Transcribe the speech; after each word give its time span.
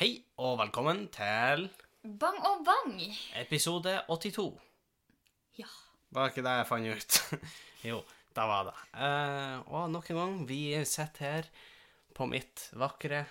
Hei 0.00 0.10
og 0.42 0.56
velkommen 0.58 1.04
til 1.14 1.68
Bang 2.20 2.38
og 2.44 2.64
bang! 2.66 2.96
episode 3.40 3.92
82. 4.10 4.46
Ja. 5.58 5.68
Var 6.14 6.30
ikke 6.32 6.44
det 6.44 6.54
jeg 6.58 6.66
fant 6.68 6.90
ut? 6.90 7.18
jo, 7.90 8.00
da 8.36 8.46
var 8.50 8.66
det. 8.68 8.74
Eh, 9.06 9.62
og 9.72 9.88
nok 9.94 10.10
en 10.12 10.18
gang, 10.20 10.34
vi 10.48 10.58
sitter 10.86 11.24
her 11.28 11.48
på 12.14 12.26
mitt 12.30 12.66
vakre, 12.78 13.22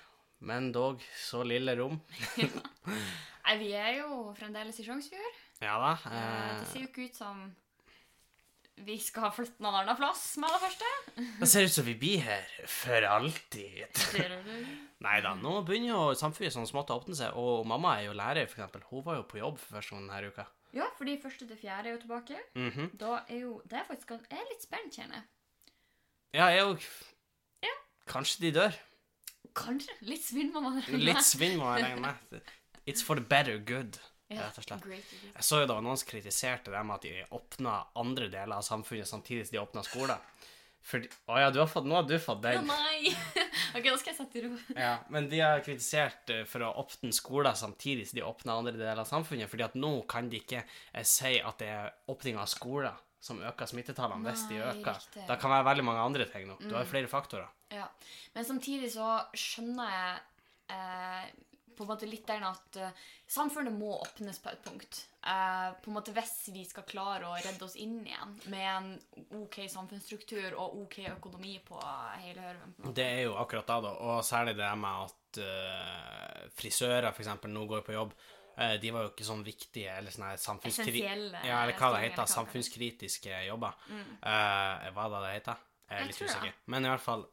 men 0.43 0.71
dog 0.75 1.03
så 1.19 1.43
lille 1.47 1.75
rom. 1.79 1.99
Nei, 3.45 3.57
vi 3.59 3.69
er 3.77 3.99
jo 4.01 4.31
fremdeles 4.39 4.79
i 4.81 4.87
Sjongsfjord. 4.87 5.41
Ja 5.63 5.75
da. 5.83 5.93
Eh, 6.09 6.15
Det 6.15 6.63
Eh, 6.63 6.65
ser 6.71 6.79
jo 6.85 6.89
ikke 6.89 7.09
ut 7.11 7.19
som 7.19 7.43
vi 8.83 8.95
skal 8.99 9.29
flytte 9.31 9.61
noen 9.63 9.77
annen 9.83 9.97
plass 9.99 10.23
med 10.41 10.49
det 10.49 10.59
første. 10.63 10.89
det 11.39 11.49
ser 11.49 11.67
ut 11.67 11.75
som 11.75 11.85
vi 11.85 11.93
blir 11.99 12.23
her 12.25 12.47
for 12.67 13.05
alltid. 13.05 14.01
Nei 15.03 15.19
da, 15.21 15.35
nå 15.37 15.59
begynner 15.67 15.91
jo 15.93 16.01
samfunnet 16.17 16.55
sånn 16.55 16.67
smått 16.69 16.91
å 16.93 16.97
åpne 17.01 17.15
seg, 17.19 17.37
og 17.37 17.67
mamma 17.69 17.97
er 17.99 18.07
jo 18.07 18.17
lærer, 18.17 18.47
for 18.49 18.59
eksempel. 18.61 18.83
Hun 18.89 19.05
var 19.05 19.19
jo 19.19 19.27
på 19.29 19.39
jobb 19.39 19.59
for 19.61 19.77
første 19.77 19.95
gang 19.95 20.07
denne 20.09 20.33
uka. 20.33 20.47
Ja, 20.73 20.87
fordi 20.97 21.19
første 21.21 21.45
til 21.45 21.59
fjerde 21.59 21.91
er 21.91 21.93
jo 21.97 22.01
tilbake. 22.01 22.39
Mhm. 22.57 22.89
Da 22.97 23.19
er 23.27 23.43
jo 23.43 23.61
Det 23.69 23.77
er 23.77 23.85
faktisk 23.85 24.09
Jeg 24.09 24.39
er 24.39 24.49
litt 24.49 24.63
spent, 24.65 24.95
kjenner 24.95 25.21
jeg. 25.21 25.23
Ja, 26.33 26.47
jeg 26.49 26.65
òg. 26.65 26.87
Ja. 27.61 27.75
Kanskje 28.09 28.41
de 28.41 28.51
dør. 28.57 28.79
Kanskje. 29.53 29.93
Litt 30.01 30.23
svinn 30.25 30.49
må 30.53 30.63
man 30.65 30.81
Litt 30.87 31.21
svinn 31.21 31.59
må 31.59 31.69
man 31.69 31.83
regne 31.83 32.01
med. 32.01 32.41
It's 32.87 33.03
for 33.03 33.15
the 33.15 33.21
better 33.21 33.59
good, 33.59 33.99
rett 34.39 34.57
og 34.57 34.65
slett. 34.65 34.87
Jeg 35.23 35.45
så 35.47 35.61
jo 35.61 35.69
var 35.69 35.83
noen 35.85 35.99
som 35.99 36.09
kritiserte 36.09 36.73
dem 36.73 36.91
at 36.95 37.05
de 37.05 37.13
åpna 37.35 37.77
andre 37.99 38.29
deler 38.33 38.57
av 38.57 38.65
samfunnet 38.65 39.09
samtidig 39.09 39.47
som 39.47 39.57
de 39.57 39.61
åpna 39.63 39.83
skoler. 39.85 40.21
Fordi, 40.83 41.07
å 41.31 41.37
ja, 41.39 41.47
du 41.53 41.61
har 41.61 41.69
fått, 41.71 41.85
nå 41.87 41.95
har 41.95 42.03
du 42.03 42.17
fått 42.19 42.41
Å 42.41 42.43
den. 42.43 42.67
nei! 42.67 43.13
ok, 43.77 43.85
nå 43.87 43.95
skal 44.01 44.11
jeg 44.11 44.17
sette 44.17 44.39
i 44.41 44.43
ro. 44.43 44.51
Ja, 44.75 44.97
men 45.15 45.29
de 45.31 45.39
har 45.39 45.61
kritisert 45.63 46.33
eh, 46.33 46.41
for 46.49 46.65
å 46.67 46.73
åpne 46.81 47.13
skoler 47.15 47.55
samtidig 47.55 48.09
som 48.09 48.19
de 48.19 48.25
åpner 48.27 48.51
andre 48.57 48.75
deler 48.75 48.99
av 48.99 49.07
samfunnet, 49.07 49.47
fordi 49.51 49.63
at 49.63 49.77
nå 49.79 49.93
kan 50.11 50.27
de 50.27 50.41
ikke 50.43 50.59
eh, 50.65 51.05
si 51.07 51.37
at 51.39 51.63
det 51.63 51.69
er 51.71 51.93
åpning 52.11 52.35
av 52.41 52.51
skoler 52.51 52.99
som 53.23 53.39
øker 53.39 53.69
smittetallene 53.71 54.27
hvis 54.27 54.43
de 54.49 54.59
øker. 54.59 54.99
riktig. 54.99 55.23
Det 55.29 55.39
kan 55.39 55.53
være 55.55 55.67
veldig 55.69 55.87
mange 55.87 56.03
andre 56.03 56.27
ting 56.27 56.49
nå. 56.49 56.57
Du 56.59 56.73
har 56.75 56.83
jo 56.83 56.91
flere 56.91 57.07
faktorer. 57.07 57.47
Ja. 57.71 57.87
Men 58.35 58.49
samtidig 58.51 58.91
så 58.91 59.07
skjønner 59.39 59.93
jeg 59.95 60.17
eh, 60.75 61.29
på 61.83 61.91
en 61.91 61.95
måte 61.95 62.09
litt 62.09 62.27
den 62.27 62.45
at 62.47 62.77
uh, 62.81 63.07
samfunnet 63.29 63.75
må 63.75 63.93
åpnes 63.99 64.39
på 64.43 64.51
et 64.51 64.61
punkt. 64.65 64.99
Uh, 65.23 65.71
på 65.83 65.91
en 65.91 65.97
måte 65.97 66.13
Hvis 66.15 66.49
vi 66.51 66.65
skal 66.67 66.85
klare 66.87 67.29
å 67.29 67.37
redde 67.37 67.63
oss 67.63 67.77
inn 67.79 68.01
igjen 68.03 68.35
med 68.51 68.67
en 68.67 69.41
OK 69.43 69.61
samfunnsstruktur 69.71 70.57
og 70.59 70.81
OK 70.81 70.99
økonomi 71.13 71.57
på 71.63 71.79
hele 72.23 72.43
hørven. 72.43 72.75
Det 72.95 73.07
er 73.07 73.25
jo 73.27 73.37
akkurat 73.39 73.69
da, 73.69 73.79
da. 73.87 73.93
Og 74.09 74.23
særlig 74.27 74.57
det 74.59 74.69
med 74.79 75.07
at 75.07 75.41
uh, 75.43 76.47
frisører 76.59 77.11
eksempel 77.13 77.53
nå 77.53 77.67
går 77.69 77.85
på 77.87 77.95
jobb. 77.95 78.15
De 78.53 78.89
var 78.93 79.07
jo 79.07 79.09
ikke 79.09 79.25
sånn 79.25 79.39
viktige 79.41 79.95
eller 79.97 80.13
sånne 80.13 80.35
samfunnskri... 80.37 80.99
Ja, 81.01 81.63
eller 81.63 81.73
hva 81.73 81.87
det 81.95 82.03
heter. 82.03 82.27
Samfunnskritiske 82.29 83.39
jobber. 83.47 83.79
Eh, 83.89 84.83
hva 84.93 85.07
da 85.09 85.21
det 85.23 85.31
heter? 85.39 85.63
Jeg 85.89 85.97
er 86.03 86.09
litt 86.11 86.21
usikker. 86.21 86.53
Men 86.69 86.85
i 86.85 86.91
hvert 86.91 87.01
fall 87.01 87.25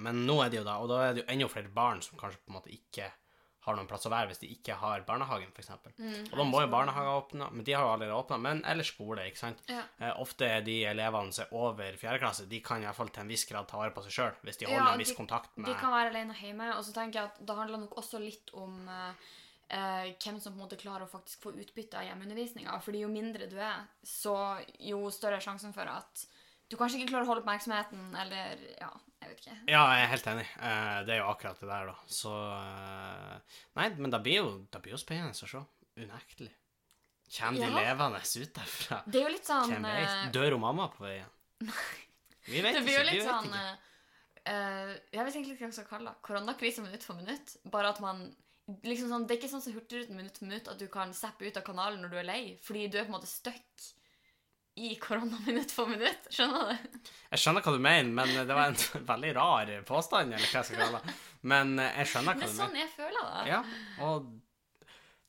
Men 0.00 0.22
nå 0.24 0.38
er 0.40 0.52
det 0.52 0.62
jo 0.62 0.64
da, 0.64 0.78
og 0.80 0.88
da 0.88 1.02
er 1.04 1.12
det 1.12 1.22
jo 1.22 1.26
enda 1.34 1.48
flere 1.52 1.74
barn 1.76 2.00
som 2.04 2.16
kanskje 2.20 2.40
på 2.40 2.52
en 2.52 2.56
måte 2.56 2.72
ikke 2.72 3.10
har 3.62 3.76
noen 3.78 3.86
plass 3.86 4.06
å 4.08 4.10
være 4.10 4.26
hvis 4.32 4.40
de 4.42 4.48
ikke 4.56 4.74
har 4.80 5.04
barnehagen, 5.06 5.52
f.eks. 5.54 5.68
Mm, 5.98 6.24
og 6.32 6.36
da 6.40 6.44
må 6.48 6.60
jo 6.64 6.70
barnehager 6.72 7.12
åpne, 7.20 7.46
men 7.54 7.64
de 7.66 7.72
har 7.76 7.84
jo 7.86 7.92
allerede 7.92 8.16
åpna. 8.18 8.38
Men 8.42 8.62
ellers 8.66 8.90
skole, 8.90 9.22
ikke 9.30 9.38
sant. 9.38 9.60
Ja. 9.70 9.84
Eh, 10.02 10.10
ofte 10.22 10.48
er 10.50 10.64
de 10.66 10.80
elevene 10.90 11.30
som 11.36 11.44
er 11.46 11.54
over 11.54 11.98
fjerde 12.00 12.18
klasse, 12.24 12.48
de 12.50 12.58
kan 12.64 12.82
i 12.82 12.88
hvert 12.88 12.98
fall 12.98 13.12
til 13.14 13.22
en 13.22 13.30
viss 13.30 13.44
grad 13.46 13.68
ta 13.70 13.78
vare 13.78 13.94
på 13.94 14.02
seg 14.08 14.16
sjøl, 14.16 14.34
hvis 14.42 14.58
de 14.58 14.66
Ja, 14.66 14.72
holder 14.74 14.92
en 14.96 15.04
viss 15.04 15.14
de- 15.14 15.18
kontakt 15.20 15.54
med 15.56 15.70
De 15.70 15.76
kan 15.78 15.94
være 15.94 16.10
alene 16.10 16.34
hjemme, 16.40 16.72
og 16.76 16.82
så 16.84 16.92
tenker 16.96 17.20
jeg 17.20 17.30
at 17.30 17.38
det 17.46 17.56
handler 17.56 17.78
nok 17.84 17.94
også 18.02 18.18
litt 18.18 18.50
om 18.58 18.88
eh, 18.88 19.30
eh, 19.78 20.10
hvem 20.18 20.40
som 20.42 20.52
på 20.52 20.58
en 20.58 20.64
måte 20.66 20.80
klarer 20.82 21.06
å 21.06 21.12
faktisk 21.14 21.46
få 21.46 21.54
utbytte 21.62 21.96
av 22.02 22.08
hjemmeundervisninga. 22.10 22.80
Fordi 22.82 23.04
jo 23.06 23.08
mindre 23.14 23.46
du 23.48 23.56
er, 23.62 23.86
så 24.02 24.34
jo 24.82 25.04
større 25.14 25.38
er 25.38 25.46
sjansen 25.46 25.72
for 25.72 25.86
at 25.86 26.26
du 26.68 26.76
kanskje 26.80 26.98
ikke 27.02 27.12
klarer 27.14 27.26
å 27.26 27.30
holde 27.30 27.42
oppmerksomheten, 27.44 28.10
eller 28.16 28.58
ja, 28.80 28.90
jeg 29.22 29.30
vet 29.30 29.40
ikke. 29.44 29.54
Ja, 29.72 29.82
jeg 29.94 30.02
er 30.04 30.10
helt 30.12 30.26
enig. 30.32 30.46
Eh, 30.58 30.98
det 31.06 31.14
er 31.14 31.20
jo 31.22 31.28
akkurat 31.32 31.60
det 31.62 31.68
der, 31.70 31.86
da. 31.92 31.94
Så 32.06 32.32
eh, 32.56 33.60
Nei, 33.78 33.86
men 33.98 34.10
det 34.14 34.20
blir 34.26 34.38
jo, 34.40 34.50
det 34.72 34.82
blir 34.84 34.94
jo 34.96 35.00
spennende 35.00 35.32
å 35.34 35.48
se. 35.54 35.62
Unektelig. 36.02 36.50
Kommer 37.32 37.62
de 37.62 37.68
Ja. 37.70 37.78
levende 37.80 38.20
ut 38.20 38.52
derfra? 38.58 38.98
Det 39.06 39.20
er 39.20 39.24
jo 39.28 39.32
litt 39.32 39.46
sånn 39.48 39.70
Hvem 39.72 39.86
vet? 39.88 40.10
eh, 40.10 40.30
Dør 40.34 40.52
hun 40.58 40.60
mamma 40.66 40.88
på 40.92 41.04
veien? 41.06 41.30
Vi 42.52 42.60
vet 42.60 42.74
Det 42.74 42.82
blir 42.84 42.98
jo 42.98 43.04
vi 43.06 43.10
litt 43.10 43.22
vet 43.22 43.30
sånn 43.30 43.54
eh, 43.54 44.92
Jeg 45.14 45.24
vet 45.24 45.34
egentlig 45.36 45.54
ikke 45.54 45.64
hva 45.64 45.70
jeg 45.70 45.76
skal 45.78 45.88
kalle 45.92 46.10
det. 46.12 46.22
Koronakrise 46.26 46.82
minutt 46.84 47.04
for 47.06 47.14
minutt. 47.16 47.56
Bare 47.72 47.92
at 47.94 48.00
man 48.04 48.24
liksom 48.84 49.08
sånn, 49.12 49.24
Det 49.26 49.36
er 49.36 49.40
ikke 49.40 49.52
sånn 49.54 49.62
som 49.64 49.74
Hurtigruten 49.76 50.18
minutt 50.18 50.38
for 50.38 50.48
minutt 50.50 50.68
at 50.68 50.78
du 50.82 50.88
kan 50.92 51.14
zappe 51.16 51.46
ut 51.48 51.56
av 51.56 51.64
kanalen 51.66 52.02
når 52.02 52.12
du 52.12 52.18
er 52.20 52.28
lei, 52.28 52.42
fordi 52.62 52.88
du 52.90 52.98
er 52.98 53.06
på 53.06 53.12
en 53.14 53.18
måte 53.20 53.30
stuck 53.30 53.88
i 54.74 54.94
korona 54.96 55.38
minutt 55.46 55.72
for 55.74 55.90
minutt. 55.90 56.28
Skjønner 56.32 56.70
du? 56.70 57.00
Jeg 57.32 57.42
skjønner 57.42 57.64
hva 57.64 57.74
du 57.74 57.82
mener, 57.82 58.12
men 58.16 58.30
det 58.48 58.56
var 58.56 58.70
en 58.70 58.78
veldig 59.12 59.32
rar 59.36 59.72
påstand, 59.88 60.32
eller 60.32 60.48
hva 60.48 60.62
jeg 60.62 60.70
skal 60.70 60.80
kalle 60.84 61.02
det. 61.02 61.16
Men 61.52 61.74
eh, 61.82 61.98
jeg 62.00 62.12
skjønner 62.12 62.38
Det 62.38 62.46
hva 62.46 62.48
er 62.48 62.54
du 62.54 62.60
sånn 62.60 62.72
mener. 62.72 62.86
jeg 62.86 62.94
føler 62.96 63.28
det. 63.28 63.42
Ja, 63.52 63.60
og 64.08 64.30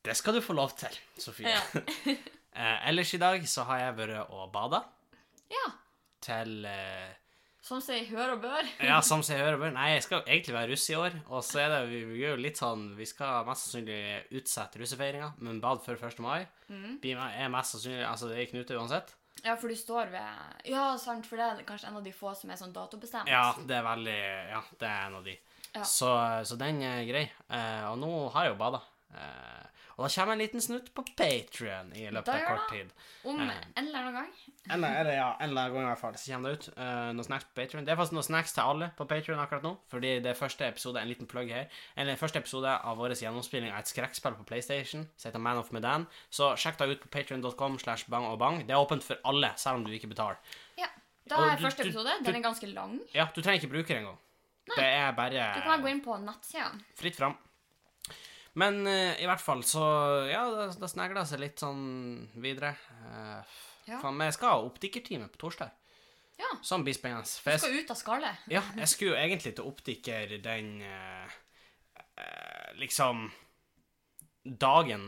det 0.03 0.15
skal 0.19 0.37
du 0.37 0.43
få 0.43 0.55
lov 0.55 0.75
til, 0.79 1.01
Sofie. 1.19 1.51
Ja. 1.57 2.15
Eh, 2.53 2.83
ellers 2.85 3.09
i 3.15 3.17
dag 3.17 3.41
så 3.49 3.63
har 3.65 3.79
jeg 3.79 3.93
vært 3.97 4.27
og 4.29 4.51
bada 4.53 4.83
ja. 5.49 5.71
til 6.21 6.67
eh, 6.69 7.15
Som 7.65 7.79
sier 7.81 8.05
hør 8.11 8.35
og 8.35 8.43
bør. 8.43 8.67
Ja, 8.85 8.99
som 9.01 9.23
seg 9.25 9.41
hør 9.41 9.55
og 9.55 9.63
bør. 9.63 9.71
Nei, 9.73 9.87
jeg 9.95 10.03
skal 10.05 10.21
egentlig 10.27 10.53
være 10.53 10.69
russ 10.69 10.85
i 10.93 10.97
år. 10.99 11.15
Og 11.33 11.41
så 11.47 11.63
er 11.63 11.73
det 11.73 11.79
vi, 11.89 12.03
vi 12.11 12.21
jo 12.21 12.35
litt 12.37 12.61
sånn 12.61 12.91
Vi 12.93 13.07
skal 13.09 13.47
mest 13.47 13.65
sannsynlig 13.71 14.37
utsette 14.37 14.83
russefeiringa, 14.83 15.31
men 15.41 15.63
bad 15.65 15.81
før 15.81 15.97
1. 15.97 16.21
mai. 16.21 16.43
Mm. 16.69 16.99
Blir 17.01 17.23
er 17.25 17.49
mest 17.55 17.73
sannsynlig 17.73 18.05
Altså, 18.05 18.29
det 18.29 18.37
er 18.37 18.51
knute 18.53 18.77
uansett. 18.77 19.15
Ja, 19.43 19.55
for 19.59 19.67
du 19.67 19.75
står 19.75 20.11
ved 20.13 20.69
Ja, 20.69 20.85
sant, 21.01 21.25
for 21.27 21.39
det 21.39 21.47
er 21.47 21.65
kanskje 21.67 21.89
en 21.89 21.97
av 21.99 22.05
de 22.05 22.13
få 22.15 22.31
som 22.37 22.51
er 22.53 22.59
sånn 22.59 22.75
datobestemt. 22.75 23.31
Ja, 23.31 23.49
det 23.57 23.75
er 23.79 23.85
veldig 23.87 24.19
Ja, 24.53 24.61
det 24.79 24.87
er 24.87 25.07
en 25.07 25.17
av 25.19 25.25
de. 25.25 25.37
Ja. 25.73 25.83
Så, 25.89 26.11
så 26.45 26.57
den 26.59 26.81
er 26.85 27.01
grei. 27.07 27.23
Eh, 27.49 27.85
og 27.89 27.97
nå 27.99 28.11
har 28.35 28.45
jeg 28.45 28.53
jo 28.53 28.59
bada. 28.61 28.83
Eh, 29.17 29.72
og 29.97 30.05
da 30.05 30.09
kommer 30.13 30.33
en 30.33 30.39
liten 30.41 30.61
snutt 30.61 30.93
på 30.93 31.03
Patrion 31.17 31.91
i 31.95 32.07
løpet 32.09 32.27
av 32.33 32.45
kort 32.47 32.69
tid. 32.71 32.89
Om 33.23 33.39
Eh. 33.39 33.53
en 33.75 33.87
eller 33.87 33.99
annen 33.99 34.13
gang. 34.13 34.31
Eller, 34.69 34.95
eller 35.01 35.13
ja, 35.13 35.27
en 35.39 35.49
eller 35.49 35.61
annen 35.61 35.73
gang 35.75 35.83
i 35.83 35.89
hvert 35.91 35.99
fall, 35.99 36.13
så 36.17 36.31
kommer 36.33 36.49
det 36.49 36.59
ut 36.59 36.77
uh, 36.77 37.11
noen 37.13 37.23
snacks 37.23 37.45
på 37.45 37.53
Patreon. 37.61 37.85
Det 37.85 37.91
er 37.93 37.95
faktisk 37.99 38.13
noen 38.17 38.23
snacks 38.27 38.53
til 38.53 38.63
alle 38.63 38.91
på 38.97 39.05
Patreon 39.07 39.39
akkurat 39.39 39.63
nå, 39.63 39.77
fordi 39.91 40.19
det 40.23 40.31
er 40.31 40.39
første 40.39 40.67
episode, 40.67 40.97
en 41.01 41.07
liten 41.07 41.27
plugg 41.27 41.49
her, 41.51 41.67
eller 41.97 42.15
første 42.19 42.39
episode 42.39 42.67
av 42.67 42.97
vår 42.97 43.15
gjennomspilling 43.19 43.71
av 43.71 43.79
et 43.79 43.87
skrekkspill 43.93 44.35
på 44.39 44.45
PlayStation, 44.49 45.07
som 45.17 45.29
heter 45.31 45.39
Man 45.39 45.57
of 45.57 45.71
Medan. 45.71 46.07
Så 46.29 46.53
sjekk 46.57 46.77
da 46.77 46.85
ut 46.91 47.01
på 47.01 47.07
patreon.com 47.13 47.79
slash 47.79 48.05
bang 48.09 48.25
og 48.25 48.39
bang. 48.39 48.63
Det 48.67 48.71
er 48.75 48.81
åpent 48.83 49.03
for 49.03 49.17
alle, 49.25 49.53
selv 49.57 49.75
om 49.75 49.83
du 49.85 49.91
ikke 49.91 50.09
betaler. 50.11 50.37
Ja. 50.77 50.87
Da 51.27 51.35
er 51.53 51.55
du- 51.57 51.63
første 51.63 51.81
episode. 51.87 52.09
du- 52.19 52.25
Den 52.25 52.35
er 52.35 52.41
ganske 52.49 52.73
lang. 52.73 52.99
Ja, 53.13 53.25
du 53.33 53.41
trenger 53.41 53.61
ikke 53.61 53.71
bruker 53.71 53.95
engang. 53.97 54.17
Det 54.65 54.83
er 54.83 55.11
Du 55.11 55.15
kan 55.15 55.15
bare 55.15 55.63
bare 55.65 55.81
gå 55.81 55.89
inn 55.89 56.01
på 56.01 56.17
nettsida. 56.19 56.71
fritt 56.95 57.15
fram. 57.15 57.37
Men 58.59 58.83
eh, 58.87 59.21
i 59.23 59.25
hvert 59.25 59.41
fall, 59.41 59.63
så 59.65 59.83
Ja, 60.29 60.43
det, 60.53 60.67
det 60.81 60.89
snegla 60.91 61.23
seg 61.25 61.41
litt 61.41 61.61
sånn 61.63 61.85
videre. 62.41 62.75
Uh, 63.05 63.61
Ja. 63.83 63.97
Faen, 63.99 64.15
men 64.15 64.29
jeg 64.29 64.37
skal 64.37 64.53
ha 64.53 64.59
optikertime 64.63 65.25
på 65.33 65.41
torsdag. 65.41 65.71
Ja. 66.39 66.49
Som 66.65 66.85
blir 66.85 66.95
spennende. 66.95 67.27
For 67.27 67.51
Du 67.51 67.55
jeg 67.57 67.61
skal 67.63 67.79
ut 67.81 67.91
av 67.91 67.97
skallet. 67.99 68.45
Ja, 68.51 68.61
jeg 68.77 68.87
skulle 68.87 69.11
jo 69.11 69.19
egentlig 69.19 69.51
til 69.57 69.67
optiker 69.67 70.37
den 70.43 70.69
eh, 70.81 71.35
eh, 72.17 72.69
Liksom 72.79 73.27
dagen 74.43 75.03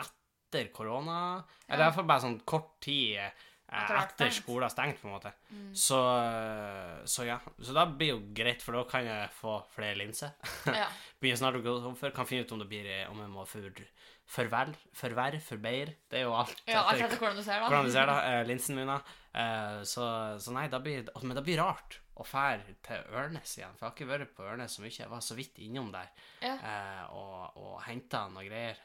etter 0.00 0.72
korona. 0.72 1.44
Eller 1.68 1.84
i 1.84 1.86
hvert 1.86 1.98
fall 2.00 2.08
bare 2.08 2.24
sånn 2.24 2.40
kort 2.48 2.78
tid 2.84 3.20
eh, 3.22 3.46
Etter 3.68 4.30
skolen 4.32 4.64
er 4.64 4.72
stengt, 4.72 5.00
på 5.02 5.08
en 5.10 5.12
måte. 5.12 5.30
Så, 5.76 5.98
eh, 6.00 7.04
så 7.04 7.26
ja. 7.28 7.36
Så 7.60 7.74
da 7.76 7.84
blir 7.90 8.14
jo 8.14 8.20
greit, 8.34 8.62
for 8.64 8.78
da 8.78 8.84
kan 8.88 9.04
jeg 9.04 9.28
få 9.36 9.58
flere 9.74 9.98
linser. 10.00 10.32
Ja. 10.80 10.86
Begynner 11.20 11.40
snart 11.42 11.58
å 11.58 11.62
gå 11.64 11.74
tom 11.82 11.96
for. 11.98 12.14
Kan 12.16 12.28
finne 12.30 12.46
ut 12.46 12.54
om 12.56 12.62
det 12.62 12.68
blir 12.70 12.88
eh, 12.88 13.04
om 13.10 13.20
jeg 13.20 13.28
må 13.32 13.44
for, 13.50 13.82
forvel, 14.28 14.72
forverre, 14.96 15.40
forbeire. 15.44 15.96
Det 16.08 16.20
er 16.22 16.26
jo 16.28 16.34
alt 16.38 16.62
ja, 16.68 16.84
alt 16.86 17.02
etter 17.04 17.20
hvordan 17.20 17.36
du 17.40 17.44
ser, 17.44 17.60
da. 17.60 17.68
hvordan 17.68 17.88
du 17.88 17.92
ser 17.92 18.08
da, 18.08 18.18
eh, 18.30 18.42
linsen 18.48 18.78
mine. 18.78 18.98
Eh, 19.36 19.80
så, 19.88 20.08
så 20.40 20.54
nei, 20.56 20.68
da 20.72 20.80
blir, 20.84 21.08
men 21.24 21.36
det 21.36 21.44
blir 21.44 21.60
rart 21.60 21.98
å 22.18 22.24
fære 22.26 22.78
til 22.88 23.04
Ørnes 23.20 23.52
igjen. 23.58 23.74
For 23.76 23.84
jeg 23.84 23.90
har 23.90 23.96
ikke 23.98 24.12
vært 24.14 24.32
på 24.38 24.46
Ørnes 24.48 24.78
så 24.78 24.84
mye. 24.84 24.94
Jeg 24.96 25.12
var 25.12 25.20
så 25.26 25.36
vidt 25.38 25.60
innom 25.66 25.92
der 25.94 26.08
Ja. 26.40 26.54
eh, 26.56 27.04
og, 27.12 27.58
og 27.60 27.74
henta 27.84 28.24
noe 28.32 28.46
greier 28.48 28.80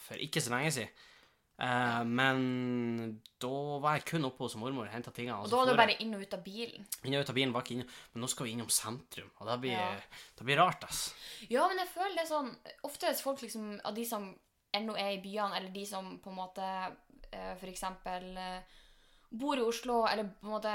for 0.00 0.16
ikke 0.20 0.40
så 0.40 0.52
lenge 0.54 0.70
siden. 0.72 0.92
Eh, 1.60 2.04
men 2.08 3.20
da 3.40 3.50
var 3.82 3.98
jeg 3.98 4.06
kun 4.08 4.24
oppe 4.24 4.46
hos 4.46 4.54
mormor 4.56 4.86
og 4.88 4.92
henta 4.94 5.12
tingene. 5.12 5.42
Og 5.42 5.48
så 5.50 5.52
da 5.52 5.58
var 5.60 5.68
du 5.68 5.80
bare 5.82 5.96
inn 6.00 6.14
og 6.16 6.22
ut 6.24 6.36
av 6.36 6.42
bilen. 6.44 6.86
inn 7.04 7.16
og 7.18 7.24
ut 7.26 7.32
av 7.32 7.36
bilen 7.36 7.52
var 7.52 7.64
ikke 7.66 7.74
innom, 7.76 7.90
men 8.14 8.24
nå 8.24 8.28
skal 8.32 8.46
vi 8.48 8.54
innom 8.56 8.70
sentrum, 8.72 9.30
og 9.38 9.46
det 9.50 9.58
blir, 9.66 9.76
Ja. 9.76 10.00
det 10.38 10.44
blir 10.48 10.56
rart, 10.56 10.84
ass. 10.84 11.14
Ja, 11.50 11.66
men 11.68 11.76
jeg 11.82 11.88
føler 11.92 12.14
det 12.16 12.24
er 12.24 12.32
sånn 12.34 12.56
Ofte 12.84 13.08
er 13.10 13.14
folk 13.14 13.40
liksom 13.42 13.80
av 13.84 13.94
de 13.94 14.04
som 14.08 14.34
ennå 14.72 14.96
er 14.96 15.18
i 15.18 15.22
byene, 15.22 15.56
eller 15.56 15.70
de 15.70 15.84
som 15.86 16.18
på 16.18 16.30
en 16.30 16.36
måte 16.36 16.64
eh, 17.32 17.54
for 17.56 17.66
eksempel 17.68 18.36
eh, 18.38 18.62
bor 19.30 19.56
i 19.58 19.60
Oslo, 19.62 20.06
eller 20.06 20.24
på 20.40 20.46
en 20.48 20.54
måte 20.56 20.74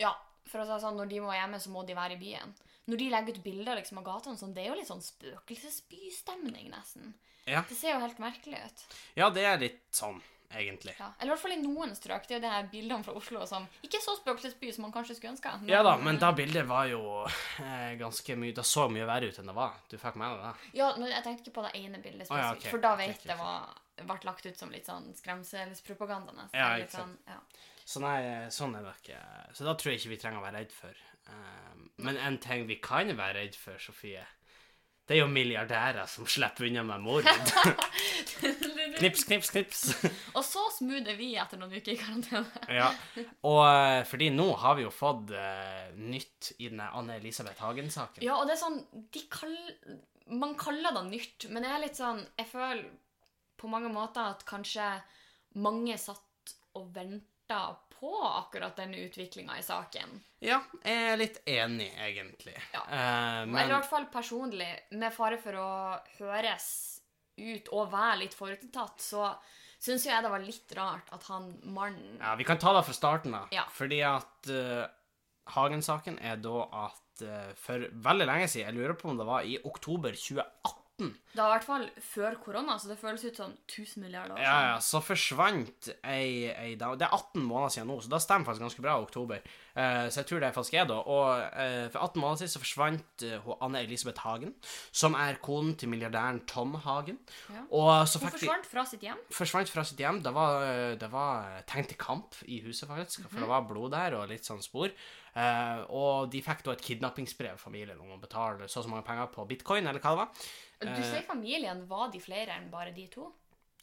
Ja, 0.00 0.12
for 0.46 0.60
å 0.60 0.64
si 0.66 0.72
det 0.72 0.82
sånn, 0.82 0.96
når 0.96 1.08
de 1.08 1.20
må 1.20 1.32
hjemme, 1.34 1.60
så 1.60 1.70
må 1.70 1.86
de 1.86 1.94
være 1.94 2.14
i 2.18 2.22
byen. 2.22 2.54
Når 2.86 3.02
de 3.02 3.10
legger 3.10 3.36
ut 3.36 3.44
bilder 3.44 3.80
liksom, 3.80 3.98
av 4.00 4.06
gatene, 4.06 4.38
sånn, 4.38 4.54
det 4.54 4.62
er 4.62 4.70
jo 4.70 4.78
litt 4.78 4.90
sånn 4.90 5.02
spøkelsesbystemning, 5.02 6.70
nesten. 6.70 7.14
Ja. 7.46 7.62
Det 7.68 7.76
ser 7.78 7.94
jo 7.94 8.00
helt 8.02 8.18
merkelig 8.22 8.62
ut. 8.62 8.88
Ja, 9.18 9.28
det 9.30 9.44
er 9.46 9.60
litt 9.62 9.82
sånn, 9.94 10.18
egentlig. 10.50 10.96
Ja. 10.98 11.12
Eller 11.18 11.30
i 11.30 11.34
hvert 11.34 11.42
fall 11.44 11.54
i 11.54 11.60
noen 11.62 11.94
strøk. 11.98 12.26
Det 12.26 12.36
er 12.36 12.40
jo 12.40 12.44
det 12.44 12.52
her 12.54 12.68
bildene 12.70 13.06
fra 13.06 13.14
Oslo 13.18 13.42
som 13.46 13.68
ikke 13.86 14.00
er 14.00 14.04
så 14.04 14.16
spøkelsesby 14.18 14.72
som 14.74 14.86
man 14.86 14.94
kanskje 14.94 15.18
skulle 15.18 15.34
ønske. 15.36 15.52
Ja 15.70 15.82
da, 15.86 15.96
men 16.02 16.18
da 16.22 16.32
bildet 16.34 16.66
var 16.66 16.90
jo 16.90 17.02
eh, 17.62 17.94
ganske 18.00 18.38
mye 18.38 18.54
Det 18.56 18.66
så 18.66 18.88
mye 18.90 19.06
verre 19.06 19.30
ut 19.30 19.38
enn 19.42 19.50
det 19.50 19.56
var. 19.58 19.78
Du 19.90 19.94
fikk 19.98 20.18
med 20.18 20.34
deg 20.34 20.44
det? 20.46 20.70
Ja, 20.80 20.90
men 20.98 21.10
jeg 21.10 21.26
tenkte 21.26 21.46
ikke 21.46 21.56
på 21.60 21.66
det 21.68 21.74
ene 21.78 22.02
bildet 22.02 22.30
Å, 22.30 22.40
ja, 22.42 22.52
okay. 22.54 22.70
for 22.74 22.82
da 22.82 22.94
vet 22.98 23.26
jeg 23.30 23.38
hva 23.38 23.56
ble 23.96 24.18
lagt 24.28 24.46
ut 24.46 24.58
som 24.58 24.74
litt 24.74 24.90
sånn 24.90 25.10
skremselspropaganda. 25.16 26.34
nesten. 26.34 26.58
Ja, 26.58 26.74
ikke 26.82 26.98
sant. 26.98 27.18
sånn, 27.22 27.34
ja. 27.34 27.74
Så 27.86 28.02
nei, 28.02 28.18
sånn 28.50 28.74
er 28.74 28.82
det 28.82 28.96
ikke. 28.98 29.20
Så 29.54 29.66
da 29.66 29.76
tror 29.78 29.92
jeg 29.92 30.02
ikke 30.02 30.16
vi 30.16 30.18
trenger 30.18 30.42
å 30.42 30.46
være 30.48 30.64
redd 30.64 30.74
for. 30.74 31.06
Eh, 31.28 31.76
men 32.04 32.18
en 32.20 32.38
ting 32.42 32.66
vi 32.68 32.80
kan 32.82 33.10
være 33.16 33.40
redd 33.40 33.58
for, 33.58 33.78
Sofie, 33.82 34.24
det 35.06 35.14
er 35.14 35.20
jo 35.20 35.28
milliardærer 35.30 36.08
som 36.10 36.26
slipper 36.26 36.66
unna 36.66 36.82
med 36.82 37.04
mord. 37.04 37.28
knips, 38.98 39.22
knips, 39.28 39.52
knips. 39.54 39.82
Og 40.34 40.42
så 40.42 40.64
smooth 40.80 41.06
er 41.12 41.18
vi 41.18 41.28
etter 41.38 41.60
noen 41.60 41.76
uker 41.76 41.92
i 41.94 42.00
karantene. 42.00 42.64
ja. 42.80 42.88
Og 43.46 43.60
eh, 43.68 44.00
fordi 44.10 44.32
nå 44.34 44.48
har 44.64 44.74
vi 44.78 44.82
jo 44.82 44.90
fått 44.90 45.30
uh, 45.30 45.94
nytt 45.94 46.50
i 46.58 46.72
den 46.72 46.82
Anne-Elisabeth 46.82 47.62
Hagen-saken. 47.62 48.26
Ja, 48.26 48.40
og 48.40 48.50
det 48.50 48.56
er 48.56 48.64
sånn 48.64 48.82
kall, 49.30 49.54
Man 50.26 50.56
kaller 50.58 50.96
det 50.96 51.04
nytt, 51.12 51.48
men 51.54 51.62
jeg 51.62 51.76
er 51.76 51.84
litt 51.84 52.00
sånn 52.00 52.24
Jeg 52.34 52.48
føler 52.50 52.88
på 53.56 53.70
mange 53.70 53.92
måter 53.94 54.34
at 54.34 54.42
kanskje 54.48 54.90
mange 55.62 55.94
satt 56.02 56.56
og 56.76 56.90
venta 56.92 57.35
på 58.00 58.12
akkurat 58.22 58.76
denne 58.76 58.98
utviklinga 59.06 59.58
i 59.58 59.62
saken. 59.64 60.18
Ja, 60.44 60.60
jeg 60.84 61.12
er 61.12 61.20
litt 61.20 61.38
enig, 61.48 61.88
egentlig. 61.96 62.56
Ja. 62.74 62.82
Eh, 62.90 63.42
Eller 63.42 63.70
i 63.70 63.74
hvert 63.76 63.88
fall 63.88 64.08
personlig, 64.12 64.68
med 64.96 65.14
fare 65.14 65.38
for 65.40 65.58
å 65.60 65.70
høres 66.18 66.68
ut 67.36 67.70
og 67.72 67.90
være 67.92 68.20
litt 68.24 68.36
forutinntatt, 68.36 69.00
så 69.00 69.30
syns 69.82 70.06
jeg 70.08 70.24
det 70.24 70.32
var 70.32 70.44
litt 70.44 70.72
rart 70.76 71.10
at 71.14 71.26
han 71.28 71.50
mannen 71.68 72.16
ja, 72.18 72.32
vi 72.38 72.46
kan 72.48 72.58
ta 72.60 72.72
det 72.76 72.84
fra 72.86 72.96
starten 72.96 73.36
da. 73.36 73.42
Ja. 73.54 73.66
Fordi 73.72 74.00
at 74.08 74.48
uh, 74.50 74.86
Hagen-saken 75.52 76.16
er 76.24 76.40
da 76.42 76.64
at 76.86 77.24
uh, 77.26 77.52
for 77.60 77.84
veldig 78.08 78.28
lenge 78.28 78.48
siden, 78.48 78.70
jeg 78.70 78.78
lurer 78.78 78.96
på 78.98 79.12
om 79.12 79.20
det 79.20 79.28
var 79.28 79.44
i 79.46 79.58
oktober 79.68 80.16
2018 80.16 80.85
Det 81.36 81.42
var 81.42 81.50
i 81.50 81.54
hvert 81.58 81.66
fall 81.66 81.82
før 82.00 82.36
korona, 82.40 82.78
så 82.80 82.88
det 82.88 82.96
føles 82.96 83.24
ut 83.26 83.36
som 83.36 83.50
1000 83.68 84.00
milliarder 84.00 84.32
år 84.32 84.40
Ja, 84.40 84.54
ja, 84.70 84.76
så 84.80 85.02
forsvant 85.04 85.90
ei, 86.00 86.48
ei 86.48 86.70
dame 86.80 86.96
Det 86.96 87.04
er 87.04 87.12
18 87.12 87.42
måneder 87.44 87.74
siden 87.74 87.90
nå, 87.92 87.98
så 88.00 88.12
det 88.14 88.20
stemmer 88.24 88.48
faktisk 88.48 88.64
ganske 88.64 88.84
bra, 88.86 88.94
i 88.96 89.04
oktober. 89.04 89.42
Uh, 89.76 90.06
så 90.08 90.22
jeg 90.22 90.28
tror 90.30 90.40
det 90.40 90.50
faktisk 90.56 90.78
er 90.80 90.88
da. 90.88 90.96
Og 91.12 91.26
uh, 91.44 91.88
for 91.92 92.06
18 92.06 92.22
måneder 92.22 92.40
siden 92.40 92.54
så 92.54 92.62
forsvant 92.62 93.26
uh, 93.28 93.50
Anne-Elisabeth 93.66 94.24
Hagen, 94.24 94.54
som 94.88 95.18
er 95.20 95.36
konen 95.44 95.76
til 95.76 95.92
milliardæren 95.92 96.40
Tom 96.48 96.78
Hagen. 96.86 97.20
Ja. 97.52 97.66
Og 97.68 97.92
så 98.08 98.22
Hun 98.22 98.30
fikk 98.30 98.40
de 98.40 98.46
forsvant 98.46 98.72
fra 98.72 98.86
sitt 98.88 99.04
hjem. 99.04 99.20
forsvant 99.42 99.74
fra 99.76 99.84
sitt 99.84 100.00
hjem. 100.00 100.22
Det 100.24 100.32
var, 100.32 100.64
det 100.96 101.12
var 101.12 101.60
tegn 101.68 101.92
til 101.92 102.00
kamp 102.00 102.40
i 102.48 102.62
huset, 102.64 102.88
faktisk, 102.88 103.28
for 103.28 103.44
det 103.44 103.52
var 103.52 103.68
blod 103.68 103.92
der 103.92 104.16
og 104.16 104.30
litt 104.32 104.48
sånn 104.48 104.64
spor. 104.64 104.88
Eh, 105.36 105.82
og 105.92 106.30
de 106.32 106.40
fikk 106.40 106.62
da 106.64 106.72
et 106.72 106.84
kidnappingsbrev, 106.84 107.58
familien, 107.60 107.98
om 108.00 108.14
å 108.14 108.20
betale 108.22 108.68
så 108.70 108.80
og 108.80 108.86
så 108.86 108.92
mange 108.92 109.04
penger 109.04 109.28
på 109.34 109.44
bitcoin, 109.50 109.84
eller 109.86 110.00
hva 110.00 110.14
det 110.14 110.22
var. 110.22 110.46
Du 110.96 111.02
sier 111.02 111.26
familien, 111.28 111.82
var 111.90 112.08
de 112.12 112.20
flere 112.24 112.56
enn 112.56 112.70
bare 112.72 112.94
de 112.96 113.04
to? 113.12 113.28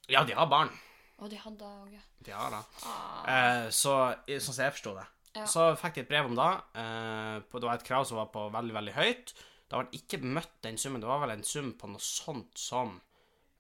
Ja, 0.10 0.24
de 0.26 0.36
har 0.38 0.50
barn. 0.50 0.74
Og 1.22 1.30
de 1.30 1.38
hadde 1.40 1.64
òg 1.64 1.94
De 2.26 2.34
har 2.34 2.50
det. 2.52 2.62
ah. 2.90 3.24
Eh, 3.30 3.68
så 3.70 3.94
sånn 4.26 4.50
som 4.50 4.64
jeg 4.66 4.76
forsto 4.76 4.96
det. 4.98 5.06
Ja. 5.34 5.46
Så 5.50 5.64
fikk 5.80 5.96
de 5.98 6.04
et 6.04 6.10
brev 6.10 6.30
om 6.30 6.36
det. 6.38 6.50
Eh, 6.82 7.38
på, 7.50 7.62
det 7.62 7.70
var 7.70 7.80
et 7.80 7.88
krav 7.88 8.06
som 8.10 8.20
var 8.20 8.30
på 8.34 8.48
veldig, 8.54 8.74
veldig 8.76 8.96
høyt. 8.98 9.34
Det 9.70 9.80
ble 9.80 9.98
ikke 10.02 10.20
møtt 10.22 10.58
den 10.66 10.78
summen. 10.78 11.02
Det 11.02 11.10
var 11.10 11.24
vel 11.24 11.34
en 11.38 11.48
sum 11.48 11.72
på 11.80 11.90
noe 11.90 12.02
sånt 12.04 12.60
som 12.60 13.00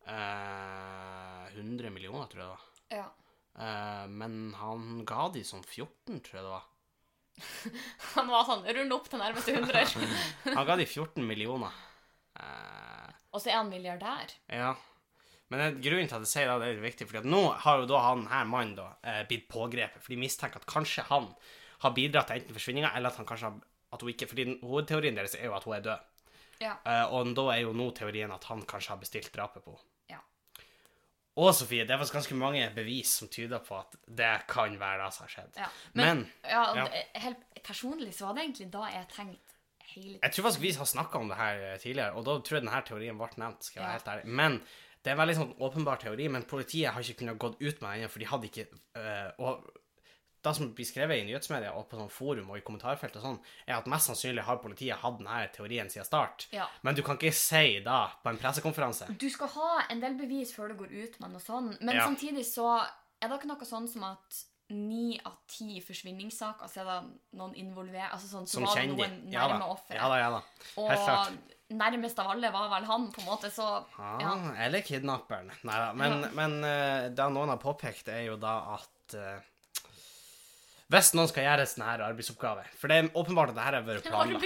eh, 0.05 1.45
100 1.53 1.93
millioner, 1.93 2.29
tror 2.29 2.43
jeg 2.43 2.49
det 2.49 2.53
var. 2.53 2.67
Ja. 2.93 3.07
Eh, 3.53 4.05
men 4.09 4.53
han 4.59 5.01
ga 5.09 5.29
de 5.33 5.45
sånn 5.47 5.65
14, 5.65 6.21
tror 6.25 6.37
jeg 6.39 6.43
det 6.43 6.53
var. 6.53 6.69
Han 8.15 8.29
var 8.31 8.45
sånn 8.47 8.65
Rull 8.77 8.91
opp 8.95 9.09
til 9.09 9.21
nærmeste 9.21 9.55
hundrer. 9.57 9.93
Han 10.57 10.65
ga 10.67 10.75
de 10.79 10.85
14 10.87 11.25
millioner. 11.27 11.73
Eh, 12.39 13.13
Og 13.33 13.41
så 13.41 13.49
er 13.51 13.59
han 13.61 13.69
milliardær. 13.73 14.33
ja. 14.53 14.73
Men 15.53 15.75
grunnen 15.83 16.07
til 16.09 16.15
at 16.17 16.23
jeg 16.25 16.31
sier 16.31 16.47
det, 16.49 16.55
det 16.63 16.69
er 16.71 16.79
viktig, 16.81 17.05
fordi 17.05 17.19
at 17.19 17.27
nå 17.29 17.41
har 17.61 17.81
jo 17.83 17.89
da 17.91 17.99
han 18.07 18.23
her 18.31 18.45
mannen 18.49 18.71
da 18.79 18.87
eh, 19.05 19.19
blitt 19.29 19.43
pågrepet, 19.51 20.01
for 20.01 20.09
de 20.09 20.17
mistenker 20.17 20.57
at 20.57 20.65
kanskje 20.65 21.03
han 21.11 21.27
har 21.83 21.93
bidratt 21.93 22.31
til 22.31 22.39
enten 22.39 22.55
forsvinninga, 22.57 22.89
eller 22.97 23.11
at 23.13 23.19
han 23.21 23.27
kanskje 23.29 23.51
har 23.51 23.59
at 23.93 24.01
hun 24.01 24.09
ikke, 24.09 24.25
fordi 24.31 24.45
Hovedteorien 24.63 25.13
deres 25.19 25.35
er 25.37 25.45
jo 25.51 25.53
at 25.53 25.67
hun 25.67 25.75
er 25.77 25.83
død. 25.85 26.07
Ja. 26.63 26.71
Eh, 26.89 27.03
og 27.13 27.29
da 27.37 27.45
er 27.53 27.59
jo 27.67 27.75
nå 27.77 27.91
teorien 27.93 28.33
at 28.33 28.47
han 28.49 28.63
kanskje 28.65 28.95
har 28.95 29.01
bestilt 29.03 29.29
drapet 29.35 29.61
på 29.67 29.75
henne. 29.75 29.92
Og 31.41 31.49
Sofie, 31.57 31.85
det 31.87 31.97
faktisk 31.97 32.19
ganske 32.19 32.35
mange 32.37 32.67
bevis 32.75 33.15
som 33.19 33.29
tyder 33.31 33.63
på 33.65 33.79
at 33.79 33.95
det 34.05 34.33
kan 34.49 34.75
være 34.79 35.01
det 35.01 35.09
som 35.15 35.25
har 35.25 35.33
skjedd. 35.33 35.57
ja. 35.57 35.69
Men, 35.97 36.27
ja, 36.45 36.65
ja. 36.77 36.85
helt 37.25 37.63
personlig 37.65 38.13
så 38.13 38.27
var 38.27 38.37
det 38.37 38.45
egentlig 38.45 38.69
da 38.73 38.85
jeg 38.91 39.09
tenkte 39.15 39.59
hele 39.93 40.19
jeg 40.21 40.33
tror 40.33 40.47
faktisk 40.47 40.63
vi 40.63 40.71
har 40.77 40.89
snakka 40.89 41.19
om 41.19 41.29
det 41.31 41.37
her 41.39 41.61
eh, 41.71 41.77
tidligere, 41.81 42.13
og 42.13 42.25
da 42.27 42.37
tror 42.39 42.59
jeg 42.59 42.65
denne 42.65 42.81
teorien 42.87 43.19
ble 43.19 43.29
nevnt. 43.41 43.65
skal 43.65 43.81
jeg 43.81 43.87
være 43.87 43.97
helt 43.97 44.11
ærlig. 44.13 44.35
Men 44.41 44.59
det 45.03 45.11
er 45.11 45.15
en 45.17 45.21
veldig 45.23 45.37
sånn 45.39 45.55
åpenbar 45.67 46.01
teori, 46.01 46.27
men 46.31 46.45
politiet 46.47 46.93
har 46.93 47.03
ikke 47.03 47.23
kunnet 47.23 47.41
gått 47.41 47.57
ut 47.59 47.81
med 47.81 47.89
den 47.89 48.03
ennå, 48.03 48.11
for 48.13 48.23
de 48.23 48.29
hadde 48.29 48.49
ikke 48.49 48.67
øh, 49.01 49.49
det 50.43 50.53
som 50.57 50.69
blir 50.75 50.85
skrevet 50.87 51.21
i 51.21 51.25
nyhetsmedia 51.27 51.71
og 51.77 51.87
på 51.89 51.97
sånn 51.99 52.11
forum 52.11 52.49
og 52.51 52.57
i 52.59 52.63
kommentarfelt 52.65 53.15
og 53.19 53.23
sånn, 53.25 53.39
er 53.67 53.77
at 53.77 53.87
mest 53.91 54.09
sannsynlig 54.11 54.43
har 54.47 54.57
politiet 54.63 54.99
hatt 55.01 55.17
denne 55.19 55.41
teorien 55.55 55.89
siden 55.89 56.05
start. 56.07 56.47
Ja. 56.51 56.67
Men 56.83 56.95
du 56.95 57.03
kan 57.05 57.15
ikke 57.19 57.31
si 57.35 57.79
det 57.85 58.01
på 58.23 58.29
en 58.33 58.39
pressekonferanse. 58.41 59.07
Du 59.19 59.29
skal 59.31 59.47
ha 59.55 59.69
en 59.89 60.01
del 60.03 60.17
bevis 60.19 60.51
før 60.55 60.73
du 60.73 60.79
går 60.83 60.91
ut 60.91 61.19
med 61.23 61.31
noe 61.35 61.43
sånn, 61.43 61.77
men 61.81 61.95
Ja. 61.95 62.07
samtidig 62.07 62.43
så 62.49 62.67
er 63.21 63.29
det 63.29 63.39
ikke 63.39 63.47
noe 63.53 63.65
sånn 63.69 63.87
som 63.87 64.03
at 64.03 64.43
ni 64.73 65.19
av 65.27 65.33
ti 65.47 65.79
forsvinningssaker 65.83 66.67
så 66.71 66.81
er 66.81 66.85
det 66.87 67.37
noen 67.37 67.53
involvert 67.59 68.13
Altså 68.15 68.27
sånn, 68.31 68.45
så 68.47 68.57
Som 68.57 68.63
var 68.63 68.75
det 68.75 68.81
kjenner 68.83 68.95
noen 68.97 69.17
de. 69.27 69.33
Ja 69.35 69.47
da. 69.47 69.57
nærme 69.57 69.67
offeret. 69.75 69.97
Ja 69.99 70.07
da, 70.09 70.17
ja 70.17 70.29
da. 70.31 70.39
Helt 70.87 71.03
klart. 71.03 71.27
og 71.27 71.77
nærmest 71.77 72.19
av 72.19 72.31
alle 72.31 72.51
var 72.53 72.69
vel 72.71 72.85
han, 72.85 73.07
på 73.11 73.21
en 73.21 73.27
måte, 73.27 73.51
så 73.53 73.67
Ja, 73.99 74.11
ja. 74.23 74.33
Eller 74.65 74.81
kidnapperen. 74.81 75.51
Nei 75.63 75.77
da. 75.77 75.93
Men, 75.93 76.25
men 76.33 76.57
uh, 76.63 77.09
det 77.13 77.27
noen 77.35 77.49
har 77.53 77.57
påpekt, 77.61 78.07
er 78.07 78.25
jo 78.31 78.37
da 78.37 78.55
at 78.77 79.15
eh, 79.19 79.39
Hvis 80.93 81.09
noen 81.17 81.29
skal 81.31 81.47
gjøre 81.47 81.65
sånn 81.69 81.85
her 81.87 82.03
arbeidsoppgave 82.05 82.63
For 82.77 82.91
det 82.91 82.97
er 82.99 83.07
åpenbart 83.17 83.53
at 83.53 83.57
det 83.57 83.65
her 83.65 83.77
har 83.79 83.85
vært 83.87 84.07
planlagt. 84.11 84.43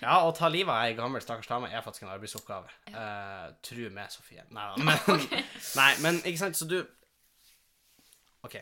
Ja, 0.00 0.18
å 0.24 0.32
ta 0.36 0.48
livet 0.52 0.72
av 0.72 0.86
ei 0.86 0.94
gammel 0.96 1.24
stakkars 1.24 1.50
dame 1.50 1.68
er 1.68 1.84
faktisk 1.84 2.06
en 2.06 2.14
arbeidsoppgave. 2.14 2.72
Eh, 2.92 3.46
tru 3.66 3.82
meg, 3.92 4.12
Sofie. 4.14 4.46
Nei 4.56 4.66
da. 4.72 4.76
Men, 4.88 5.26
nei, 5.76 5.90
men 6.04 6.20
ikke 6.24 6.40
sant, 6.46 6.56
så 6.58 6.68
du 6.70 6.78
OK, 8.46 8.56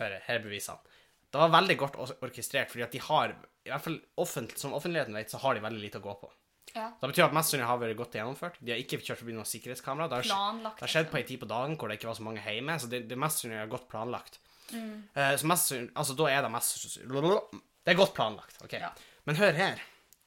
hør 0.00 0.16
her. 0.18 0.24
Er 0.28 0.42
bevisene. 0.44 0.96
Det 1.28 1.40
var 1.40 1.52
veldig 1.52 1.76
godt 1.78 1.96
orkestrert, 2.24 2.70
fordi 2.72 2.84
at 2.86 2.94
de 2.96 3.00
har 3.04 3.34
i 3.68 3.70
hvert 3.70 3.84
fall 3.84 3.98
offentlig, 4.16 4.56
Som 4.60 4.72
offentligheten 4.76 5.16
vet, 5.16 5.30
så 5.30 5.40
har 5.42 5.56
de 5.56 5.64
veldig 5.64 5.82
lite 5.82 6.00
å 6.00 6.04
gå 6.04 6.14
på. 6.22 6.30
Ja. 6.74 6.90
Det 7.00 7.08
betyr 7.10 7.26
at 7.26 7.34
mest 7.36 7.50
sannsynlig 7.50 7.68
har 7.68 7.80
vært 7.80 7.98
godt 7.98 8.16
gjennomført. 8.16 8.58
De 8.60 8.72
har 8.72 8.80
ikke 8.80 9.00
kjørt 9.00 9.20
forbi 9.22 9.36
noen 9.36 9.48
sikkerhetskamera. 9.48 10.08
Det 10.10 10.20
har, 10.32 10.60
har 10.80 10.92
skjedd 10.92 11.08
på 11.12 11.20
ei 11.20 11.24
tid 11.28 11.40
på 11.42 11.48
dagen 11.48 11.76
hvor 11.80 11.88
det 11.88 11.98
ikke 11.98 12.10
var 12.10 12.18
så 12.18 12.26
mange 12.26 12.44
hjemme, 12.44 12.76
så 12.80 12.90
det, 12.92 13.02
det 13.08 13.18
mest 13.20 13.40
sannsynlig 13.42 13.68
godt 13.72 13.88
planlagt. 13.92 14.40
Mm. 14.72 15.08
Eh, 15.14 15.34
så 15.40 15.46
mest 15.48 15.72
altså 15.94 16.16
da 16.18 16.28
er 16.32 16.42
det 16.44 16.50
mest 16.52 16.84
Det 16.98 17.94
er 17.94 17.96
godt 17.98 18.14
planlagt. 18.14 18.58
ok? 18.64 18.72
Ja. 18.72 18.90
Men 19.24 19.36
hør 19.36 19.52
her. 19.52 19.80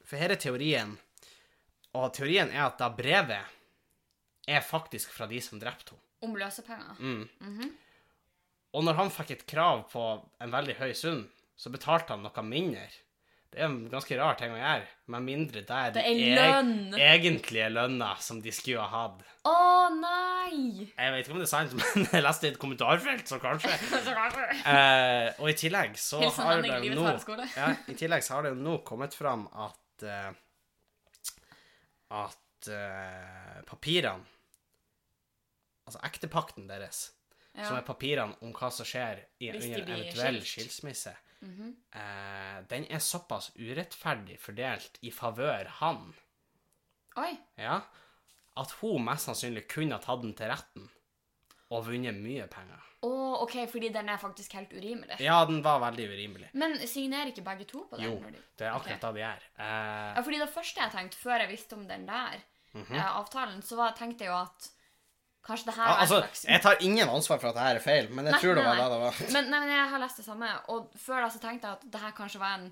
For 0.06 0.18
her 0.18 0.32
er 0.34 0.36
teorien. 0.42 0.98
Og 1.94 2.14
teorien 2.14 2.50
er 2.52 2.66
at 2.66 2.78
da 2.80 2.90
brevet 2.90 3.46
er 4.48 4.62
faktisk 4.62 5.12
fra 5.14 5.28
de 5.28 5.42
som 5.42 5.60
drepte 5.60 5.94
henne. 5.94 6.02
Om 6.22 6.36
løsepenger. 6.38 6.98
Mm. 7.00 7.30
Mhm. 7.40 7.72
Og 8.74 8.84
når 8.86 8.94
han 8.94 9.10
fikk 9.12 9.32
et 9.32 9.46
krav 9.50 9.82
på 9.92 10.02
en 10.40 10.52
veldig 10.54 10.76
høy 10.80 10.94
sum, 10.96 11.26
så 11.58 11.70
betalte 11.74 12.14
han 12.14 12.22
noe 12.24 12.44
mindre. 12.46 12.86
Det 13.52 13.60
er 13.60 13.66
en 13.68 13.82
ganske 13.92 14.16
rar 14.16 14.38
ting 14.40 14.54
å 14.56 14.60
gjøre, 14.60 14.86
med 15.12 15.24
mindre 15.26 15.62
det 15.68 15.76
er 15.76 15.90
Det 15.98 16.02
er 16.08 16.20
lønn! 16.38 16.94
egentlige 16.96 17.66
lønna 17.74 18.14
som 18.24 18.38
de 18.40 18.52
skulle 18.56 18.80
ha 18.80 19.02
hatt. 19.04 19.26
Å 19.44 19.56
nei! 19.98 20.86
Jeg 20.88 21.12
vet 21.12 21.26
ikke 21.26 21.34
om 21.36 21.42
det 21.42 21.48
er 21.50 21.52
sant, 21.52 21.74
men 21.80 22.06
jeg 22.08 22.24
leste 22.24 22.46
det 22.46 22.52
i 22.52 22.54
et 22.54 22.62
kommentarfelt, 22.62 23.26
så 23.28 23.42
kanskje. 23.44 23.74
Så 24.08 24.14
kanskje. 24.16 24.46
Eh, 24.72 25.28
og 25.44 25.52
i 25.52 25.56
tillegg 25.60 25.98
så 26.00 26.22
Hilsen 26.24 26.48
har 26.48 26.64
det 26.64 26.78
jo 26.88 26.96
nå 26.96 27.10
ja, 27.58 27.68
I 27.92 27.96
tillegg 28.00 28.24
så 28.24 28.38
har 28.38 28.48
det 28.48 28.54
jo 28.54 28.62
nå 28.64 28.78
kommet 28.88 29.18
fram 29.20 29.44
at 29.52 30.06
uh, 30.08 30.32
at 32.22 32.70
uh, 32.72 33.60
papirene 33.68 34.24
Altså 35.88 36.00
ektepakten 36.08 36.70
deres, 36.70 37.10
som 37.58 37.76
er 37.76 37.84
papirene 37.84 38.38
om 38.46 38.54
hva 38.56 38.70
som 38.72 38.88
skjer 38.88 39.18
i, 39.44 39.50
under 39.50 39.82
en 39.82 39.90
eventuell 39.98 40.38
skilt. 40.40 40.70
skilsmisse, 40.72 41.12
Mhm. 41.42 41.76
eh, 41.94 42.62
den 42.70 42.86
er 42.90 43.00
såpass 43.00 43.52
urettferdig 43.58 44.38
fordelt 44.40 44.98
i 45.02 45.10
favør 45.12 45.68
han, 45.80 46.14
Oi. 47.18 47.34
ja, 47.58 47.82
at 48.58 48.72
hun 48.82 49.04
mest 49.06 49.26
sannsynlig 49.28 49.68
kunne 49.72 49.94
ha 49.98 50.00
tatt 50.04 50.22
den 50.22 50.34
til 50.38 50.48
retten. 50.52 50.90
og 51.72 51.86
vunnet 51.88 52.14
mye 52.20 52.44
penger. 52.52 52.80
Å, 53.08 53.10
OK, 53.46 53.54
fordi 53.72 53.90
den 53.96 54.10
er 54.10 54.18
faktisk 54.20 54.52
helt 54.58 54.74
urimelig. 54.76 55.16
Ja, 55.24 55.46
den 55.46 55.62
var 55.64 55.80
veldig 55.80 56.04
urimelig. 56.10 56.50
Men 56.54 56.74
signerer 56.86 57.30
ikke 57.32 57.46
begge 57.46 57.64
to 57.66 57.86
på 57.90 57.96
den? 57.96 58.10
Jo, 58.10 58.18
de- 58.20 58.42
det 58.58 58.68
er 58.68 58.74
akkurat 58.76 58.98
akkurat 59.00 59.02
det 59.02 59.14
de 59.14 59.22
gjør. 59.22 59.46
Eh, 59.58 60.16
Ja, 60.18 60.22
fordi 60.22 60.38
det 60.40 60.50
første 60.54 60.82
jeg 60.82 60.92
tenkte, 60.92 61.16
før 61.24 61.40
jeg 61.40 61.50
visste 61.50 61.74
om 61.78 61.88
den 61.88 62.06
der 62.06 62.42
Mhm. 62.74 62.94
eh, 62.94 63.06
avtalen, 63.22 63.62
så 63.64 63.78
var, 63.78 63.94
tenkte 63.94 64.20
jeg 64.26 64.28
jo 64.28 64.36
at 64.42 64.68
kanskje 65.48 65.66
det 65.72 65.76
her 65.78 65.88
ja, 65.90 65.96
altså, 66.04 66.16
er 66.22 66.28
slags 66.28 66.44
jeg 66.46 66.62
tar 66.62 66.84
ingen 66.88 67.10
ansvar 67.10 67.40
for 67.42 67.50
at 67.50 67.56
det 67.58 67.64
her 67.68 67.76
er 67.80 67.86
feil, 67.86 68.10
men 68.14 68.26
jeg 68.30 68.36
Nei, 68.36 68.42
tror 68.44 68.56
det 68.60 68.66
var 68.66 68.76
nei. 68.78 68.84
det 68.84 68.92
det 68.94 69.02
var. 69.06 69.22
Men, 69.36 69.50
nei, 69.52 69.60
men 69.66 69.72
jeg 69.76 69.90
har 69.96 70.00
lest 70.06 70.18
det 70.22 70.26
samme, 70.26 70.50
og 70.76 70.92
før 71.02 71.22
da 71.26 71.30
så 71.34 71.40
tenkte 71.44 71.68
jeg 71.68 71.80
at 71.80 71.88
det 71.96 72.02
her 72.06 72.12
kanskje 72.18 72.40
var 72.44 72.60
en 72.60 72.72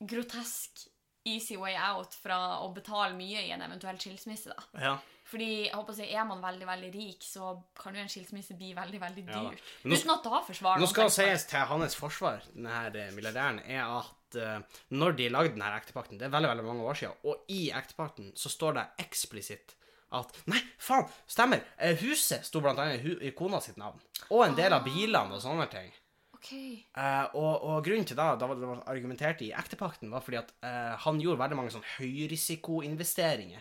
grotesk 0.00 0.86
easy 1.24 1.56
way 1.56 1.74
out 1.78 2.14
fra 2.18 2.36
å 2.64 2.70
betale 2.74 3.14
mye 3.14 3.44
i 3.46 3.50
en 3.54 3.62
eventuell 3.62 3.98
skilsmisse. 4.02 4.50
da. 4.50 4.64
Ja. 4.82 4.94
Fordi 5.32 5.46
jeg 5.68 5.72
håper 5.72 5.94
å 5.94 5.96
si, 5.96 6.08
Er 6.12 6.24
man 6.28 6.42
veldig 6.42 6.66
veldig 6.66 6.88
rik, 6.92 7.22
så 7.24 7.52
kan 7.78 7.94
jo 7.94 8.02
en 8.02 8.10
skilsmisse 8.10 8.56
bli 8.58 8.72
veldig 8.76 8.98
veldig 9.00 9.22
Ja 9.30 9.44
dyrt. 9.46 9.62
Nå- 9.84 9.94
Uten 9.96 10.10
at 10.16 10.24
da 10.26 10.40
forsvarer 10.44 10.80
Nå 10.82 10.88
skal 10.90 11.06
det 11.08 11.14
sies 11.14 11.46
til 11.48 11.60
hans 11.70 11.94
forsvar, 11.96 12.42
denne 12.52 12.74
her 12.74 13.14
milliardæren, 13.14 13.62
er 13.64 13.86
at 14.00 14.36
uh, 14.36 14.82
når 14.90 15.12
de 15.16 15.28
lagde 15.30 15.54
denne 15.54 15.70
ektepakten, 15.78 16.18
det 16.18 16.26
er 16.26 16.34
veldig 16.34 16.50
veldig 16.50 16.64
mange 16.66 16.82
år 16.90 16.94
siden, 17.00 17.14
og 17.24 17.46
i 17.48 17.70
ektepakten 17.70 18.32
så 18.36 18.50
står 18.52 18.74
det 18.80 18.84
eksplisitt 19.06 19.76
at 20.12 20.32
Nei, 20.52 20.60
faen, 20.78 21.08
stemmer! 21.26 21.62
eh, 21.78 21.96
Huset 22.02 22.44
sto 22.46 22.60
blant 22.64 22.78
annet 22.82 23.04
i 23.04 23.16
i 23.28 23.32
kona 23.36 23.60
sitt 23.60 23.76
navn. 23.80 24.00
Og 24.30 24.44
en 24.46 24.54
del 24.58 24.72
av 24.72 24.84
bilene 24.84 25.34
og 25.36 25.42
sånne 25.42 25.66
ting. 25.72 25.90
Ok. 26.36 26.52
Eh, 26.52 27.24
og, 27.38 27.52
og 27.70 27.84
grunnen 27.86 28.04
til 28.08 28.16
da, 28.18 28.32
da 28.34 28.48
det 28.50 28.66
var 28.66 28.80
argumentert 28.90 29.42
i 29.46 29.52
ektepakten, 29.54 30.10
var 30.10 30.24
fordi 30.26 30.40
at 30.40 30.48
eh, 30.66 30.94
han 31.04 31.20
gjorde 31.22 31.38
veldig 31.38 31.58
mange 31.60 31.70
sånn 31.70 31.84
høyrisikoinvesteringer 32.00 33.60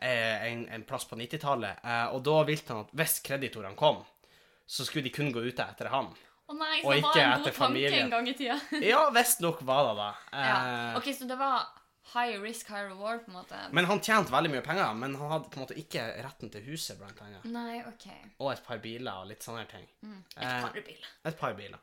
eh, 0.00 0.46
en, 0.50 0.62
en 0.72 0.84
plass 0.88 1.04
på 1.08 1.18
90-tallet, 1.20 1.82
eh, 1.84 2.06
og 2.14 2.22
da 2.26 2.38
ville 2.48 2.64
han 2.70 2.84
at 2.86 2.94
hvis 2.96 3.18
kreditorene 3.26 3.76
kom, 3.78 4.00
så 4.66 4.86
skulle 4.86 5.04
de 5.06 5.12
kun 5.14 5.28
gå 5.34 5.44
ute 5.46 5.62
etter 5.66 5.90
han. 5.92 6.08
Å 6.46 6.54
nei, 6.54 6.76
så 6.80 6.86
Og 6.88 6.94
det 6.94 7.02
var 7.02 7.16
en 7.20 7.42
god 7.42 7.56
tanke 7.58 7.92
en 8.00 8.10
gang 8.12 8.28
i 8.30 8.34
tida. 8.38 8.56
Ja, 8.86 9.00
visstnok 9.14 9.62
var 9.66 9.88
det 9.90 9.94
da. 9.98 10.08
ja. 10.32 10.56
Eh, 10.56 10.98
Ok, 11.00 11.08
så 11.18 11.26
det 11.28 11.36
var 11.40 11.66
high 12.14 12.36
risk, 12.42 12.68
high 12.70 12.86
reward, 12.90 13.24
på 13.24 13.30
en 13.32 13.36
måte? 13.40 13.58
Men 13.74 13.84
han 13.90 14.00
tjente 14.00 14.30
veldig 14.32 14.50
mye 14.52 14.62
penger, 14.66 14.94
men 14.94 15.14
han 15.18 15.30
hadde 15.32 15.50
på 15.50 15.58
en 15.60 15.64
måte 15.66 15.76
ikke 15.80 16.04
retten 16.24 16.50
til 16.54 16.62
huset, 16.68 16.98
blant 17.00 17.20
annet. 17.24 17.44
Nei, 17.50 17.80
OK. 17.88 18.06
Og 18.38 18.52
et 18.52 18.62
par 18.66 18.78
biler 18.84 19.12
og 19.22 19.26
litt 19.30 19.42
sånne 19.46 19.66
ting. 19.70 19.86
Et 20.06 20.42
Eh, 20.42 20.60
par 20.62 20.72
biler. 20.76 21.08
Et 21.24 21.38
par 21.40 21.54
biler. 21.58 21.78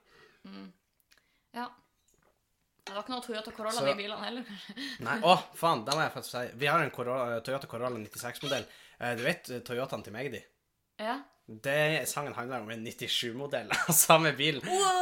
Ja. 1.54 1.68
Det 2.84 2.92
var 2.92 3.04
ikke 3.06 3.14
noe 3.14 3.24
Toyota 3.24 3.52
Corolla 3.56 3.80
Så- 3.80 3.88
i 3.92 3.94
bilene 3.96 4.24
heller. 4.24 4.44
kanskje. 4.44 4.74
Nei, 5.08 5.20
å, 5.24 5.38
faen, 5.56 5.86
det 5.88 5.94
må 5.96 6.02
jeg 6.04 6.12
faktisk 6.18 6.36
si. 6.36 6.48
Vi 6.60 6.68
har 6.68 6.82
en 6.84 6.92
Corolla, 6.92 7.38
Toyota 7.46 7.68
Corolla 7.72 8.00
96-modell. 8.02 8.66
Eh, 9.00 9.14
du 9.16 9.24
vet 9.24 9.50
eh, 9.50 9.62
Toyotaen 9.64 10.04
til 10.04 10.14
Magdi? 10.16 10.42
Ja. 11.00 11.20
Det 11.48 12.08
sangen 12.08 12.34
handler 12.36 12.62
om 12.64 12.70
en 12.72 12.84
97-modell 12.88 13.72
av 13.78 13.94
samme 13.96 14.32
bil. 14.36 14.60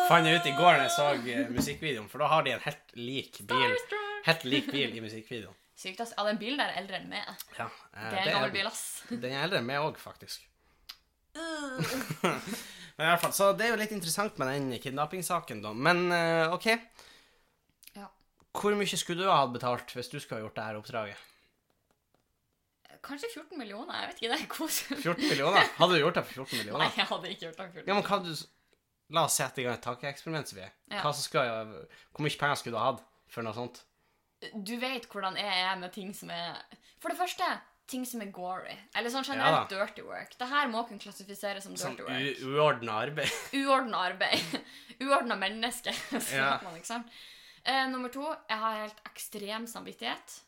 Fant 0.10 0.26
jeg 0.26 0.40
ut 0.42 0.48
i 0.50 0.54
går 0.58 0.78
når 0.78 0.86
jeg 0.88 0.94
så 0.98 1.08
eh, 1.16 1.50
musikkvideoen, 1.54 2.08
for 2.10 2.22
da 2.24 2.30
har 2.36 2.46
de 2.46 2.54
en 2.56 2.64
helt 2.68 2.96
lik 2.98 3.42
bil. 3.50 3.76
Helt 4.28 4.44
lik 4.48 4.72
bil 4.72 4.96
i 4.98 5.02
musikkvideoen. 5.04 5.58
Sykt, 5.82 6.02
ass. 6.04 6.12
Ja, 6.18 6.26
den 6.28 6.38
bilen 6.38 6.60
der 6.62 6.70
er 6.70 6.82
eldre 6.84 7.00
enn 7.00 7.08
meg. 7.10 7.26
Ja, 7.58 7.66
eh, 7.96 8.10
Det 8.12 8.20
er 8.20 8.28
en 8.28 8.36
gammel 8.36 8.52
bil, 8.54 8.68
ass. 8.70 8.84
Den 9.10 9.32
er 9.32 9.48
eldre 9.48 9.62
enn 9.62 9.66
meg 9.70 9.82
òg, 9.82 9.98
faktisk. 10.02 10.44
Men 12.98 13.08
i 13.08 13.10
hvert 13.16 13.24
fall, 13.24 13.34
Så 13.34 13.48
det 13.58 13.66
er 13.66 13.74
jo 13.74 13.80
litt 13.82 13.94
interessant 13.96 14.38
med 14.38 14.52
den 14.52 14.68
kidnappingssaken, 14.84 15.64
da. 15.64 15.72
Men 15.74 16.04
eh, 16.14 16.54
OK. 16.54 16.68
Ja. 17.98 18.08
Hvor 18.54 18.78
mye 18.78 19.00
skulle 19.00 19.24
du 19.26 19.32
ha 19.32 19.40
hatt 19.42 19.56
betalt 19.56 19.96
hvis 19.96 20.12
du 20.12 20.20
skulle 20.20 20.42
ha 20.42 20.46
gjort 20.46 20.60
det 20.60 20.68
her 20.70 20.80
oppdraget? 20.82 21.28
Kanskje 23.02 23.32
14 23.34 23.58
millioner? 23.58 23.96
Jeg 23.98 24.10
vet 24.12 24.20
ikke. 24.22 24.30
Det 24.30 24.40
er 24.44 24.50
koselig. 24.52 24.98
14 25.08 25.30
millioner? 25.32 25.70
Hadde 25.80 25.96
du 25.96 26.04
gjort 26.04 26.20
det 26.20 26.26
for 26.28 26.44
14 26.44 26.60
millioner? 26.60 26.84
Nei, 26.84 26.92
jeg 27.00 27.10
hadde 27.10 27.32
ikke 27.32 27.46
gjort 27.48 27.56
det. 27.58 27.66
for 27.66 27.72
14 27.72 27.80
millioner. 27.80 27.94
Ja, 27.94 28.02
men 28.02 28.10
hva 28.12 28.24
du 28.28 28.50
La 29.12 29.26
oss 29.28 29.36
sette 29.36 29.60
i 29.60 29.64
gang 29.66 29.74
et 29.76 29.82
tankeeksperiment. 29.84 30.52
Ja. 30.56 31.02
Hva 31.04 31.10
som 31.12 31.34
Hvor 31.36 32.24
mye 32.24 32.38
penger 32.40 32.60
skulle 32.62 32.78
du 32.78 32.80
ha 32.80 32.94
hatt 32.94 33.02
for 33.28 33.44
noe 33.44 33.52
sånt? 33.58 33.82
Du 34.56 34.74
vet 34.82 35.06
hvordan 35.12 35.38
jeg 35.38 35.66
er 35.66 35.76
med 35.78 35.94
ting 35.94 36.14
som 36.18 36.32
er 36.34 36.58
For 37.02 37.14
det 37.14 37.18
første, 37.20 37.46
ting 37.92 38.06
som 38.08 38.22
er 38.24 38.32
gory. 38.34 38.74
Eller 38.96 39.12
sånn 39.14 39.26
Ja 39.28 39.34
generelt 39.36 39.70
dirty 39.74 40.06
work. 40.06 40.38
Det 40.40 40.48
her 40.50 40.70
må 40.72 40.84
kunne 40.88 41.02
klassifiseres 41.02 41.68
som 41.68 41.76
dirty 41.76 42.06
work. 42.08 42.44
uordna 42.48 43.00
arbeid? 43.06 43.34
Uordna 43.62 44.06
arbeid. 44.12 44.62
Uordna 45.04 45.36
menneske. 45.40 45.94
Ja. 46.38 46.60
man, 46.64 46.80
sant? 46.88 47.10
Eh, 47.64 47.86
nummer 47.92 48.10
to, 48.10 48.24
jeg 48.50 48.58
har 48.58 48.80
helt 48.86 49.04
ekstrem 49.12 49.68
samvittighet. 49.70 50.40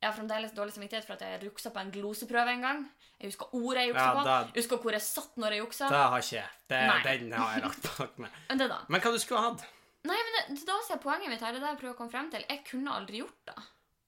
Jeg 0.00 0.10
har 0.10 0.16
fremdeles 0.16 0.52
dårlig 0.52 0.74
samvittighet 0.74 1.06
for 1.06 1.16
at 1.16 1.22
jeg 1.24 1.46
juksa 1.48 1.70
på 1.74 1.80
en 1.82 1.92
gloseprøve 1.94 2.52
en 2.52 2.64
gang. 2.66 2.82
Jeg 3.20 3.30
husker 3.30 3.54
ordet 3.56 3.84
jeg 3.84 3.92
juksa 3.94 4.06
Ja, 4.06 4.16
på. 4.16 4.24
Jeg 4.28 4.60
husker 4.62 4.82
hvor 4.82 4.92
jeg 4.96 5.04
satt 5.06 5.38
når 5.40 5.54
jeg 5.54 5.62
juksa. 5.62 5.88
Det 5.88 6.02
har 6.02 6.24
ikke 6.24 6.36
jeg. 6.36 6.50
Det, 6.68 6.80
den 7.06 7.32
har 7.32 7.54
jeg 7.54 7.62
lagt 7.64 7.86
bak 7.86 8.18
meg. 8.20 8.42
Men. 8.50 8.74
Men 8.92 9.00
hva 9.04 9.12
du 9.14 9.18
skulle 9.22 9.40
ha 9.40 9.52
hatt? 9.54 9.64
Nei, 10.06 10.16
men 10.26 10.36
det, 10.56 10.60
da 10.68 10.76
ser 10.86 11.00
poenget 11.02 11.30
mitt 11.32 11.40
her. 11.42 11.52
Det 11.56 11.60
er 11.60 11.64
det 11.66 11.72
jeg 11.74 11.80
prøver 11.82 11.94
å 11.96 11.98
komme 11.98 12.12
frem 12.14 12.30
til. 12.32 12.44
Jeg 12.48 12.62
kunne 12.68 12.94
aldri 12.94 13.22
gjort 13.22 13.40
det. 13.50 13.56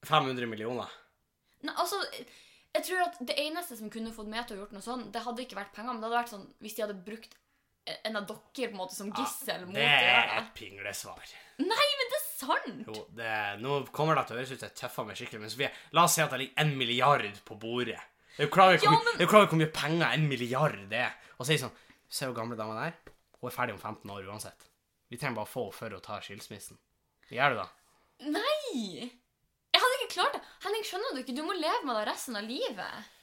500 0.09 0.47
millioner. 0.51 0.93
Nei, 1.67 1.75
altså, 1.75 1.99
jeg 2.77 2.85
tror 2.87 3.03
at 3.09 3.19
det 3.27 3.35
eneste 3.43 3.77
som 3.81 3.91
kunne 3.91 4.13
fått 4.15 4.29
meg 4.31 4.47
til 4.47 4.59
å 4.59 4.63
gjort 4.63 4.77
noe 4.77 4.85
sånn, 4.85 5.09
det 5.15 5.25
hadde 5.25 5.43
ikke 5.45 5.59
vært 5.59 5.73
penger, 5.75 5.93
men 5.97 6.03
det 6.03 6.09
hadde 6.11 6.21
vært 6.21 6.35
sånn 6.37 6.47
hvis 6.63 6.77
de 6.79 6.85
hadde 6.87 6.99
brukt 7.09 7.35
en 8.05 8.19
av 8.21 8.27
dere 8.29 8.69
på 8.69 8.75
en 8.77 8.77
måte 8.83 8.95
som 8.95 9.09
gissel 9.17 9.63
mot 9.65 9.75
Det 9.75 9.81
Det 9.89 10.11
er 10.13 10.33
et 10.43 10.51
pinglesvar. 10.55 11.31
Nei, 11.59 11.87
men 11.99 12.11
det 12.13 12.19
er 12.19 12.27
sant! 12.29 12.83
Jo, 12.87 13.05
det, 13.17 13.33
nå 13.65 13.79
kommer 13.97 14.15
det 14.21 14.27
til 14.29 14.37
å 14.37 14.39
høres 14.39 14.53
ut 14.53 14.61
som 14.61 14.69
jeg 14.69 14.77
tøffer 14.83 15.09
meg 15.09 15.17
skikkelig, 15.19 15.41
men 15.47 15.51
Sofie, 15.55 15.71
la 15.97 16.05
oss 16.05 16.15
si 16.19 16.23
at 16.23 16.31
det 16.35 16.41
ligger 16.45 16.63
en 16.67 16.75
milliard 16.79 17.41
på 17.49 17.57
bordet. 17.59 17.97
Er 18.39 18.47
du 18.47 18.53
klar 18.55 18.75
over 18.75 18.79
hvor, 18.79 18.93
Ja, 18.93 18.93
mye- 19.01 19.05
men- 19.09 19.17
er 19.17 19.25
du 19.25 19.33
klar 19.33 19.49
hvor 19.49 19.59
mye 19.65 19.73
penger 19.75 20.13
en 20.13 20.29
milliard 20.31 20.93
er? 20.95 21.17
Og 21.41 21.49
si 21.49 21.57
sånn 21.59 21.73
Se 22.09 22.25
hvor 22.29 22.37
gamle 22.37 22.57
dama 22.57 22.87
er. 22.87 22.95
Hun 23.41 23.51
er 23.51 23.57
ferdig 23.57 23.75
om 23.75 23.81
15 23.81 24.09
år 24.15 24.29
uansett. 24.31 24.68
Vi 25.11 25.17
trenger 25.17 25.37
bare 25.41 25.49
få 25.51 25.67
henne 25.69 25.79
for 25.79 25.97
å 25.97 26.01
ta 26.05 26.19
skilsmissen. 26.25 26.79
Gjør 27.33 27.55
du 27.55 27.61
det? 27.63 27.69
Nei! 28.35 29.11
Jeg 29.73 29.81
hadde 29.83 29.97
ikke 30.01 30.13
klart 30.17 30.35
det. 30.37 30.43
Henning, 30.65 30.85
skjønner 30.89 31.15
du 31.15 31.21
ikke? 31.23 31.37
Du 31.37 31.43
må 31.47 31.55
leve 31.57 31.85
med 31.87 31.97
det 32.01 32.07
resten 32.11 32.37
av 32.41 32.45
livet. 32.49 33.15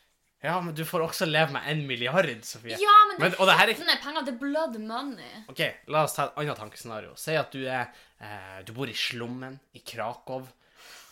Ja, 0.45 0.59
men 0.61 0.75
du 0.77 0.83
får 0.85 1.01
også 1.07 1.25
leve 1.25 1.55
med 1.55 1.65
en 1.71 1.81
milliard, 1.89 2.27
Sofie. 2.45 2.77
Ja, 2.77 2.93
men, 3.09 3.17
Men- 3.19 3.31
det, 3.31 3.39
og 3.39 3.47
det 3.49 3.55
her 3.57 3.69
er- 3.71 3.79
Sånne 3.79 3.95
penger, 4.01 4.25
det 4.27 4.33
er 4.35 4.37
blood 4.43 4.77
money. 4.79 5.31
OK, 5.49 5.61
la 5.87 6.03
oss 6.03 6.13
ta 6.15 6.25
et 6.27 6.37
annet 6.37 6.57
tankescenario. 6.57 7.15
Si 7.17 7.33
at 7.35 7.51
du 7.51 7.65
er 7.65 7.87
eh, 8.21 8.61
Du 8.63 8.73
bor 8.73 8.85
i 8.87 8.93
slummen 8.93 9.59
i 9.73 9.79
Krakow. 9.79 10.45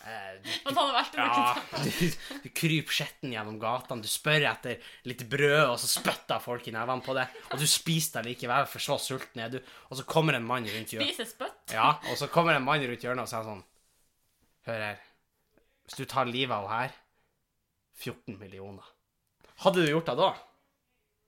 Eh, 0.04 0.32
du, 0.44 0.48
Og 0.68 0.74
ta 0.76 0.82
det 0.92 1.02
ja, 1.16 1.44
du, 1.80 2.16
du 2.44 2.48
kryper 2.52 2.92
skjetten 2.92 3.32
gjennom 3.32 3.56
gatene. 3.62 4.04
Du 4.04 4.08
spør 4.12 4.44
etter 4.50 4.82
litt 5.08 5.22
brød, 5.32 5.62
og 5.70 5.78
så 5.80 5.88
spytter 5.88 6.42
folk 6.44 6.66
i 6.68 6.74
nevene 6.76 7.04
på 7.06 7.14
det. 7.16 7.24
Og 7.54 7.62
du 7.62 7.64
spiser 7.70 8.20
det 8.20 8.34
likevel, 8.34 8.66
for 8.68 8.84
så 8.84 8.98
sulten 9.00 9.40
er 9.46 9.54
du. 9.54 9.60
Og 9.88 9.96
så 10.00 10.04
kommer 10.08 10.36
en 10.36 10.44
mann 10.44 10.68
rundt 10.68 10.92
hjørnet. 10.92 11.14
Spiser 11.14 11.30
spytt. 11.30 11.72
Ja, 11.72 11.94
og 12.10 12.18
så 12.20 12.28
kommer 12.32 12.56
en 12.58 12.66
mann 12.66 12.84
rundt 12.84 13.06
hjørnet 13.06 13.24
og 13.24 13.32
sier 13.32 13.46
sånn 13.48 13.64
Hør 14.64 14.80
her. 14.80 15.00
Hvis 15.84 15.98
du 16.00 16.06
tar 16.08 16.28
livet 16.28 16.54
av 16.56 16.68
henne 16.70 16.86
her 16.86 17.00
14 18.00 18.38
millioner. 18.40 18.86
Hadde 19.64 19.84
du 19.84 19.90
gjort 19.92 20.08
det 20.08 20.14
da? 20.18 20.28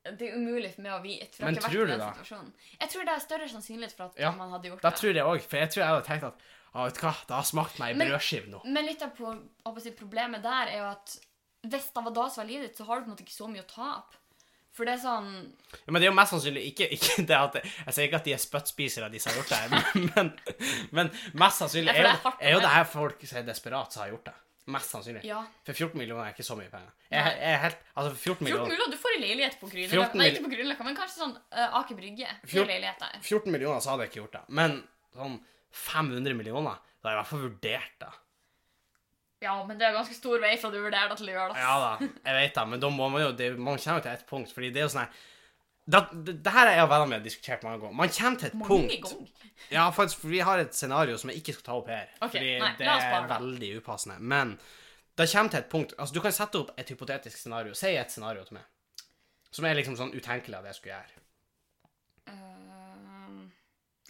Det 0.06 0.28
er 0.28 0.37
umulig 0.38 0.71
for 0.75 0.85
meg 0.87 0.95
å 0.95 1.00
vite. 1.02 1.33
For 1.35 1.42
jeg 1.45 1.56
Men 1.56 1.56
tror 1.62 1.88
vært 1.88 2.00
du 2.00 2.04
situasjonen. 2.06 2.50
Jeg 2.80 2.90
tror 2.92 3.06
det 3.09 3.12
er 3.16 3.23
større 3.25 3.49
sannsynlighet 3.50 3.95
for 3.97 4.06
at 4.06 4.21
Ja, 4.23 4.30
man 4.37 4.52
hadde 4.54 4.71
gjort 4.71 4.83
Da 4.85 4.90
det. 4.92 5.00
tror 5.00 5.18
jeg 5.18 5.26
òg, 5.33 5.40
for 5.42 5.61
jeg 5.61 5.73
tror 5.73 5.83
jeg 5.83 5.90
hadde 5.92 6.06
tenkt 6.06 6.26
at 6.28 6.45
ah, 6.73 6.85
vet 6.87 6.99
du 6.99 7.03
hva, 7.07 7.15
det 7.29 7.37
har 7.39 7.47
smakt 7.49 7.81
meg 7.83 7.95
i 7.95 7.99
brødskive 8.05 8.51
nå. 8.53 8.61
Men 8.67 8.89
litt 8.89 9.03
av 9.07 9.15
på, 9.17 9.33
si, 9.83 9.93
problemet 9.97 10.45
der 10.45 10.73
er 10.75 10.79
jo 10.83 10.91
at 10.93 11.17
hvis 11.67 11.91
det 11.95 12.05
var 12.07 12.15
da 12.15 12.29
som 12.31 12.43
var 12.45 12.49
livet 12.51 12.71
ditt, 12.71 12.79
så 12.79 12.87
har 12.87 13.01
du 13.01 13.07
på 13.07 13.11
en 13.11 13.15
måte 13.17 13.27
ikke 13.27 13.35
så 13.37 13.49
mye 13.51 13.65
å 13.65 13.69
tape. 13.71 14.23
For 14.77 14.85
det 14.85 14.99
er 14.99 15.01
sånn 15.01 15.29
Ja, 15.87 15.89
men 15.89 16.03
det 16.03 16.05
er 16.05 16.11
jo 16.11 16.17
mest 16.19 16.35
sannsynlig 16.35 16.63
ikke, 16.69 16.87
ikke 16.93 17.23
det 17.31 17.37
at 17.39 17.55
Jeg 17.65 17.95
sier 17.97 18.09
ikke 18.11 18.19
at 18.21 18.27
de 18.27 18.35
er 18.37 18.43
spyttspisere, 18.43 19.07
de 19.09 19.21
som 19.23 19.33
har 19.33 19.39
gjort 19.41 19.55
det, 19.55 20.03
men, 20.11 20.33
men 20.99 21.13
mest 21.41 21.63
sannsynlig 21.63 21.95
er, 21.95 22.11
er 22.11 22.19
jo, 22.19 22.33
er 22.37 22.59
jo 22.59 22.65
det 22.67 22.73
her 22.75 22.85
folk 22.91 23.25
som 23.25 23.41
er 23.41 23.47
desperate, 23.49 23.97
som 23.97 24.05
har 24.05 24.13
gjort 24.13 24.29
det. 24.29 24.35
Mest 24.67 24.91
sannsynlig. 24.91 25.23
Ja. 25.25 25.41
For 25.65 25.79
14 25.79 25.95
millioner 26.01 26.27
er 26.27 26.35
ikke 26.35 26.45
så 26.45 26.57
mye 26.59 26.67
penger. 26.69 26.91
Jeg, 27.07 27.35
jeg 27.39 27.59
helt, 27.63 27.83
altså 27.95 28.11
for 28.11 28.19
14 28.19 28.33
14 28.35 28.45
millioner, 28.49 28.71
millioner, 28.73 28.93
du 28.97 28.99
får 28.99 29.13
en 29.17 29.23
leilighet 29.23 29.59
på 29.61 29.69
14 29.71 29.77
Grünerløkka. 29.79 30.19
Nei, 30.19 30.27
ikke 30.33 30.43
på 30.43 30.51
Grünerløkka, 30.53 30.87
men 30.89 30.97
kanskje 30.99 31.21
sånn 31.23 31.35
uh, 31.39 31.77
Aker 31.81 31.99
Brygge. 32.01 32.27
Det 32.33 32.49
er 32.49 32.51
Fjort- 32.51 32.73
leilighet 32.73 33.05
der. 33.05 33.21
14 33.23 33.55
millioner 33.55 33.85
så 33.85 33.93
hadde 33.93 34.07
jeg 34.09 34.13
ikke 34.13 34.21
gjort 34.25 34.35
det. 34.37 34.43
Men 34.59 34.75
sånn 35.15 35.37
500 35.73 36.37
millioner, 36.39 36.79
da 37.01 37.09
har 37.09 37.15
jeg 37.15 37.17
i 37.17 37.23
hvert 37.23 37.33
fall 37.33 37.45
vurdert 37.47 37.99
det. 38.03 38.13
Ja, 39.45 39.55
men 39.69 39.79
det 39.79 39.85
er 39.85 39.97
ganske 39.97 40.17
stor 40.17 40.41
vei 40.41 40.55
fra 40.59 40.71
du 40.73 40.79
vurderer 40.81 41.11
det 41.13 41.19
til 41.21 41.29
å 41.29 41.35
gjøre 41.35 41.55
det. 41.55 41.63
Ja 41.63 41.75
da, 41.83 41.91
jeg 42.01 42.37
vet 42.39 42.55
det, 42.57 42.67
men 42.73 42.83
da 42.83 42.91
må 42.93 43.09
man 43.13 43.23
jo 43.27 43.33
det, 43.37 43.51
Man 43.59 43.77
kommer 43.77 44.01
jo 44.01 44.05
til 44.07 44.15
et 44.15 44.29
punkt, 44.29 44.55
fordi 44.55 44.71
det 44.73 44.81
er 44.81 44.87
jo 44.87 44.93
sånn 44.95 45.05
her 45.05 45.25
det, 45.87 46.01
det, 46.27 46.33
det 46.43 46.51
her 46.51 46.67
er 46.67 46.81
jeg 46.81 46.87
og 46.87 46.89
vennene 46.91 47.11
mine 47.13 47.23
diskutert 47.23 47.63
mange 47.63 47.79
ganger. 47.79 47.95
Man 47.95 48.11
kommer 48.11 48.41
til 48.41 48.49
et 48.49 48.55
Mange 48.59 48.71
punkt 48.73 49.05
ganger. 49.05 49.53
Ja, 49.71 49.85
faktisk, 49.95 50.25
for 50.25 50.33
vi 50.33 50.41
har 50.43 50.59
et 50.59 50.75
scenario 50.75 51.19
som 51.21 51.31
jeg 51.31 51.45
ikke 51.45 51.55
skal 51.55 51.67
ta 51.69 51.77
opp 51.79 51.91
her. 51.93 52.09
Okay, 52.17 52.33
fordi 52.33 52.57
nei, 52.59 52.71
det 52.81 52.89
er 52.91 53.29
veldig 53.31 53.69
upassende. 53.79 54.17
Men 54.19 54.57
det 55.17 55.29
kommer 55.31 55.53
til 55.55 55.61
et 55.63 55.69
punkt 55.71 55.95
Altså, 55.95 56.17
du 56.17 56.21
kan 56.25 56.35
sette 56.35 56.59
opp 56.59 56.73
et 56.75 56.91
hypotetisk 56.91 57.39
scenario. 57.39 57.77
Si 57.79 57.93
et 57.95 58.11
scenario 58.11 58.43
til 58.49 58.59
meg. 58.59 58.67
Som 59.55 59.69
er 59.71 59.79
liksom 59.79 59.95
sånn 60.01 60.11
utenkelig 60.17 60.59
at 60.59 60.67
jeg 60.73 60.81
skulle 60.81 60.99
gjøre. 60.99 61.23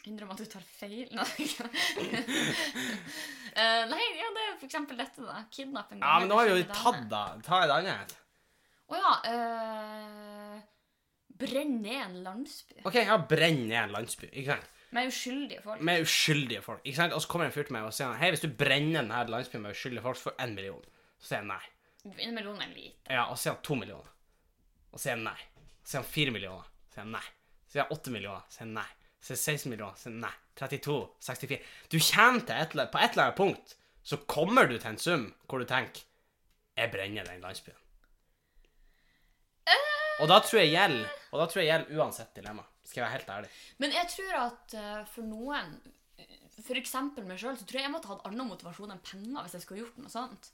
Uh, 0.07 0.13
Innrøm 0.13 0.31
at 0.31 0.39
du 0.39 0.47
tar 0.47 0.63
feil? 0.79 1.09
Nei. 1.19 1.49
Eh, 3.57 3.83
nei, 3.89 4.03
ja, 4.19 4.27
det 4.37 4.41
er 4.45 4.57
for 4.61 4.67
eksempel 4.67 4.99
dette, 5.01 5.23
da. 5.25 5.39
Kidnapping. 5.49 6.03
Ja, 6.05 6.19
men 6.21 6.29
nå 6.29 6.37
har 6.37 6.51
vi 6.51 6.59
jo 6.59 6.65
tatt 6.77 7.07
da. 7.09 7.21
Ta 7.41 7.63
et 7.65 7.71
annet. 7.73 8.11
Å 8.93 8.99
ja. 9.01 9.13
eh, 9.31 10.59
Brenn 11.41 11.79
ned 11.81 12.03
en 12.03 12.19
landsby 12.27 12.83
OK, 12.85 12.99
ja, 13.01 13.17
brenn 13.29 13.63
ned 13.71 13.79
en 13.81 13.95
landsby, 13.97 14.29
ikke 14.29 14.59
sant? 14.59 14.69
med 14.97 15.09
uskyldige 15.09 15.63
folk. 15.65 15.81
Med 15.89 16.05
uskyldige 16.05 16.61
folk. 16.65 16.83
ikke 16.85 16.97
sant? 17.01 17.17
Og 17.17 17.25
så 17.25 17.29
kommer 17.33 17.49
en 17.49 17.53
fyr 17.57 17.67
til 17.69 17.79
meg 17.79 17.89
og 17.89 17.97
sier 17.97 18.13
hei, 18.21 18.29
hvis 18.33 18.45
du 18.45 18.49
brenner 18.61 19.01
denne 19.03 19.25
landsbyen 19.33 19.65
med 19.65 19.75
uskyldige 19.77 20.05
folk, 20.05 20.21
så 20.21 20.29
får 20.29 20.37
du 20.37 20.45
én 20.45 20.55
million. 20.57 20.85
Så 21.17 21.31
sier 21.31 21.41
jeg 21.41 21.49
nei. 21.49 21.65
En 22.29 22.37
million 22.37 22.61
er 22.63 22.71
lite. 22.77 23.09
Ja, 23.09 23.25
og 23.27 23.35
så 23.37 23.43
sier 23.47 23.57
han 23.57 23.65
to 23.67 23.77
millioner. 23.81 24.13
Og 24.93 25.01
så 25.01 25.03
sier 25.07 25.17
jeg 25.17 25.25
nei. 25.27 25.37
Så 25.83 25.91
sier 25.91 26.01
han 26.05 26.09
fire 26.13 26.37
millioner. 26.37 26.71
Så 26.87 26.99
sier 26.99 27.05
jeg 27.05 27.13
nei. 27.17 27.25
Så 27.67 27.73
sier 27.75 27.85
han 27.85 27.97
åtte 27.99 28.15
millioner. 28.15 28.47
Så 28.49 28.61
sier 28.61 28.69
jeg 28.69 28.77
nei. 28.77 28.89
Så 29.26 29.35
er 29.35 29.38
det 29.40 29.42
16 29.42 29.71
millioner. 29.73 29.97
Så 29.99 30.12
nei. 30.14 30.30
32. 30.56 30.95
64. 31.26 31.59
Du 31.92 31.99
kommer 31.99 32.45
til 32.47 32.54
et, 32.62 32.76
eller- 32.76 32.92
på 32.95 33.00
et 33.02 33.11
eller 33.16 33.25
annet 33.26 33.37
punkt, 33.40 33.75
så 34.06 34.16
kommer 34.30 34.68
du 34.71 34.76
til 34.78 34.92
en 34.92 34.99
sum 35.02 35.25
hvor 35.50 35.59
du 35.61 35.66
tenker 35.68 36.04
jeg 36.76 36.92
brenner 36.92 37.25
den 37.26 37.40
landsbyen. 37.42 37.76
Og 40.21 40.28
da 40.30 40.38
tror 40.40 40.62
jeg 40.62 40.71
gjelder 40.73 41.09
Og 41.33 41.40
da 41.42 41.47
tror 41.50 41.61
jeg 41.62 41.68
gjelder 41.68 41.99
uansett 42.00 42.30
dilemma. 42.38 42.62
Skal 42.87 43.00
jeg 43.02 43.04
være 43.09 43.16
helt 43.18 43.30
ærlig. 43.35 43.50
Men 43.83 43.92
jeg 43.92 44.09
tror 44.14 44.37
at 44.47 44.75
eh, 44.78 45.00
for 45.12 45.26
noen, 45.28 45.73
for 46.62 46.78
eksempel 46.78 47.26
meg 47.26 47.40
sjøl, 47.42 47.56
så 47.59 47.66
tror 47.66 47.80
jeg 47.80 47.88
jeg 47.88 47.92
måtte 47.92 48.09
hatt 48.12 48.23
annen 48.28 48.49
motivasjon 48.49 48.95
enn 48.95 49.02
penger 49.04 49.42
hvis 49.42 49.56
jeg 49.59 49.64
skulle 49.66 49.83
gjort 49.83 49.99
noe 50.00 50.12
sånt. 50.12 50.52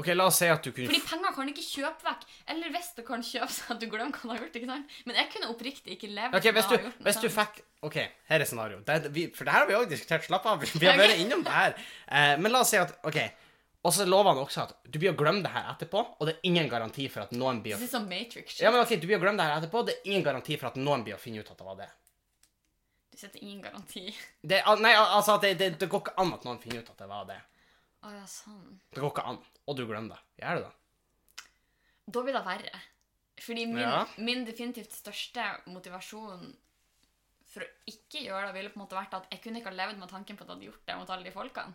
OK, 0.00 0.08
la 0.16 0.26
oss 0.30 0.38
si 0.40 0.48
at 0.48 0.64
du 0.64 0.70
kunne 0.72 0.88
Fordi 0.88 1.02
penger 1.04 1.34
kan 1.36 1.50
ikke 1.52 1.64
kjøpe 1.66 2.06
vekk. 2.06 2.24
Eller 2.54 2.72
hvis 2.72 2.88
det 2.96 3.04
kan 3.08 3.24
kjøpe 3.26 3.52
seg 3.56 3.74
at 3.74 3.82
du 3.82 3.86
glemmer 3.92 4.16
hva 4.16 4.22
du 4.22 4.32
har 4.32 4.40
gjort. 4.46 4.56
ikke 4.60 4.70
sant? 4.70 4.96
Men 5.08 5.20
jeg 5.20 5.30
kunne 5.34 5.52
oppriktig 5.52 5.96
ikke 5.98 6.10
levd 6.14 6.38
Ok, 6.38 6.48
hvis 6.56 6.70
du, 6.72 6.90
hvis 7.06 7.20
du 7.22 7.28
fikk 7.32 7.62
Ok, 7.82 7.96
her 8.30 8.42
er 8.44 8.46
scenario. 8.46 8.78
Det, 8.86 8.98
vi, 9.10 9.26
for 9.34 9.48
det 9.48 9.54
her 9.56 9.64
har 9.64 9.70
vi 9.70 9.74
òg 9.74 9.88
diskutert. 9.90 10.22
Slapp 10.28 10.44
av. 10.46 10.60
Vi 10.80 10.86
har 10.86 11.00
vært 11.00 11.18
innom 11.18 11.42
det 11.42 11.50
her. 11.50 11.72
Eh, 12.06 12.36
men 12.38 12.54
la 12.54 12.60
oss 12.62 12.70
si 12.70 12.78
at 12.78 12.94
OK. 13.08 13.18
Og 13.82 13.90
så 13.90 14.04
lover 14.06 14.30
han 14.30 14.38
også 14.44 14.62
at 14.62 14.76
du 14.86 15.00
blir 15.02 15.10
å 15.10 15.18
glemme 15.18 15.42
det 15.42 15.50
her 15.50 15.66
etterpå, 15.72 16.02
og 16.14 16.28
det 16.28 16.36
er 16.36 16.44
ingen 16.46 16.68
garanti 16.70 17.08
for 17.10 17.24
at 17.24 17.32
noen 17.34 17.58
blir 17.64 17.74
å 17.74 17.80
Det 17.80 17.88
er 17.88 17.90
sånn 17.90 18.06
Matrix. 18.06 18.60
Ja, 18.62 18.70
men 18.70 18.84
ok, 18.84 18.94
du 19.02 19.08
blir 19.08 19.18
å 19.18 19.22
glemme 19.24 19.42
det 19.42 19.48
her 19.48 19.58
etterpå, 19.58 19.82
det 19.88 19.96
er 19.96 20.12
ingen 20.12 20.22
garanti 20.28 20.54
for 20.60 20.70
at 20.70 20.78
noen 20.78 21.02
blir 21.02 21.16
å 21.16 21.18
finne 21.18 21.42
ut 21.42 21.50
at 21.50 21.58
det 21.58 21.66
var 21.66 21.80
det. 21.80 21.88
Du 23.10 23.18
setter 23.18 23.42
ingen 23.42 23.64
garanti. 23.64 24.04
det 24.40 24.62
nei, 24.80 24.92
altså, 24.94 25.34
det, 25.42 25.56
det, 25.58 25.72
det 25.82 25.88
går 25.90 26.04
ikke 26.04 26.14
an 26.22 26.30
at 26.36 26.46
noen 26.46 26.62
finner 26.62 26.84
ut 26.86 26.92
at 26.94 27.02
det 27.02 27.08
var 27.10 27.26
det. 27.32 27.40
Å 28.06 28.14
ja, 28.14 28.22
sånn. 28.30 28.78
Det 28.94 29.02
går 29.02 29.12
ikke 29.16 29.26
an. 29.32 29.42
Og 29.68 29.76
du 29.78 29.84
glemmer 29.86 30.16
det. 30.16 30.42
Gjør 30.42 30.56
du 30.58 30.64
det? 30.66 30.72
Da 32.12 32.22
blir 32.26 32.34
det 32.34 32.44
verre. 32.46 32.80
Fordi 33.42 33.66
min, 33.66 33.78
Ja. 33.82 34.04
min 34.18 34.44
definitivt 34.44 34.92
største 34.92 35.44
motivasjon 35.66 36.54
for 37.52 37.60
å 37.62 37.68
ikke 37.86 38.22
gjøre 38.26 38.46
det, 38.48 38.54
ville 38.54 38.70
på 38.70 38.78
en 38.80 38.86
måte 38.86 38.96
vært 38.96 39.14
at 39.14 39.26
jeg 39.30 39.42
kunne 39.42 39.60
ikke 39.60 39.70
ha 39.70 39.76
levd 39.86 39.98
med 39.98 40.08
tanken 40.08 40.36
på 40.36 40.42
at 40.42 40.48
jeg 40.48 40.56
hadde 40.56 40.68
gjort 40.70 40.86
det 40.86 40.96
mot 40.96 41.10
alle 41.10 41.24
de 41.24 41.30
folkene. 41.34 41.74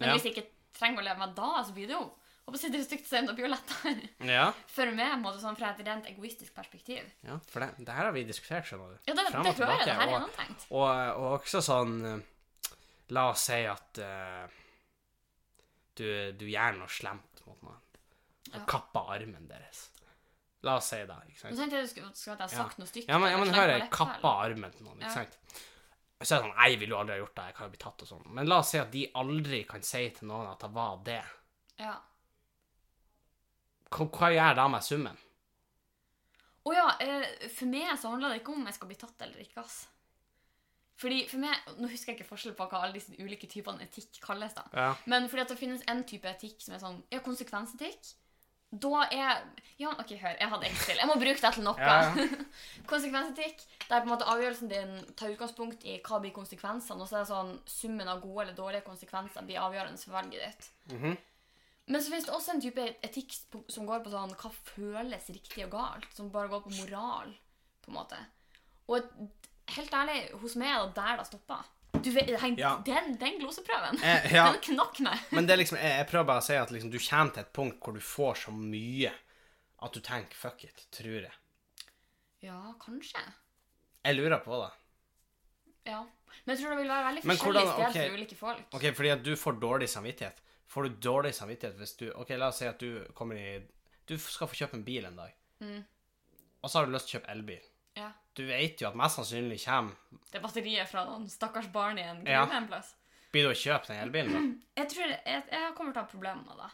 Men 0.00 0.08
Ja. 0.08 0.14
hvis 0.16 0.24
jeg 0.24 0.34
ikke 0.34 0.48
trenger 0.74 0.98
å 1.00 1.04
leve 1.04 1.18
med 1.18 1.28
det 1.28 1.36
da, 1.36 1.62
så 1.64 1.72
blir 1.72 1.86
det 1.86 1.96
jo 2.00 2.12
Håper 2.44 2.58
jeg 2.58 2.72
det 2.72 2.80
er 2.80 2.84
stygt 2.84 3.04
å 3.04 3.08
si, 3.08 3.14
men 3.14 3.26
det 3.26 3.34
blir 3.36 3.46
jo 3.46 3.54
lettere. 3.54 4.08
Ja. 4.26 4.52
For 4.66 4.86
meg, 4.90 5.12
på 5.12 5.14
en 5.14 5.22
måte, 5.22 5.38
sånn, 5.40 5.56
fra 5.56 5.68
et 5.70 5.86
rent 5.86 6.06
egoistisk 6.06 6.52
perspektiv. 6.52 7.04
ja 7.22 7.38
for 7.38 7.60
det, 7.60 7.68
det 7.78 7.88
her 7.94 8.02
har 8.06 8.10
vi 8.12 8.24
diskutert, 8.24 8.64
skjønner 8.66 8.88
du. 8.90 8.98
Ja, 9.06 9.14
det, 9.14 9.30
Frem 9.30 9.44
det 9.44 9.54
tror 9.54 9.68
jeg. 9.68 9.78
tilbake, 9.78 9.84
Det 9.84 9.94
her 9.94 10.02
er 10.02 10.08
og- 10.08 10.30
gjennomtenkt. 10.30 10.66
Og, 10.72 11.16
og 11.22 11.40
også 11.40 11.62
sånn 11.62 12.04
eh, 12.18 12.22
La 13.10 13.28
oss 13.30 13.44
si 13.46 13.60
at 13.64 13.98
eh, 13.98 14.48
du, 15.96 16.32
du 16.38 16.46
gjør 16.46 16.78
noe 16.78 16.88
slemt 16.88 17.42
mot 17.46 17.62
noen. 17.62 17.80
Og 18.52 18.58
Ja. 18.58 18.64
kapper 18.68 19.10
armen 19.14 19.46
deres. 19.48 19.88
La 20.62 20.76
oss 20.78 20.88
si 20.92 20.96
det. 20.96 21.16
ikke 21.28 21.50
Nå 21.50 21.56
sant? 21.56 21.58
tenkte 21.58 21.76
jeg 21.78 21.84
du 21.86 21.90
skulle, 21.90 22.10
skulle 22.14 22.34
at 22.38 22.50
jeg 22.50 22.58
har 22.58 22.64
sagt 22.68 22.78
noe 22.78 22.86
stygt. 22.86 23.08
Ja, 23.08 23.18
men, 23.18 23.30
ja, 23.32 23.38
men 23.38 23.54
hør, 23.54 23.68
jeg 23.78 23.90
kappa 23.90 24.32
armen 24.46 24.70
til 24.72 24.84
noen, 24.86 24.98
ikke 25.00 25.08
Ja. 25.08 25.14
sant? 25.14 25.38
Så 26.22 26.36
er 26.36 26.38
det 26.38 26.44
sånn 26.44 26.54
Nei, 26.56 26.68
jeg 26.70 26.78
ville 26.78 26.94
jo 26.94 26.98
aldri 27.00 27.14
ha 27.16 27.18
gjort 27.24 27.34
det. 27.34 27.44
Jeg 27.50 27.54
kan 27.56 27.66
jo 27.66 27.70
bli 27.70 27.78
tatt 27.82 28.02
og 28.02 28.08
sånn. 28.08 28.26
Men 28.34 28.46
la 28.46 28.58
oss 28.62 28.68
si 28.70 28.78
at 28.78 28.90
de 28.92 29.06
aldri 29.14 29.64
kan 29.66 29.82
si 29.82 30.02
til 30.10 30.28
noen 30.28 30.46
at 30.52 30.60
det 30.60 30.70
var 30.72 30.96
det. 31.04 31.22
Ja. 31.82 31.96
Hva, 33.90 34.06
hva 34.08 34.28
gjør 34.32 34.54
da 34.56 34.68
med 34.68 34.84
summen? 34.86 35.18
Å 36.64 36.72
ja, 36.76 36.84
eh, 37.02 37.48
for 37.50 37.66
meg 37.66 37.98
så 37.98 38.12
handler 38.12 38.30
det 38.30 38.42
ikke 38.42 38.54
om 38.54 38.64
jeg 38.68 38.74
skal 38.76 38.88
bli 38.92 38.96
tatt 39.00 39.24
eller 39.26 39.42
ikke, 39.42 39.64
ass. 39.64 39.80
Fordi 41.02 41.20
for 41.26 41.42
meg, 41.42 41.56
Nå 41.82 41.88
husker 41.90 42.12
jeg 42.12 42.20
ikke 42.20 42.28
forskjell 42.30 42.54
på 42.54 42.68
hva 42.70 42.84
alle 42.84 42.94
disse 42.94 43.14
ulike 43.18 43.48
typene 43.50 43.82
etikk 43.82 44.20
kalles. 44.22 44.54
da. 44.54 44.62
Ja. 44.72 44.88
Men 45.10 45.26
fordi 45.28 45.42
at 45.42 45.48
det 45.54 45.58
finnes 45.58 45.82
en 45.90 46.04
type 46.06 46.28
etikk 46.30 46.60
som 46.62 46.74
er 46.76 46.82
sånn 46.84 47.00
Ja, 47.10 47.18
konsekvensetikk. 47.24 48.12
Da 48.72 49.02
er 49.12 49.42
Ja, 49.78 49.90
OK, 49.98 50.14
hør. 50.16 50.36
Jeg 50.38 50.48
hadde 50.48 50.68
Excel. 50.70 50.96
Jeg 51.02 51.08
må 51.10 51.16
bruke 51.20 51.40
det 51.42 51.50
til 51.58 51.64
noe. 51.66 51.76
Ja, 51.76 52.14
konsekvensetikk, 52.92 53.64
der 53.88 54.00
på 54.00 54.06
en 54.06 54.12
måte 54.14 54.28
avgjørelsen 54.30 54.70
din 54.70 54.94
tar 55.18 55.32
utgangspunkt 55.34 55.84
i 55.84 55.98
hva 56.06 56.20
blir 56.22 56.32
konsekvensene, 56.36 57.02
og 57.02 57.10
så 57.10 57.18
er 57.18 57.26
det 57.26 57.32
sånn 57.32 57.52
summen 57.68 58.08
av 58.08 58.22
gode 58.22 58.46
eller 58.46 58.56
dårlige 58.56 58.86
konsekvenser 58.86 59.44
blir 59.48 59.60
avgjørende 59.60 60.00
for 60.00 60.16
valget 60.16 60.40
ditt. 60.46 60.70
Mhm. 60.94 61.18
Men 61.90 62.00
så 62.00 62.12
finnes 62.12 62.24
det 62.28 62.32
også 62.36 62.54
en 62.54 62.60
type 62.62 62.84
etikk 63.02 63.34
som 63.74 63.86
går 63.88 64.04
på 64.04 64.12
sånn 64.14 64.32
hva 64.38 64.50
føles 64.70 65.26
riktig 65.34 65.64
og 65.66 65.72
galt, 65.74 66.06
som 66.14 66.30
bare 66.30 66.48
går 66.48 66.62
på 66.68 66.76
moral, 66.78 67.32
på 67.82 67.90
en 67.90 67.96
måte. 67.98 68.20
Og 68.88 68.96
et- 68.98 69.41
helt 69.68 69.92
ærlig, 69.94 70.30
hos 70.40 70.56
meg 70.56 70.68
er 70.68 70.86
det 70.86 70.94
der 70.94 71.16
det 71.16 71.26
stopper. 71.26 71.64
Du 72.02 72.10
vet, 72.10 72.26
den, 72.26 72.56
Ja. 72.58 72.76
den, 72.84 73.16
den 73.20 73.38
gloseprøven, 73.38 73.98
Eh, 74.02 74.32
ja. 74.34 74.46
den 74.52 74.60
knakk 74.60 75.00
meg. 75.00 75.18
Men 75.30 75.46
det 75.46 75.52
er 75.52 75.56
liksom, 75.62 75.78
jeg, 75.78 75.98
jeg 75.98 76.06
prøver 76.10 76.24
bare 76.26 76.40
å 76.42 76.46
si 76.46 76.54
at 76.56 76.70
liksom, 76.70 76.90
du 76.90 76.98
kommer 76.98 77.32
til 77.32 77.40
et 77.44 77.52
punkt 77.52 77.78
hvor 77.84 77.94
du 77.94 78.00
får 78.00 78.34
så 78.46 78.50
mye 78.56 79.12
at 79.82 79.92
du 79.92 80.00
tenker 80.00 80.34
fuck 80.36 80.64
it, 80.64 80.86
tror 80.90 81.20
jeg. 81.28 81.32
Ja, 82.42 82.72
kanskje. 82.82 83.20
Jeg 84.04 84.16
lurer 84.16 84.38
på 84.42 84.56
det. 84.64 84.70
Ja. 85.92 86.00
Men 86.46 86.56
jeg 86.56 86.62
tror 86.64 86.70
det 86.74 86.78
vil 86.82 86.88
være 86.90 87.06
veldig 87.06 87.24
Men 87.28 87.36
forskjellig 87.36 87.62
sted 87.68 87.86
okay, 87.88 88.08
for 88.08 88.16
ulike 88.18 88.36
folk. 88.38 88.62
Ok, 88.78 88.86
fordi 88.96 89.10
at 89.12 89.22
du 89.26 89.32
får 89.36 89.58
dårlig 89.62 89.88
samvittighet. 89.92 90.40
Får 90.72 90.82
du 90.88 90.96
dårlig 91.04 91.34
samvittighet 91.36 91.76
hvis 91.76 91.96
du 92.00 92.06
Ok, 92.16 92.30
la 92.40 92.48
oss 92.48 92.58
si 92.62 92.66
at 92.66 92.78
du 92.80 93.02
kommer 93.14 93.36
i 93.36 93.60
Du 94.08 94.14
skal 94.18 94.48
få 94.48 94.56
kjøpe 94.62 94.78
en 94.78 94.84
bil 94.86 95.04
en 95.06 95.16
dag, 95.18 95.34
Mm. 95.62 95.84
og 96.62 96.70
så 96.70 96.78
har 96.80 96.86
du 96.86 96.92
lyst 96.92 97.06
til 97.06 97.18
å 97.18 97.20
kjøpe 97.20 97.30
elbil. 97.30 97.60
Ja. 97.96 98.08
Du 98.36 98.44
vet 98.48 98.80
jo 98.80 98.88
at 98.88 98.96
mest 98.96 99.18
sannsynlig 99.18 99.58
kommer 99.64 100.20
Det 100.30 100.38
er 100.38 100.44
batteriet 100.44 100.88
fra 100.88 101.04
noen 101.08 101.26
stakkars 101.28 101.68
barn 101.72 101.98
i 101.98 102.02
en 102.06 102.22
Ja. 102.26 102.44
gruve 102.46 102.56
en 102.62 102.68
plass. 102.70 102.94
Blir 103.32 103.44
du 103.48 103.50
å 103.52 103.56
kjøpe 103.56 103.88
den 103.88 104.00
elbilen, 104.06 104.48
Jeg 104.80 104.88
tror 104.88 105.04
jeg, 105.08 105.42
jeg 105.52 105.74
kommer 105.76 105.92
til 105.92 106.00
å 106.00 106.04
ha 106.04 106.10
problemer 106.10 106.42
med 106.44 106.56
det. 106.56 106.58
da? 106.62 106.70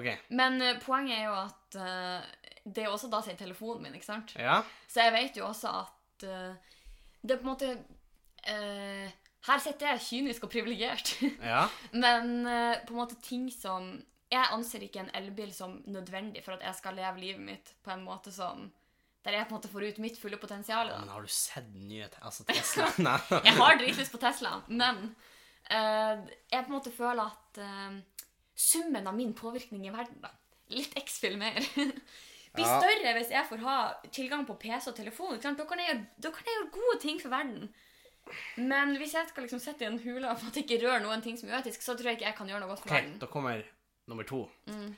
Ok. 0.00 0.08
Men 0.30 0.60
uh, 0.62 0.78
poenget 0.84 1.18
er 1.18 1.24
jo 1.24 1.36
at 1.40 1.76
uh, 1.80 2.20
det 2.64 2.84
er 2.84 2.92
også 2.92 3.08
da 3.10 3.20
sin 3.26 3.36
telefonen 3.36 3.82
min, 3.88 3.94
ikke 3.98 4.06
sant? 4.06 4.34
Ja? 4.38 4.60
Så 4.88 5.00
jeg 5.02 5.12
vet 5.16 5.36
jo 5.40 5.46
også 5.48 5.72
at 5.82 6.26
uh, 6.28 6.76
det 7.22 7.34
er 7.34 7.40
på 7.40 7.48
en 7.48 7.52
måte 7.52 7.72
Her 9.46 9.58
sitter 9.60 9.90
jeg 9.90 10.00
kynisk 10.06 10.44
og 10.46 10.52
privilegert. 10.52 11.14
Ja? 11.52 11.66
Men 11.92 12.44
på 12.86 12.94
en 12.94 13.00
måte 13.00 13.18
ting 13.24 13.50
som 13.52 13.90
Jeg 14.32 14.46
anser 14.54 14.84
ikke 14.86 15.00
en 15.02 15.10
elbil 15.18 15.50
som 15.52 15.82
nødvendig 15.90 16.44
for 16.44 16.54
at 16.54 16.62
jeg 16.62 16.74
skal 16.78 16.94
leve 16.94 17.18
livet 17.20 17.42
mitt 17.42 17.72
på 17.84 17.90
en 17.92 18.04
måte 18.06 18.30
som 18.32 18.68
Der 19.24 19.36
jeg 19.36 19.48
på 19.48 19.52
en 19.52 19.58
måte 19.58 19.68
får 19.68 19.84
ut 19.84 19.98
mitt 20.00 20.16
fulle 20.16 20.38
potensial. 20.40 20.88
Da. 20.88 21.00
Men 21.02 21.12
har 21.12 21.24
du 21.26 21.28
sett 21.28 21.66
den 21.74 21.88
nye 21.90 22.06
Altså 22.22 22.46
Tesla? 22.48 22.86
Jeg 23.44 23.56
har 23.58 23.76
dritlyst 23.76 24.14
på 24.14 24.20
Tesla, 24.22 24.54
men 24.68 25.10
uh, 25.68 26.22
jeg 26.50 26.64
på 26.64 26.70
en 26.70 26.76
måte 26.78 26.92
føler 26.94 27.28
at 27.28 27.60
uh, 27.60 28.24
summen 28.56 29.06
av 29.06 29.14
min 29.16 29.34
påvirkning 29.36 29.84
i 29.86 29.92
verden, 29.92 30.22
da, 30.24 30.32
litt 30.72 30.96
X-Fill 31.02 31.36
mer, 31.40 31.60
blir 32.56 32.66
Ja. 32.66 32.80
større 32.80 33.12
hvis 33.18 33.30
jeg 33.30 33.46
får 33.46 33.60
ha 33.62 33.76
tilgang 34.10 34.46
på 34.48 34.56
PC 34.62 34.88
og 34.90 34.96
telefon. 34.96 35.36
Da, 35.38 35.52
kan 35.68 35.84
gjøre, 35.84 36.00
da 36.16 36.32
kan 36.34 36.48
jeg 36.48 36.56
gjøre 36.56 36.72
gode 36.78 36.96
ting 37.04 37.20
for 37.22 37.32
verden. 37.36 37.68
Men 38.56 38.96
hvis 39.00 39.14
jeg 39.16 39.28
skal 39.30 39.46
liksom 39.46 39.60
sitte 39.62 39.84
i 39.84 39.88
en 39.90 40.00
hule 40.02 40.32
og 40.32 40.58
ikke 40.58 40.80
røre 40.82 41.02
noen 41.04 41.22
ting 41.24 41.38
som 41.38 41.48
er 41.50 41.60
uetisk, 41.60 41.82
så 41.84 41.94
tror 41.98 42.10
jeg 42.10 42.18
ikke 42.20 42.28
jeg 42.28 42.38
kan 42.40 42.50
gjøre 42.50 42.62
noe 42.64 42.72
godt 42.72 42.82
for 42.82 42.90
okay, 42.90 43.04
verden. 43.04 43.20
da 43.22 43.28
kommer 43.30 43.62
nummer 44.10 44.26
to. 44.28 44.42
Mm. 44.70 44.90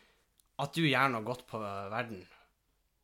At 0.62 0.74
du 0.76 0.82
gjør 0.86 1.12
noe 1.12 1.26
godt 1.26 1.44
på 1.48 1.60
verden, 1.62 2.22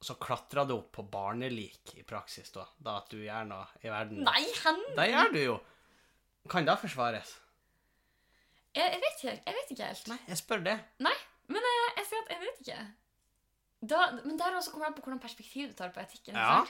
så 0.00 0.14
klatrer 0.20 0.66
du 0.68 0.74
opp 0.76 0.92
på 0.94 1.02
barnelik 1.10 1.94
i 1.98 2.04
praksis, 2.06 2.52
da. 2.54 2.64
Da 2.78 2.98
at 3.00 3.08
du 3.10 3.18
gjør 3.18 3.46
noe 3.50 3.66
i 3.82 3.88
verden. 3.90 4.20
Nei, 4.26 4.44
hen! 4.64 4.78
Det 4.96 5.08
gjør 5.10 5.32
du 5.34 5.38
jo. 5.42 5.56
Kan 6.48 6.64
det 6.68 6.76
forsvares? 6.80 7.32
Jeg, 8.76 8.84
jeg, 8.92 9.00
vet 9.02 9.16
ikke, 9.18 9.34
jeg 9.48 9.56
vet 9.56 9.72
ikke 9.74 9.88
helt. 9.90 10.08
Nei, 10.12 10.18
jeg 10.28 10.38
spør 10.38 10.62
det. 10.68 10.76
Nei, 11.02 11.14
men 11.50 11.64
jeg, 11.66 11.88
jeg 11.98 12.06
sier 12.10 12.22
at 12.22 12.30
jeg 12.34 12.42
vet 12.44 12.60
ikke. 12.62 12.78
Da, 13.90 13.98
men 14.24 14.38
der 14.38 14.56
også 14.58 14.72
kommer 14.74 14.86
det 14.88 14.92
an 14.92 14.96
på 14.98 15.04
hvordan 15.06 15.22
perspektiv 15.22 15.72
du 15.72 15.76
tar 15.78 15.90
på 15.94 16.02
etikken. 16.02 16.38
Ja. 16.38 16.60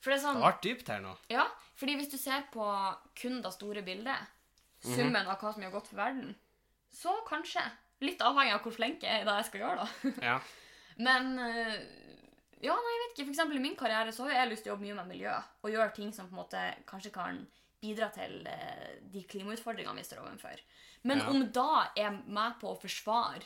For 0.00 0.08
det 0.12 0.16
er 0.16 0.20
Det 0.20 0.24
sånn, 0.24 0.40
har 0.40 0.52
vært 0.54 0.62
dypt 0.64 0.88
her 0.88 1.02
nå. 1.04 1.12
ja, 1.32 1.44
fordi 1.76 1.94
hvis 2.00 2.08
du 2.12 2.16
ser 2.20 2.46
på 2.54 2.64
kun 3.20 3.42
det 3.44 3.52
store 3.56 3.82
bildet, 3.84 4.28
Mhm. 4.80 4.94
summen 4.96 5.26
av 5.28 5.36
hva 5.42 5.50
som 5.52 5.60
gjør 5.62 5.74
godt 5.74 5.88
for 5.90 5.96
verden, 6.00 6.30
så 6.96 7.12
kanskje. 7.28 7.60
Litt 8.00 8.22
avhengig 8.24 8.54
av 8.54 8.62
hvor 8.64 8.72
flink 8.72 9.02
jeg 9.04 9.12
er 9.12 9.20
i 9.20 9.26
det 9.28 9.34
jeg 9.42 9.48
skal 9.50 9.60
gjøre, 9.60 9.84
da. 9.84 10.12
Ja. 10.24 10.38
Men 11.04 11.36
øh, 11.38 11.74
ja, 12.60 12.74
nei, 12.76 12.92
jeg 12.94 13.00
vet 13.02 13.12
ikke. 13.14 13.24
For 13.24 13.32
eksempel 13.34 13.56
i 13.56 13.62
min 13.64 13.76
karriere 13.78 14.12
så 14.12 14.26
har 14.28 14.34
jeg 14.38 14.50
lyst 14.52 14.62
til 14.66 14.70
å 14.70 14.74
jobbe 14.74 14.86
mye 14.88 14.98
med 15.00 15.08
miljø, 15.14 15.32
og 15.64 15.70
gjøre 15.72 15.94
ting 15.96 16.12
som 16.16 16.28
på 16.28 16.36
en 16.36 16.42
måte 16.42 16.64
kanskje 16.88 17.12
kan 17.14 17.40
bidra 17.80 18.10
til 18.12 18.44
eh, 18.46 18.98
de 19.12 19.22
klimautfordringene 19.24 19.96
vi 19.96 20.04
står 20.04 20.20
overfor. 20.24 20.60
Men 21.08 21.22
Ja. 21.22 21.30
om 21.32 21.46
da 21.56 21.86
er 21.96 22.10
med 22.26 22.58
på 22.60 22.74
å 22.74 22.80
forsvare 22.80 23.40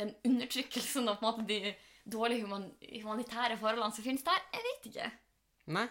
den 0.00 0.10
undertrykkelsen 0.26 1.06
og 1.08 1.20
på 1.20 1.24
en 1.24 1.30
måte 1.30 1.46
de 1.46 1.74
dårlige 2.10 2.42
human 2.42 2.66
humanitære 3.02 3.56
forholdene 3.60 3.94
som 3.94 4.04
finnes 4.04 4.26
der, 4.26 4.42
jeg 4.52 4.62
vet 4.66 4.90
ikke. 4.90 5.06
Nei. 5.78 5.86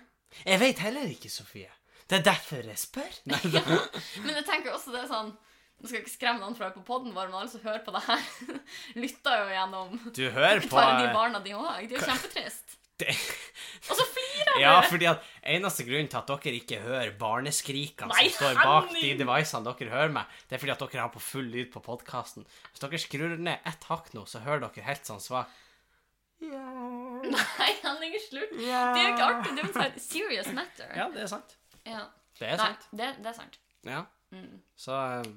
Jeg 0.45 0.59
vet 0.59 0.79
heller 0.83 1.07
ikke, 1.15 1.29
Sofie. 1.31 1.71
Det 2.09 2.19
er 2.19 2.23
derfor 2.27 2.67
jeg 2.67 2.77
spør. 2.77 3.15
Da. 3.55 3.63
Men 4.21 4.35
jeg 4.35 4.45
tenker 4.45 4.75
også 4.75 4.91
det 4.93 5.05
er 5.05 5.07
sånn 5.09 5.31
Nå 5.75 5.89
skal 5.89 5.99
jeg 5.99 6.05
ikke 6.05 6.13
skremme 6.15 6.41
noen 6.41 6.55
fra 6.57 6.71
på 6.73 6.81
poden 6.87 7.11
vår, 7.15 7.27
men 7.29 7.41
alle 7.41 7.51
som 7.51 7.61
hører 7.65 7.83
på 7.85 7.93
det 7.93 8.01
her, 8.07 8.23
lytter 9.03 9.41
jo 9.41 9.51
gjennom 9.51 9.99
Du 10.15 10.23
hører 10.31 10.63
på 10.63 10.71
bare 10.77 11.01
de 11.03 11.11
barna 11.13 11.41
de 11.43 11.53
òg. 11.57 11.83
Det 11.89 11.97
er 11.97 11.99
jo 11.99 12.07
kjempetrist. 12.09 12.77
det, 13.01 13.11
Og 13.89 13.97
så 13.99 14.05
flirer 14.07 14.53
de! 14.53 14.61
Ja, 14.63 14.77
fordi 14.87 15.09
at 15.11 15.25
eneste 15.55 15.83
grunnen 15.87 16.07
til 16.11 16.21
at 16.21 16.31
dere 16.31 16.55
ikke 16.61 16.79
hører 16.79 17.11
barneskrikene 17.19 18.07
Nei, 18.13 18.29
som 18.31 18.39
står 18.39 18.61
bak 18.61 18.93
de 18.95 19.11
devicene 19.19 19.67
dere 19.67 19.91
hører 19.91 20.15
med, 20.15 20.39
det 20.47 20.55
er 20.55 20.63
fordi 20.63 20.75
at 20.77 20.85
dere 20.85 21.03
har 21.03 21.11
på 21.11 21.23
full 21.23 21.51
lyd 21.51 21.69
på 21.75 21.83
podkasten. 21.83 22.47
Hvis 22.71 22.85
dere 22.85 23.03
skrur 23.03 23.35
ned 23.35 23.67
ett 23.67 23.89
hakk 23.91 24.13
nå, 24.15 24.23
så 24.31 24.41
hører 24.47 24.63
dere 24.63 24.87
helt 24.87 25.11
sånn 25.11 25.23
svakt 25.23 25.61
Nei, 26.45 27.71
han 27.81 27.95
Henning, 27.95 28.15
slutt. 28.21 28.51
Det 28.53 28.69
er 28.69 28.97
jo 28.99 29.11
ikke 29.13 29.27
artig. 29.27 29.53
Det 29.55 29.61
er 29.63 29.67
jo 29.67 29.73
sånn 29.73 29.99
serious 30.03 30.49
matter. 30.53 30.89
Ja, 30.97 31.07
det 31.13 31.23
er 31.23 31.29
sant. 31.31 31.55
Ja. 31.87 32.03
Det 32.37 32.47
er 32.49 32.59
Nei, 32.59 32.67
sant. 32.67 32.87
det, 32.91 33.09
det 33.23 33.31
er 33.31 33.37
sant. 33.37 33.59
Ja. 33.87 34.01
Mm. 34.35 34.57
Så 34.79 34.97
eh, 34.99 35.29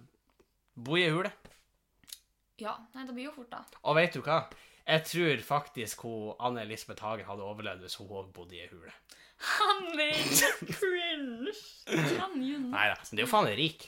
bo 0.84 0.96
i 0.96 1.04
ei 1.06 1.10
hule. 1.14 1.32
Ja, 2.58 2.72
nei, 2.94 3.04
det 3.06 3.14
blir 3.14 3.28
jo 3.28 3.32
fort, 3.36 3.50
da. 3.52 3.60
Og 3.84 3.94
vet 3.98 4.16
du 4.16 4.22
hva? 4.26 4.40
Jeg 4.88 5.04
tror 5.04 5.42
faktisk 5.44 6.00
hun 6.06 6.34
Anne 6.40 6.62
Elisabeth 6.64 7.02
Hagen 7.04 7.26
hadde 7.28 7.44
overlevd 7.44 7.84
hvis 7.84 7.98
hun 8.00 8.08
òg 8.08 8.32
bodde 8.34 8.56
i 8.56 8.62
ei 8.64 8.70
hule. 8.72 8.92
Cringe! 10.18 11.52
Kan 11.86 12.42
jo 12.42 12.58
nå. 12.58 12.70
Nei 12.72 12.88
da, 12.90 12.96
men 12.98 13.12
det 13.14 13.22
er 13.22 13.26
jo 13.26 13.30
faen 13.30 13.50
rik. 13.58 13.86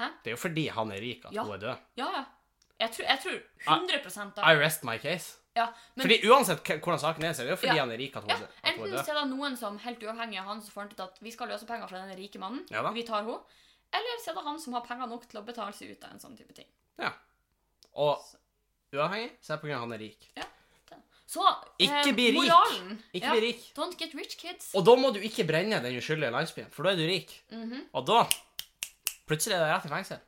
Hæ? 0.00 0.08
Det 0.24 0.32
er 0.32 0.36
jo 0.36 0.40
fordi 0.40 0.66
han 0.74 0.92
er 0.94 1.00
rik 1.02 1.24
at 1.28 1.32
Ja. 1.36 1.44
hun 1.44 1.54
er 1.54 1.62
død. 1.62 1.76
Ja, 2.00 2.08
ja. 2.18 2.24
Jeg 2.80 2.90
tror, 2.96 3.04
jeg 3.06 3.18
tror 3.24 3.38
100 3.76 4.34
da. 4.36 4.42
I 4.52 4.56
rest 4.56 4.84
my 4.84 4.96
case. 4.98 5.36
Ja, 5.56 5.66
men 5.96 6.04
Fordi 6.06 6.20
uansett 6.30 6.62
k- 6.64 6.78
hvordan 6.80 6.98
saken 7.02 7.24
er, 7.26 7.32
så 7.34 7.42
er 7.42 7.46
det 7.50 7.50
jo 7.50 7.56
fordi 7.56 7.76
Ja. 7.76 7.80
han 7.84 7.90
er 7.92 7.98
rik 7.98 8.16
at 8.16 8.22
hun, 8.22 8.30
ja, 8.30 8.36
er- 8.36 8.42
at 8.42 8.50
hun 8.50 8.70
enten 8.72 8.84
er 8.92 8.96
død. 8.96 9.04
så 9.04 9.10
er 9.10 9.18
det 9.20 9.30
noen 9.36 9.56
som 9.58 9.78
helt 9.78 10.00
uavhengig 10.02 10.38
av 10.38 10.44
han 10.46 10.60
som 10.62 10.70
fant 10.70 10.92
ut 10.92 11.00
at 11.00 11.18
vi 11.20 11.30
skal 11.30 11.48
løse 11.48 11.66
penger 11.66 11.88
fra 11.88 11.98
denne 11.98 12.16
rike 12.16 12.38
mannen, 12.38 12.64
Ja 12.70 12.82
da. 12.82 12.90
vi 12.92 13.02
tar 13.02 13.22
henne, 13.24 13.40
eller 13.92 14.22
så 14.22 14.30
er 14.30 14.38
det 14.38 14.46
han 14.46 14.60
som 14.62 14.76
har 14.78 14.86
penger 14.86 15.10
nok 15.10 15.26
til 15.30 15.40
å 15.40 15.44
betale 15.46 15.74
seg 15.76 15.90
ut 15.94 16.04
av 16.06 16.14
en 16.14 16.22
sånn 16.22 16.36
type 16.38 16.54
ting. 16.56 16.68
Ja. 17.00 17.10
Og 17.98 18.22
uavhengig, 18.94 19.32
så 19.42 19.52
er 19.52 19.56
det 19.58 19.62
på 19.64 19.70
grunn 19.70 19.78
av 19.80 19.86
han 19.88 19.96
er 19.98 20.02
rik. 20.06 20.30
Ja. 20.38 20.46
Så, 21.30 21.44
Ikke 21.78 22.10
bli 22.10 22.24
rik. 22.32 22.40
moralen. 22.40 22.96
Ikke 23.14 23.28
ja, 23.28 23.34
bli 23.36 23.42
rik. 23.52 23.66
Don't 23.76 23.94
get 23.98 24.14
rich, 24.18 24.32
kids. 24.38 24.72
Og 24.74 24.82
da 24.82 24.96
må 24.98 25.12
du 25.14 25.20
ikke 25.22 25.44
brenne 25.46 25.78
den 25.84 25.94
uskyldige 26.00 26.32
landsbyen, 26.34 26.72
for 26.74 26.82
da 26.88 26.90
er 26.90 26.98
du 26.98 27.04
rik. 27.06 27.36
Mhm. 27.54 27.84
Og 27.94 28.06
da 28.08 28.24
Plutselig 29.30 29.54
er 29.54 29.60
det 29.62 29.68
rett 29.70 29.84
i 29.86 29.90
fengsel. 29.92 30.18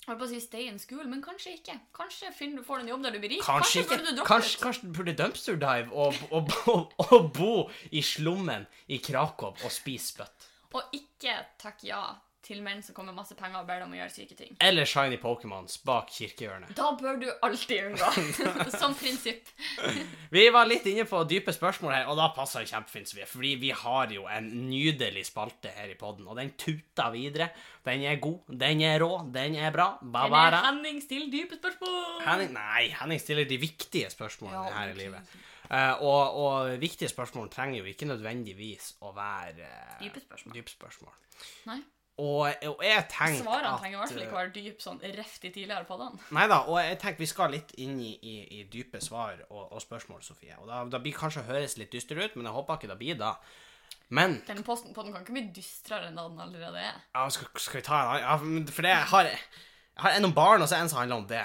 Jeg 0.00 0.06
holdt 0.08 0.20
på 0.22 0.24
å 0.24 0.28
si 0.30 0.38
stay 0.40 0.68
in 0.70 0.78
school, 0.80 1.02
men 1.04 1.20
kanskje 1.20 1.50
ikke. 1.58 1.74
Kanskje 1.92 2.30
finner 2.32 2.62
du 2.62 2.64
får 2.64 2.80
en 2.80 2.88
jobb 2.88 3.02
der 3.04 3.12
du 3.12 3.18
blir 3.20 3.34
rik. 3.34 3.42
Kanskje 3.44 3.82
ikke. 3.82 3.90
burde 3.98 4.14
du 4.16 4.22
Kanskje, 4.24 4.60
kanskje 4.62 4.92
burde 4.96 5.14
dumpster 5.18 5.58
dive 5.60 5.92
og, 5.92 6.16
og, 6.32 6.54
og, 6.72 6.94
og 7.12 7.28
bo 7.36 7.50
i 7.92 8.00
slummen 8.00 8.64
i 8.88 9.02
Krakow 9.04 9.52
og 9.52 9.74
spise 9.74 10.14
spytt. 10.14 10.48
Og 10.72 10.96
ikke 10.96 11.36
takk 11.60 11.84
ja 11.84 12.00
til 12.48 12.62
menn 12.64 12.80
som 12.84 12.96
kommer 12.96 13.12
med 13.12 13.20
masse 13.20 13.36
penger 13.36 13.60
og 13.60 13.68
ber 13.68 13.82
dem 13.82 13.92
å 13.92 13.98
gjøre 13.98 14.12
syke 14.14 14.36
ting. 14.38 14.54
Eller 14.64 14.88
shiny 14.88 15.18
Pokémons 15.20 15.76
bak 15.86 16.08
kirkehjørnet. 16.14 16.72
Da 16.78 16.90
bør 16.96 17.18
du 17.20 17.26
alltid 17.44 17.90
unngå. 17.90 18.08
Som 18.80 18.94
prinsipp. 18.96 19.50
Vi 20.32 20.44
var 20.54 20.68
litt 20.70 20.86
inne 20.88 21.04
på 21.08 21.20
dype 21.28 21.52
spørsmål 21.54 21.92
her, 21.94 22.06
og 22.08 22.16
da 22.20 22.30
passer 22.36 22.64
det 22.64 22.70
kjempefint, 22.72 23.10
Sofie. 23.10 23.26
Fordi 23.28 23.52
vi 23.60 23.72
har 23.76 24.14
jo 24.14 24.24
en 24.32 24.48
nydelig 24.68 25.26
spalte 25.28 25.72
her 25.76 25.92
i 25.92 25.98
podden, 26.00 26.28
og 26.28 26.38
den 26.40 26.54
tuter 26.60 27.12
videre. 27.14 27.50
Den 27.84 28.06
er 28.08 28.16
god, 28.22 28.48
den 28.64 28.82
er 28.84 28.98
rå, 29.02 29.10
den 29.34 29.58
er 29.60 29.74
bra. 29.74 29.90
Den 30.02 30.38
er 30.38 30.58
Henning 30.68 31.02
stiller 31.04 31.30
dype 31.32 31.60
spørsmål. 31.60 32.24
Henning, 32.26 32.56
nei, 32.56 32.88
Henning 32.96 33.20
stiller 33.22 33.48
de 33.48 33.60
viktige 33.60 34.10
spørsmålene 34.12 34.64
Ja, 34.68 34.74
her 34.80 34.94
i 34.94 34.98
livet. 34.98 35.36
Uh, 35.68 36.00
og, 36.00 36.36
og 36.40 36.80
viktige 36.80 37.10
spørsmål 37.12 37.50
trenger 37.52 37.82
jo 37.82 37.90
ikke 37.90 38.08
nødvendigvis 38.08 38.94
å 39.04 39.12
være 39.16 39.66
uh, 39.68 39.98
Dype 40.00 40.22
spørsmål. 40.24 40.54
dype 40.56 40.72
spørsmål. 40.72 41.16
Nei. 41.68 41.80
Og, 42.18 42.48
og 42.66 42.80
jeg 42.82 43.04
tenker 43.12 43.44
Svarene 43.44 43.70
at 43.70 43.78
trenger 43.78 43.94
i 43.94 44.00
hvert 44.00 44.10
fall 44.10 44.24
ikke 44.24 44.32
eh, 44.32 44.40
være 44.40 44.54
dyp 44.56 44.80
sånn 44.82 44.98
reftig 45.14 45.52
tidligere 45.54 45.86
på 45.86 45.98
den. 46.00 46.18
Nei 46.34 46.48
da, 46.50 46.64
og 46.66 46.80
jeg 46.82 46.98
tenker 46.98 47.22
vi 47.22 47.30
skal 47.30 47.54
litt 47.54 47.70
inn 47.78 47.94
i, 48.02 48.10
i, 48.18 48.34
i 48.58 48.64
dype 48.72 48.98
svar 49.04 49.38
og, 49.46 49.68
og 49.68 49.84
spørsmål, 49.84 50.24
Sofie. 50.26 50.56
Og 50.58 50.66
da, 50.66 50.82
da 50.90 50.98
blir 51.04 51.14
kanskje 51.14 51.46
høres 51.46 51.78
litt 51.78 51.94
dyster 51.94 52.18
ut, 52.18 52.34
men 52.34 52.50
jeg 52.50 52.56
håper 52.58 52.80
ikke 52.80 52.90
det 52.90 52.98
blir 52.98 53.20
da. 53.20 53.36
Men 54.10 54.38
Denne 54.48 54.64
posten 54.66 54.96
på 54.96 55.04
den 55.04 55.14
kan 55.14 55.22
ikke 55.22 55.36
bli 55.36 55.46
dystrere 55.60 56.08
enn 56.08 56.18
den 56.18 56.42
allerede 56.42 56.82
er. 56.82 56.98
ja, 57.14 57.24
skal, 57.30 57.52
skal 57.60 57.78
vi 57.78 57.86
ta 57.86 58.00
en 58.00 58.10
annen 58.16 58.60
ja, 58.64 58.72
For 58.72 58.88
det 58.88 58.94
har 59.12 59.30
jeg 59.30 59.40
har 59.98 60.14
en 60.14 60.28
om 60.28 60.34
barn, 60.34 60.62
og 60.62 60.70
så 60.70 60.78
en 60.78 60.90
som 60.90 61.00
handler 61.02 61.22
om 61.22 61.26
det. 61.30 61.44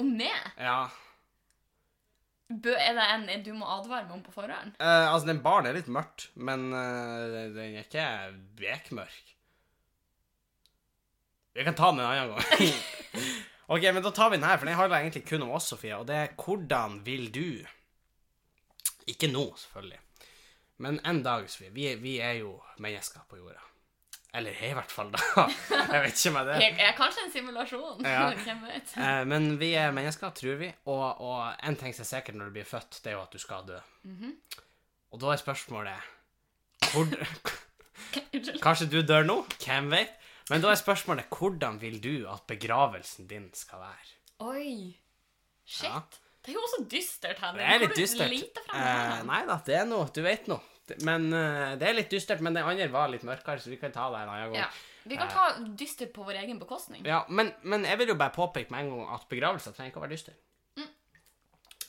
Om 0.00 0.10
meg? 0.16 0.50
Ja. 0.60 0.82
Bø, 2.50 2.72
er 2.74 2.96
det 2.96 3.06
en 3.14 3.44
du 3.46 3.52
må 3.56 3.68
advare 3.70 4.04
meg 4.08 4.16
om 4.18 4.22
på 4.26 4.34
forhånd? 4.34 4.74
Eh, 4.76 5.06
altså, 5.08 5.28
den 5.30 5.42
barn 5.44 5.68
er 5.68 5.76
litt 5.76 5.88
mørkt, 5.92 6.28
men 6.34 6.70
uh, 6.74 7.52
den 7.54 7.60
er 7.78 7.84
ikke 7.84 8.06
bekmørk. 8.58 9.36
Vi 11.54 11.64
kan 11.64 11.74
ta 11.74 11.90
den 11.90 12.00
en 12.00 12.06
annen 12.06 12.28
gang. 12.34 12.74
ok, 13.74 13.82
men 13.94 14.02
da 14.02 14.10
tar 14.14 14.30
vi 14.30 14.38
den 14.38 14.46
her, 14.46 14.58
for 14.58 14.70
den 14.70 14.78
handler 14.78 15.00
egentlig 15.00 15.24
kun 15.28 15.42
om 15.42 15.50
oss, 15.56 15.70
Sofie. 15.72 15.96
Og 15.96 16.06
det 16.08 16.16
er 16.16 16.36
hvordan 16.38 17.00
vil 17.06 17.30
du 17.34 17.66
Ikke 19.10 19.26
nå, 19.32 19.48
selvfølgelig. 19.58 19.98
Men 20.80 21.00
en 21.06 21.22
dag, 21.22 21.48
Sofie. 21.50 21.72
Vi, 21.74 21.88
vi 21.98 22.18
er 22.22 22.38
jo 22.44 22.54
mennesker 22.78 23.26
på 23.28 23.40
jorda. 23.40 23.64
Eller 24.34 24.54
jeg, 24.54 24.70
i 24.70 24.76
hvert 24.78 24.92
fall 24.94 25.10
da. 25.10 25.18
Jeg 25.90 26.02
vet 26.04 26.14
ikke 26.14 26.30
om 26.30 26.36
jeg 26.36 26.44
er 26.44 26.50
det. 26.52 26.58
Jeg 26.62 26.86
er 26.86 26.92
kanskje 26.94 27.24
en 27.24 27.32
simulasjon. 27.32 28.04
Ja. 28.06 28.28
Hvem 28.44 28.60
vet? 28.68 28.92
Eh, 28.94 29.22
men 29.26 29.48
vi 29.58 29.72
er 29.74 29.90
mennesker, 29.90 30.30
tror 30.38 30.60
vi. 30.60 30.68
Og, 30.86 31.02
og 31.18 31.66
en 31.66 31.78
ting 31.80 31.96
som 31.96 32.04
er 32.04 32.10
sikkert 32.12 32.38
når 32.38 32.52
du 32.52 32.58
blir 32.60 32.68
født, 32.68 33.00
det 33.02 33.10
er 33.10 33.16
jo 33.18 33.24
at 33.24 33.34
du 33.34 33.42
skal 33.42 33.66
dø. 33.66 33.80
Og 35.10 35.18
da 35.18 35.32
er 35.34 35.42
spørsmålet 35.42 36.10
hvor, 36.92 37.10
Kanskje 38.62 38.86
du 38.90 39.00
dør 39.06 39.26
nå? 39.26 39.40
Hvem 39.64 39.90
vet? 39.90 40.14
Men 40.50 40.64
da 40.64 40.72
er 40.72 40.80
spørsmålet 40.80 41.30
hvordan 41.30 41.78
vil 41.82 42.00
du 42.02 42.14
at 42.30 42.42
begravelsen 42.50 43.28
din 43.30 43.48
skal 43.54 43.84
være? 43.84 44.16
Oi. 44.50 44.96
Shit. 45.64 45.86
Ja. 45.86 46.02
Det 46.40 46.52
er 46.52 46.56
jo 46.56 46.64
også 46.64 46.84
dystert, 46.90 47.38
Henning. 47.38 47.60
Det 47.60 47.72
er 47.74 47.82
litt 47.84 47.96
dystert. 47.98 48.60
Eh, 48.72 49.16
nei 49.28 49.40
da, 49.46 49.58
det 49.66 49.76
er 49.82 49.88
noe. 49.88 50.08
Du 50.14 50.22
vet 50.24 50.48
noe. 50.50 50.62
Men 51.06 51.28
uh, 51.30 51.76
det 51.78 51.86
er 51.86 51.98
litt 51.98 52.10
dystert. 52.10 52.40
Men 52.42 52.56
det 52.56 52.64
andre 52.66 52.88
var 52.90 53.12
litt 53.12 53.26
mørkere, 53.28 53.62
så 53.62 53.70
vi 53.70 53.78
kan 53.78 53.92
ta 53.94 54.08
det 54.10 54.24
en 54.24 54.32
annen 54.32 54.54
gang. 54.54 54.64
Ja. 54.64 54.70
Vi 55.10 55.16
kan 55.16 55.30
ta 55.32 55.44
dystert 55.78 56.12
på 56.16 56.24
vår 56.26 56.40
egen 56.42 56.58
bekostning. 56.60 57.04
Ja, 57.08 57.22
men, 57.28 57.52
men 57.62 57.86
jeg 57.88 58.00
vil 58.00 58.12
jo 58.12 58.18
bare 58.20 58.34
påpeke 58.34 58.72
med 58.72 58.84
en 58.84 58.90
gang 58.94 59.14
at 59.16 59.28
begravelser 59.30 59.76
trenger 59.76 59.94
ikke 59.94 60.02
å 60.02 60.04
være 60.04 60.16
dyster. 60.16 60.36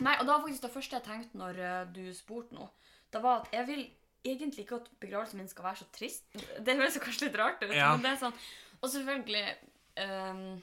Nei, 0.02 0.16
og 0.18 0.26
det 0.26 0.32
var 0.32 0.42
faktisk 0.42 0.64
det 0.66 0.74
første 0.74 0.98
jeg 0.98 1.06
tenkte 1.06 1.40
når 1.40 1.60
eh, 1.62 1.82
du 1.94 2.06
spurte 2.18 2.58
nå. 2.58 2.68
Det 3.12 3.22
var 3.22 3.44
at 3.44 3.52
jeg 3.54 3.68
vil 3.68 3.84
egentlig 4.26 4.66
ikke 4.66 4.76
at 4.82 4.90
begravelsen 5.02 5.40
min 5.42 5.48
skal 5.50 5.66
være 5.66 5.82
så 5.82 5.86
trist. 5.96 6.26
Det 6.66 6.76
høres 6.78 6.98
kanskje 7.02 7.28
litt 7.30 7.38
rart 7.40 7.64
ut, 7.64 7.72
Ja. 7.76 7.92
men 7.96 8.04
det 8.06 8.12
er 8.12 8.20
sånn 8.22 8.36
Og 8.84 8.90
selvfølgelig 8.90 9.44
um, 10.02 10.62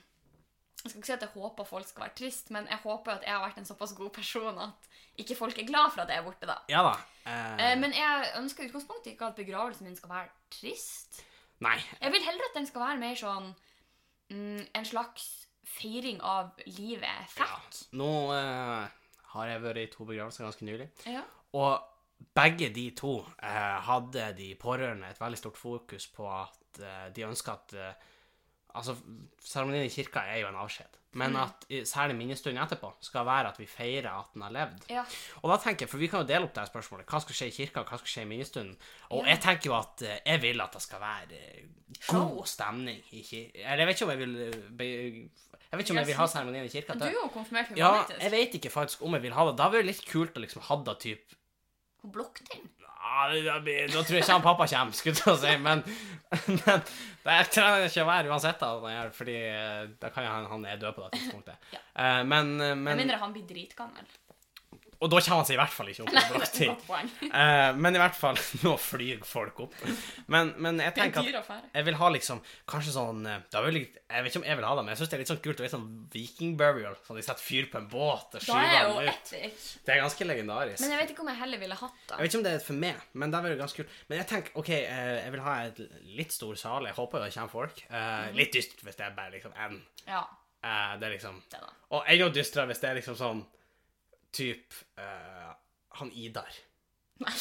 Jeg 0.85 0.91
skal 0.91 0.99
ikke 1.01 1.07
si 1.11 1.13
at 1.17 1.25
jeg 1.27 1.33
håper 1.35 1.65
folk 1.67 1.87
skal 1.89 2.05
være 2.05 2.15
trist, 2.21 2.51
men 2.55 2.67
jeg 2.71 2.79
håper 2.85 3.13
at 3.17 3.23
jeg 3.27 3.35
har 3.35 3.43
vært 3.43 3.59
en 3.59 3.67
såpass 3.67 3.93
god 3.99 4.11
person 4.15 4.59
at 4.63 4.89
ikke 5.19 5.35
folk 5.35 5.59
er 5.59 5.67
glad 5.67 5.91
for 5.91 6.03
at 6.05 6.09
jeg 6.15 6.19
er 6.21 6.27
borte, 6.27 6.47
da. 6.47 6.55
Ja 6.71 6.83
da. 6.87 6.93
Eh, 7.27 7.75
men 7.81 7.91
jeg 7.93 8.29
ønsker 8.39 8.63
i 8.63 8.69
utgangspunktet 8.71 9.13
ikke 9.13 9.27
at 9.33 9.35
begravelsen 9.41 9.87
min 9.89 9.97
skal 9.99 10.09
være 10.13 10.29
trist. 10.55 11.25
nei. 11.61 11.75
Jeg 12.01 12.13
vil 12.15 12.23
heller 12.23 12.47
at 12.47 12.55
den 12.61 12.67
skal 12.71 12.81
være 12.85 13.01
mer 13.03 13.19
sånn 13.19 13.49
mm, 14.31 14.63
en 14.79 14.87
slags 14.87 15.27
feiring 15.67 16.21
av 16.23 16.55
livet. 16.67 17.03
jeg 17.03 17.29
Fikk. 17.35 17.83
Nå 17.99 18.11
uh, 18.31 18.87
har 19.35 19.47
jeg 19.51 19.63
vært 19.67 19.83
i 19.83 19.87
to 19.93 20.07
begravelser 20.07 20.47
ganske 20.47 20.65
nylig. 20.65 20.87
Ja. 21.11 21.25
Og 21.59 21.83
begge 22.35 22.69
de 22.75 22.91
to 22.99 23.19
eh, 23.43 23.79
hadde 23.89 24.33
de 24.39 24.53
pårørende 24.61 25.11
et 25.11 25.21
veldig 25.21 25.39
stort 25.41 25.59
fokus 25.59 26.07
på 26.15 26.27
at 26.31 26.81
eh, 26.83 27.09
de 27.17 27.27
ønska 27.31 27.59
at 27.59 27.75
eh, 27.79 28.07
Altså, 28.79 28.93
seremonien 29.43 29.87
i 29.89 29.91
kirka 29.91 30.21
er 30.29 30.43
jo 30.43 30.49
en 30.51 30.59
avskjed, 30.61 30.99
men 31.19 31.35
at 31.41 31.65
særlig 31.89 32.15
minnestunden 32.19 32.61
etterpå 32.63 32.91
skal 33.03 33.25
være 33.27 33.49
at 33.49 33.57
vi 33.59 33.65
feirer 33.67 34.11
at 34.13 34.29
den 34.37 34.45
har 34.45 34.53
levd. 34.55 34.85
Ja. 34.93 35.03
Og 35.41 35.49
da 35.51 35.57
tenker 35.65 35.87
jeg, 35.87 35.91
For 35.91 35.99
vi 35.99 36.07
kan 36.13 36.21
jo 36.21 36.29
dele 36.29 36.45
opp 36.47 36.53
det 36.55 36.61
her 36.63 36.69
spørsmålet. 36.69 37.09
Hva 37.09 37.19
skal 37.25 37.39
skje 37.39 37.49
i 37.49 37.55
kirka, 37.57 37.83
hva 37.89 37.99
skal 37.99 38.13
skje 38.13 38.27
i 38.27 38.29
minnestunden? 38.29 38.77
Og 39.09 39.25
Ja. 39.25 39.31
jeg 39.33 39.41
tenker 39.47 39.71
jo 39.73 39.75
at 39.79 40.05
eh, 40.05 40.21
jeg 40.29 40.43
vil 40.45 40.61
at 40.63 40.77
det 40.77 40.83
skal 40.85 41.01
være 41.01 41.41
eh, 41.41 41.65
god 42.13 42.47
stemning 42.53 43.01
i 43.17 43.23
kirka. 43.25 43.65
Eller 43.65 43.83
jeg 43.83 43.89
vet 43.89 43.97
ikke 43.97 44.07
om 44.11 44.15
jeg 44.15 44.23
vil 44.23 44.37
eh, 44.45 44.61
be, 44.83 44.85
Jeg 45.73 45.81
vet 45.81 45.85
ikke 45.87 45.97
om 45.97 46.03
jeg 46.05 46.11
vil 46.13 46.21
ha 46.21 46.27
seremonien 46.37 46.69
i 46.69 46.75
kirka. 46.77 46.95
Du 47.01 47.09
er 47.09 47.17
jo 47.17 47.27
konfirmert 47.35 47.73
Ja, 47.81 47.91
jeg 48.21 48.31
vet 48.37 48.55
ikke 48.61 48.71
faktisk 48.77 49.03
om 49.03 49.17
jeg 49.17 49.23
vil 49.27 49.33
ha 49.41 49.49
det. 49.49 49.57
Da 49.59 49.71
hadde 49.71 49.81
det 49.83 49.91
litt 49.95 50.05
kult 50.13 50.37
å 50.37 50.45
liksom 50.45 50.63
ha 50.69 50.83
det 50.93 50.99
typ 51.09 51.35
På 52.09 52.15
blokkting. 52.19 52.65
ja, 52.85 53.59
Da 53.59 54.03
tror 54.03 54.17
jeg 54.17 54.25
ikke 54.25 54.33
han 54.33 54.45
pappa 54.45 54.67
kommer, 54.67 54.97
skulle 54.97 55.17
jeg 55.27 55.39
si, 55.45 55.57
men, 55.65 55.83
men 56.59 56.83
det 57.25 57.37
trenger 57.55 57.87
ikke 57.87 58.05
å 58.05 58.09
være 58.09 58.33
uansett, 58.33 58.63
da, 58.63 59.03
fordi 59.15 59.37
eh, 59.49 59.85
da 60.03 60.11
kan 60.15 60.27
han, 60.27 60.49
han 60.51 60.67
er 60.67 60.81
død 60.81 60.97
på 60.97 61.05
det 61.07 61.21
tidspunktet. 61.21 61.69
Ja. 61.77 61.83
Men, 62.25 62.57
men, 62.57 62.65
eh, 62.65 62.77
Med 62.91 63.05
mindre 63.05 63.21
han 63.23 63.37
blir 63.37 63.47
dritgammel. 63.49 64.09
Og 65.01 65.11
da 65.13 65.21
kommer 65.23 65.39
han 65.43 65.47
seg 65.47 65.55
i 65.55 65.59
hvert 65.61 65.75
fall 65.77 65.89
ikke 65.93 66.03
opp 66.03 66.11
på 66.19 66.35
blokkting. 66.35 66.73
Godt. 66.89 67.13
Eh, 67.39 67.73
men 67.77 67.95
i 67.95 68.01
hvert 68.01 68.17
fall 68.17 68.39
Nå 68.65 68.73
flyr 68.81 69.21
folk 69.27 69.59
opp. 69.63 69.75
Men, 70.33 70.55
men 70.59 70.79
jeg 70.83 70.95
Det 70.97 71.03
er 71.03 71.07
en 71.07 71.13
tenker 71.15 71.37
at 71.39 71.67
jeg 71.77 71.85
vil 71.87 71.97
ha 72.01 72.09
liksom 72.15 72.41
Kanskje 72.67 72.95
sånn 72.97 73.21
eh, 73.29 73.43
da 73.53 73.61
vil 73.67 73.77
jeg, 73.83 73.93
vet 74.25 74.31
ikke 74.33 74.41
om 74.41 74.47
jeg 74.49 74.57
vil 74.59 74.67
ha 74.67 74.73
det, 74.79 74.83
men 74.87 74.91
jeg 74.95 74.99
syns 75.03 75.11
det 75.13 75.17
er 75.19 75.23
litt 75.23 75.31
sånn 75.31 75.41
kult. 75.45 75.59
Du 75.61 75.63
vet 75.63 75.75
sånn 75.75 75.87
Viking 76.15 76.55
burial. 76.59 76.97
Sånn 77.07 77.19
de 77.21 77.25
setter 77.27 77.45
fyr 77.45 77.69
på 77.71 77.79
en 77.83 77.87
båt 77.93 78.35
og 78.39 78.43
skyver 78.43 78.73
er 78.79 78.89
den 78.89 79.11
ut. 79.13 79.33
epic. 79.35 79.69
Det 79.85 79.95
er 79.95 80.01
ganske 80.03 80.29
legendarisk. 80.31 80.81
Men 80.83 80.95
jeg 80.97 81.03
vet 81.03 81.13
ikke 81.15 81.25
om 81.27 81.31
jeg 81.31 81.41
heller 81.45 81.63
ville 81.63 81.79
hatt 81.83 82.15
Jeg 82.15 82.23
vet 82.25 82.31
ikke 82.33 82.41
om 82.41 82.47
det 82.49 82.55
er 82.57 82.65
for 82.65 82.81
meg, 82.87 83.05
men 83.21 83.31
det 83.35 83.39
er 83.39 83.47
vel 83.47 83.57
ganske 83.61 83.83
kult. 83.83 83.95
Men 84.09 84.21
jeg 84.23 84.29
tenker, 84.33 84.57
ok, 84.65 84.71
eh, 84.79 85.13
jeg 85.21 85.35
vil 85.37 85.45
ha 85.47 85.55
et 85.69 85.81
litt 86.19 86.35
stor 86.35 86.59
sal. 86.59 86.89
Jeg 86.89 86.97
håper 86.99 87.21
jo 87.21 87.29
det 87.29 87.35
kommer 87.37 87.55
folk. 87.55 87.85
Eh, 87.87 88.05
Mhm. 88.19 88.35
Litt 88.41 88.53
dystert 88.57 88.83
hvis 88.89 88.97
det 88.99 89.05
er 89.07 89.15
bare 89.21 89.35
liksom 89.37 89.55
en. 89.55 89.79
Ja, 90.09 90.25
Uh, 90.59 90.97
det 90.99 91.07
er 91.07 91.13
liksom 91.13 91.37
det 91.53 91.59
da. 91.63 91.69
Og 91.95 92.09
enda 92.11 92.27
dystere 92.35 92.65
hvis 92.67 92.81
det 92.83 92.89
er 92.91 92.97
liksom 92.99 93.15
sånn 93.15 93.45
typ 94.35 94.73
uh, 95.01 95.53
han 96.01 96.13
Idar. 96.13 96.65
Nei! 97.19 97.33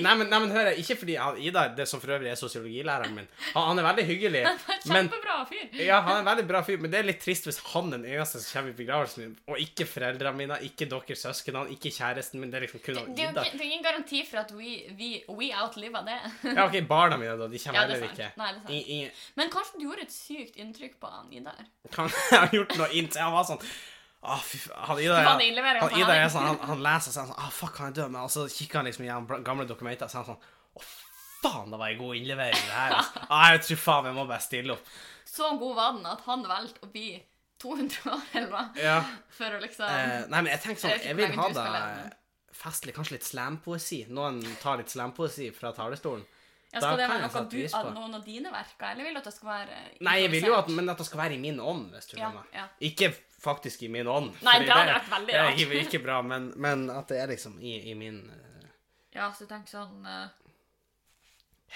Nei, 0.00 0.12
men, 0.16 0.30
nei, 0.30 0.38
men 0.40 0.52
hør, 0.54 0.70
ikke 0.80 0.94
fordi 0.96 1.14
han, 1.20 1.36
Idar, 1.44 1.74
det 1.76 1.84
som 1.90 2.00
for 2.00 2.14
øvrig 2.14 2.30
er 2.32 2.38
sosiologilæreren 2.40 3.12
min, 3.12 3.26
han, 3.52 3.66
han 3.68 3.80
er 3.82 3.84
veldig 3.84 4.04
hyggelig. 4.08 4.40
Han 4.48 4.56
er 4.56 4.78
en 4.78 5.10
Kjempebra 5.10 5.34
fyr. 5.50 5.74
ja, 5.84 5.98
han 6.06 6.14
er 6.16 6.22
en 6.22 6.28
veldig 6.30 6.46
bra 6.48 6.62
fyr, 6.64 6.78
men 6.80 6.92
det 6.92 7.02
er 7.02 7.06
litt 7.10 7.20
trist 7.20 7.44
hvis 7.48 7.58
han 7.74 7.92
den 7.92 8.06
eneste 8.08 8.40
som 8.40 8.56
kommer 8.62 8.72
i 8.72 8.78
begravelsen 8.78 9.20
min, 9.26 9.34
og 9.52 9.60
ikke 9.60 9.84
foreldrene 9.90 10.40
mine, 10.40 10.58
ikke 10.70 10.88
deres 10.88 11.20
søsken, 11.26 11.60
ikke 11.76 11.92
kjæresten 11.98 12.40
min. 12.40 12.48
Det 12.54 12.62
er 12.62 12.66
liksom 12.66 12.84
kun 12.86 13.00
han 13.02 13.12
Idar. 13.12 13.44
det 13.44 13.60
er 13.60 13.66
ingen 13.68 13.84
garanti 13.84 14.24
for 14.30 14.40
at 14.40 14.56
we, 14.56 14.72
we, 14.96 15.10
we 15.36 15.50
outliver 15.52 16.04
det. 16.08 16.18
Ja, 16.48 16.64
OK, 16.64 16.80
barna 16.88 17.20
mine, 17.20 17.36
da. 17.44 17.50
De 17.52 17.60
kommer 17.60 17.80
Ja, 17.80 17.84
er 17.84 17.96
heller 17.98 18.08
ikke. 18.16 18.30
Nei, 18.40 18.52
det 18.56 18.62
er 18.62 18.68
sant. 18.68 18.76
I- 18.80 19.00
i... 19.04 19.32
Men 19.36 19.52
kanskje 19.52 19.82
du 19.82 19.84
gjorde 19.90 20.08
et 20.08 20.16
sykt 20.16 20.56
inntrykk 20.64 20.96
på 21.04 21.12
han 21.12 21.28
Idar? 21.42 21.60
Han 22.00 22.08
har 22.32 22.48
gjort 22.56 22.78
noe 22.80 22.88
inntil 22.96 23.20
Han 23.20 23.36
var 23.36 23.50
sånn 23.52 23.60
Fy. 24.44 24.60
Han 24.72 24.96
på 24.96 25.88
er 26.16 26.28
sånn, 26.32 26.46
han, 26.48 26.60
han 26.70 26.84
leser 26.84 27.12
er 27.12 27.28
sånn 27.28 27.34
ah, 27.36 27.50
fuck, 27.52 27.76
han 27.82 27.92
er 27.92 27.98
død. 28.00 28.12
Men 28.14 28.22
og 28.24 28.32
så 28.32 28.46
kikker 28.50 28.80
han 28.80 28.88
liksom 28.88 29.04
gjennom 29.08 29.44
gamle 29.46 29.66
dokumenter 29.68 30.08
og 30.08 30.12
så 30.14 30.20
er 30.20 30.24
han 30.24 30.34
sånn 30.34 30.80
Å, 30.80 30.86
faen, 31.44 31.70
det 31.74 31.80
var 31.82 31.92
ei 31.92 31.98
god 32.00 32.18
innlevering, 32.20 32.64
det 32.64 32.78
her. 32.78 32.96
Altså. 32.98 33.26
Å, 33.28 33.42
jeg 33.52 33.62
tror 33.68 33.82
faen 33.84 34.10
jeg 34.10 34.16
må 34.16 34.26
bare 34.30 34.46
stille 34.46 34.76
opp. 34.76 34.90
Så 35.34 35.54
god 35.60 35.78
var 35.78 35.96
den 35.98 36.10
at 36.10 36.26
han 36.26 36.44
valgte 36.48 36.86
å 36.86 36.90
bli 36.92 37.08
200 37.64 38.12
år, 38.12 38.26
eller 38.32 38.50
hva? 38.52 38.64
Ja. 38.80 38.98
For 39.34 39.56
å 39.56 39.62
liksom 39.62 39.88
Eh, 39.88 40.26
nei, 40.30 40.40
men 40.40 40.52
jeg 40.52 40.62
tenker 40.64 40.84
sånn 40.84 41.04
Jeg 41.04 41.16
vil 41.18 41.36
ha 41.38 41.48
det 41.54 41.74
festlig. 42.54 42.94
Kanskje 42.96 43.18
litt 43.18 43.26
slampoesi. 43.26 44.04
Noen 44.14 44.40
tar 44.62 44.80
litt 44.80 44.92
slampoesi 44.92 45.50
fra 45.56 45.72
talerstolen. 45.76 46.24
ja, 46.72 46.80
Skal 46.80 46.98
det 46.98 47.08
være 47.10 47.28
noe 47.28 47.44
du, 47.50 47.60
av 47.78 47.90
noen 47.94 48.16
av 48.18 48.24
dine 48.26 48.50
verker, 48.50 48.92
eller 48.92 49.06
vil 49.06 49.14
du 49.14 49.20
at 49.20 49.28
det 49.28 49.34
skal 49.36 49.50
være 49.52 49.76
Nei, 50.06 50.16
jeg 50.24 50.30
vil 50.32 50.48
jo 50.48 50.56
at, 50.56 50.70
men 50.74 50.90
at 50.90 50.98
det 50.98 51.06
skal 51.06 51.20
være 51.22 51.36
i 51.36 51.42
min 51.42 51.60
ånd, 51.62 51.92
hvis 51.94 52.10
du 52.10 52.16
Ja, 52.18 52.32
ja. 52.54 52.64
Ikke 52.82 53.12
faktisk 53.44 53.82
i 53.86 53.90
min 53.92 54.08
ånd. 54.08 54.32
Nei, 54.44 54.58
det 54.64 54.72
hadde 54.72 54.96
vært 54.96 55.10
veldig 55.12 55.34
Det 55.34 55.66
er 55.68 55.82
ikke 55.84 56.02
bra, 56.04 56.20
men, 56.26 56.50
men 56.60 56.86
at 56.92 57.12
det 57.12 57.20
er 57.22 57.32
liksom 57.34 57.58
i, 57.60 57.76
i 57.92 57.94
min 57.98 58.22
uh, 58.30 58.70
Ja, 59.14 59.28
så 59.36 59.48
tenk 59.50 59.68
sånn 59.70 60.06
uh... 60.08 60.26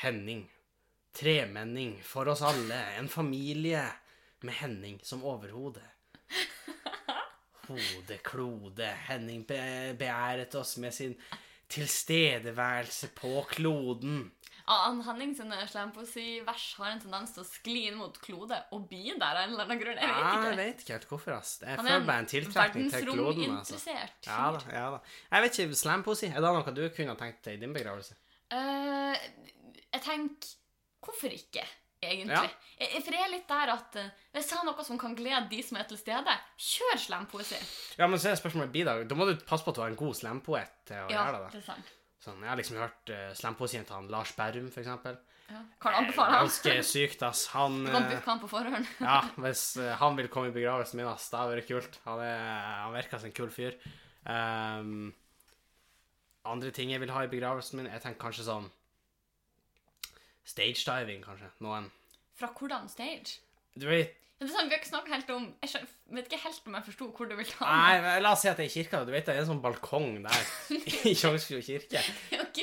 Henning. 0.03 0.47
Tremenning 1.19 1.97
for 2.07 2.31
oss 2.31 2.45
alle. 2.47 2.79
En 2.99 3.09
familie 3.11 3.83
med 4.47 4.55
Henning 4.61 5.01
som 5.03 5.25
overhode. 5.27 5.83
Hode, 7.69 8.19
klode. 8.25 8.87
Henning 9.09 9.43
be 9.49 9.61
beæret 9.99 10.55
oss 10.55 10.77
med 10.79 10.95
sin 10.95 11.17
tilstedeværelse 11.69 13.11
på 13.19 13.43
kloden. 13.51 14.31
Han 14.69 14.99
Henning 15.07 15.31
sine 15.39 15.57
slampoesivers 15.71 16.65
har 16.79 16.91
en 16.93 17.01
tendens 17.01 17.31
til 17.35 17.43
å 17.45 17.47
skli 17.49 17.87
inn 17.89 17.97
mot 18.01 18.19
klode 18.21 18.59
og 18.77 18.85
bli 18.91 19.15
der 19.15 19.25
av 19.31 19.43
en 19.47 19.55
eller 19.55 19.65
annen 19.65 19.81
grunn. 19.81 19.97
Jeg 19.97 20.09
vet 20.09 20.19
Ja, 20.19 20.33
ikke. 20.35 20.49
jeg 20.51 20.59
vet 20.61 20.83
ikke 20.85 20.93
helt 20.97 21.09
hvorfor, 21.13 21.33
ass. 21.39 21.53
Jeg 21.63 21.73
er 21.73 21.83
føler 21.83 22.07
bare 22.11 22.19
en 22.25 22.31
tiltrekning 22.35 22.91
til 22.93 23.07
kloden. 23.09 23.57
altså. 23.59 23.81
Ja 24.27 24.51
da, 24.53 24.61
ja 24.73 24.87
da. 24.97 25.01
Jeg 25.33 25.43
vet 25.47 25.59
ikke, 25.65 25.75
slampoesi, 25.83 26.27
er 26.29 26.41
det 26.45 26.53
noe 26.59 26.75
du 26.77 26.85
kunne 26.97 27.17
tenkt 27.17 27.43
deg 27.49 27.57
i 27.59 27.63
din 27.65 27.73
begravelse? 27.77 28.15
Uh, 28.53 29.17
jeg 29.93 30.03
tenker 30.05 30.55
Hvorfor 31.09 31.31
ikke, 31.33 31.63
egentlig? 32.03 32.35
Ja. 32.35 32.49
Jeg, 32.83 33.03
for 33.07 33.15
jeg 33.15 33.23
er 33.25 33.31
litt 33.33 33.49
der 33.49 33.71
at 33.73 33.97
uh, 33.97 34.09
hvis 34.35 34.49
jeg 34.51 34.59
har 34.59 34.67
noe 34.67 34.85
som 34.85 34.99
kan 35.01 35.15
glede 35.17 35.47
de 35.49 35.61
som 35.65 35.79
er 35.81 35.87
til 35.89 35.97
stede, 36.01 36.35
kjør 36.59 36.99
slampoesi. 37.07 37.61
Ja, 38.01 38.07
men 38.11 38.19
så 38.21 38.33
er 38.33 38.41
spørsmålet 38.41 38.73
blir 38.75 38.85
da, 38.89 38.97
da 39.09 39.17
må 39.17 39.25
du 39.31 39.37
passe 39.49 39.65
på 39.65 39.71
at 39.73 39.79
du 39.79 39.83
har 39.85 39.93
en 39.95 39.97
god 40.01 40.15
slampoet 40.19 40.69
til 40.91 40.99
å 40.99 41.07
Ja, 41.09 41.23
gjøre 41.23 41.39
det. 41.39 41.41
da. 41.47 41.49
det 41.55 41.63
er 41.63 41.67
sant. 41.71 41.95
Sånn, 42.23 42.41
jeg 42.43 42.51
har 42.51 42.59
liksom 42.59 42.79
hørt 42.81 43.11
uh, 43.15 43.29
slampoesien 43.39 43.87
til 43.87 43.95
han 43.95 44.09
Lars 44.11 44.33
Berrum, 44.37 44.71
eksempel. 44.73 45.19
Ja. 45.49 45.61
Kan 45.81 45.95
anbefale 46.01 46.35
han? 46.35 46.49
Ganske 46.49 46.75
sykt, 46.85 47.23
ass. 47.25 47.47
Han, 47.55 47.79
Du 47.87 47.93
kan 47.93 48.03
eh, 48.03 48.11
booke 48.11 48.29
han 48.29 48.43
på 48.43 48.51
forhånd. 48.51 48.91
ja, 49.11 49.21
hvis 49.45 49.63
uh, 49.81 49.93
han 50.01 50.19
vil 50.19 50.29
komme 50.33 50.51
i 50.51 50.57
begravelsen 50.57 50.99
min, 51.01 51.09
ass, 51.09 51.31
det 51.31 51.41
hadde 51.41 51.55
vært 51.55 51.71
kult. 51.71 52.01
Han, 52.09 52.21
er, 52.25 52.43
han 52.83 52.97
virker 52.97 53.23
som 53.23 53.31
en 53.31 53.39
kul 53.39 53.55
fyr. 53.55 53.79
Um, 54.29 55.15
andre 56.49 56.73
ting 56.75 56.91
jeg 56.93 57.01
vil 57.01 57.15
ha 57.15 57.23
i 57.25 57.31
begravelsen 57.31 57.81
min, 57.81 57.91
jeg 57.93 58.03
tenker 58.05 58.21
kanskje 58.27 58.49
sånn 58.49 58.69
Stage 60.49 60.81
diving, 60.81 61.21
kanskje. 61.21 61.51
Noen 61.61 61.91
Fra 62.41 62.49
hvordan 62.57 62.87
stage? 62.89 63.43
Du 63.77 63.85
vet 63.91 64.17
Det 64.39 64.47
er 64.47 64.51
sånn, 64.55 64.69
Vi 64.71 64.75
har 64.77 64.79
ikke 64.79 64.91
snakket 64.93 65.15
helt 65.17 65.31
om 65.35 65.47
Jeg 65.65 65.87
vet 66.15 66.29
ikke 66.29 66.43
helt 66.45 66.67
om 66.71 66.77
jeg 66.79 66.87
forsto 66.87 67.09
hvor 67.17 67.31
du 67.31 67.35
vil 67.39 67.49
ta 67.51 67.71
Nei, 67.71 67.95
men 68.05 68.21
la 68.23 68.35
oss 68.37 68.45
si 68.45 68.51
at 68.51 68.61
det 68.61 68.69
er 68.69 68.71
i 68.71 68.75
kirka. 68.77 69.01
Du 69.07 69.11
vet 69.15 69.27
det 69.27 69.35
er 69.35 69.43
en 69.43 69.49
sånn 69.51 69.63
balkong 69.65 70.21
der 70.27 70.53
i 71.11 71.15
Tjongsfjord 71.19 71.65
kirke. 71.67 72.05
okay. 72.39 72.45
Ok. 72.45 72.61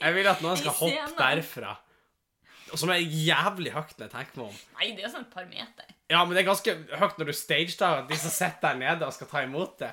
Jeg 0.00 0.16
vil 0.16 0.28
at 0.28 0.40
noen 0.44 0.58
skal 0.60 0.76
hoppe 0.76 1.12
derfra. 1.20 1.76
Som 2.74 2.90
er 2.92 2.98
jævlig 3.00 3.70
høyt 3.72 3.94
når 3.94 4.08
jeg 4.08 4.12
tenker 4.16 4.40
meg 4.40 4.48
om. 4.48 4.56
Nei, 4.80 4.88
det 4.96 5.04
er 5.06 5.12
sånn 5.12 5.28
et 5.28 5.36
par 5.36 5.46
meter. 5.48 5.92
Ja, 6.10 6.24
men 6.24 6.34
det 6.34 6.42
er 6.42 6.48
ganske 6.48 6.74
høyt 7.00 7.20
når 7.20 7.30
du 7.30 7.36
stagediver, 7.36 8.02
de 8.10 8.18
som 8.20 8.32
sitter 8.34 8.66
der 8.66 8.80
nede 8.80 9.06
og 9.06 9.14
skal 9.14 9.30
ta 9.30 9.44
imot 9.46 9.78
det. 9.84 9.92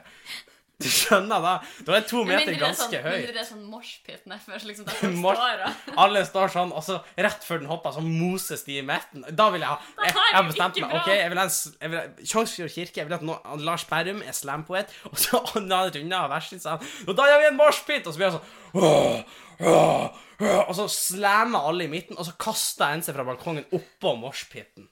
Du 0.84 0.90
skjønner 0.92 1.42
da? 1.44 1.54
Da 1.88 1.96
er 1.98 2.06
to 2.10 2.24
meter 2.28 2.50
det 2.50 2.56
er 2.58 2.62
ganske 2.62 2.88
sånn, 2.90 3.04
høy. 3.06 3.14
mindre 3.16 3.34
det 3.36 3.42
er 3.42 3.48
sånn 3.48 3.64
moshpit 3.72 4.26
nedfor, 4.30 4.66
liksom 4.68 4.86
der 4.90 4.98
folk 5.00 5.20
Mors 5.24 5.40
står 5.40 5.64
og 5.64 6.02
Alle 6.04 6.24
står 6.28 6.54
sånn, 6.58 6.74
og 6.76 6.84
så 6.86 6.98
rett 7.28 7.48
før 7.48 7.62
den 7.64 7.70
hopper, 7.72 7.96
så 7.96 8.04
moses 8.06 8.66
de 8.68 8.78
i 8.82 8.86
midten. 8.86 9.24
Da 9.32 9.48
vil 9.54 9.64
jeg 9.64 9.72
ha 9.72 9.78
Jeg, 10.04 10.14
jeg 10.16 10.38
har 10.38 10.48
bestemt 10.50 10.82
meg. 10.84 10.96
ok, 11.00 11.10
Jeg 11.16 11.32
vil 11.34 11.42
ha 11.42 11.48
en 11.48 11.54
jeg 11.54 11.94
vil 11.94 12.00
ha 12.02 12.06
Kjongsfjord 12.34 12.74
kirke. 12.76 13.00
Jeg 13.02 13.10
vil 13.10 13.18
at 13.20 13.26
no, 13.30 13.38
Lars 13.64 13.86
Berrum 13.90 14.22
er 14.26 14.36
slampoet, 14.38 14.92
og 15.12 15.18
så 15.22 15.42
andre 15.56 16.04
unna 16.04 16.26
verset 16.32 16.64
sa 16.66 16.78
Og 17.08 17.16
da 17.18 17.30
gjør 17.32 17.44
vi 17.46 17.50
en 17.54 17.60
moshpit! 17.60 18.08
Og 18.08 18.14
så 18.16 18.22
blir 18.22 18.32
han 18.32 18.40
sånn 18.40 18.84
«Åh, 18.84 19.24
åh, 19.64 20.08
åh», 20.44 20.66
Og 20.68 20.74
så 20.76 20.88
slammer 20.92 21.70
alle 21.70 21.86
i 21.86 21.92
midten, 21.92 22.18
og 22.20 22.26
så 22.28 22.34
kaster 22.42 22.92
en 22.92 23.04
seg 23.06 23.16
fra 23.16 23.24
balkongen 23.28 23.64
oppå 23.76 24.16
moshpiten. 24.20 24.90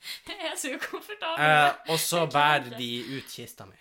Jeg 0.28 0.50
er 0.52 0.56
så 0.56 0.72
ukomfortabel. 0.74 1.44
Eh, 1.44 1.92
og 1.92 1.98
så 2.00 2.24
bærer 2.32 2.72
de 2.78 2.90
ut 3.16 3.32
kista 3.32 3.66
mi. 3.68 3.76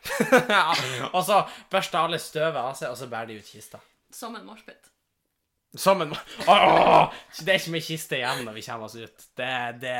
Og 1.16 1.24
så 1.26 1.42
børster 1.72 2.02
alle 2.02 2.20
støvet 2.20 2.60
av 2.60 2.74
seg, 2.78 2.92
og 2.92 2.98
så 3.00 3.08
bærer 3.12 3.32
de 3.32 3.40
ut 3.40 3.52
kista. 3.52 3.80
Som 4.14 4.36
en 4.36 4.46
moshpit. 4.48 4.90
Som 5.78 6.02
en 6.02 6.16
Åh! 6.48 7.14
Det 7.40 7.54
er 7.54 7.60
ikke 7.62 7.76
mye 7.76 7.86
kiste 7.86 8.18
igjen 8.18 8.44
når 8.46 8.58
vi 8.58 8.66
kommer 8.66 8.90
oss 8.90 8.98
ut. 8.98 9.28
Det, 9.38 9.52
det 9.84 9.96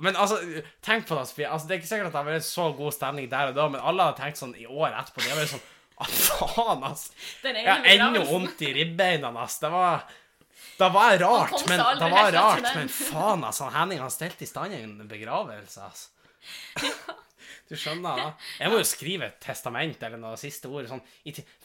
Men 0.00 0.16
altså, 0.16 0.38
tenk 0.86 1.08
på 1.08 1.18
det, 1.18 1.26
Sofie. 1.28 1.50
Altså, 1.50 1.68
det 1.68 1.74
er 1.74 1.82
ikke 1.82 1.90
sikkert 1.90 2.08
at 2.08 2.14
det 2.14 2.22
har 2.22 2.30
vært 2.30 2.46
så 2.48 2.70
god 2.78 2.96
stemning 2.96 3.28
der 3.32 3.50
og 3.50 3.58
da, 3.58 3.68
men 3.74 3.84
alle 3.92 4.08
har 4.08 4.16
tenkt 4.18 4.40
sånn 4.40 4.56
i 4.56 4.68
år 4.68 4.94
etterpå. 4.94 5.24
De 5.24 5.34
har 5.34 5.42
vært 5.42 5.54
sånn 5.56 5.68
faen, 6.00 6.86
ass. 6.88 7.10
Jeg 7.44 7.66
har 7.66 7.84
ennå 7.92 8.24
vondt 8.30 8.62
i 8.64 8.72
ribbeina, 8.78 9.34
ass. 9.42 9.58
Det 9.60 9.72
var 9.74 10.06
det 10.80 10.88
var 10.94 11.16
rart, 11.20 11.56
men, 11.68 11.80
det 12.00 12.10
var 12.12 12.32
rart, 12.32 12.68
men 12.74 12.88
faen, 12.88 13.44
altså. 13.44 13.68
Henning 13.74 14.00
har 14.00 14.12
stelt 14.12 14.40
i 14.42 14.48
stand 14.48 14.74
en 14.76 15.08
begravelse, 15.08 15.88
altså. 15.88 16.08
Du 17.70 17.76
skjønner, 17.78 18.18
da? 18.18 18.30
Jeg 18.58 18.70
må 18.72 18.78
jo 18.80 18.86
skrive 18.86 19.28
et 19.30 19.36
testament 19.42 20.00
eller 20.02 20.18
noe 20.18 20.38
siste 20.38 20.66
ord. 20.70 20.88
Sånn, 20.90 21.02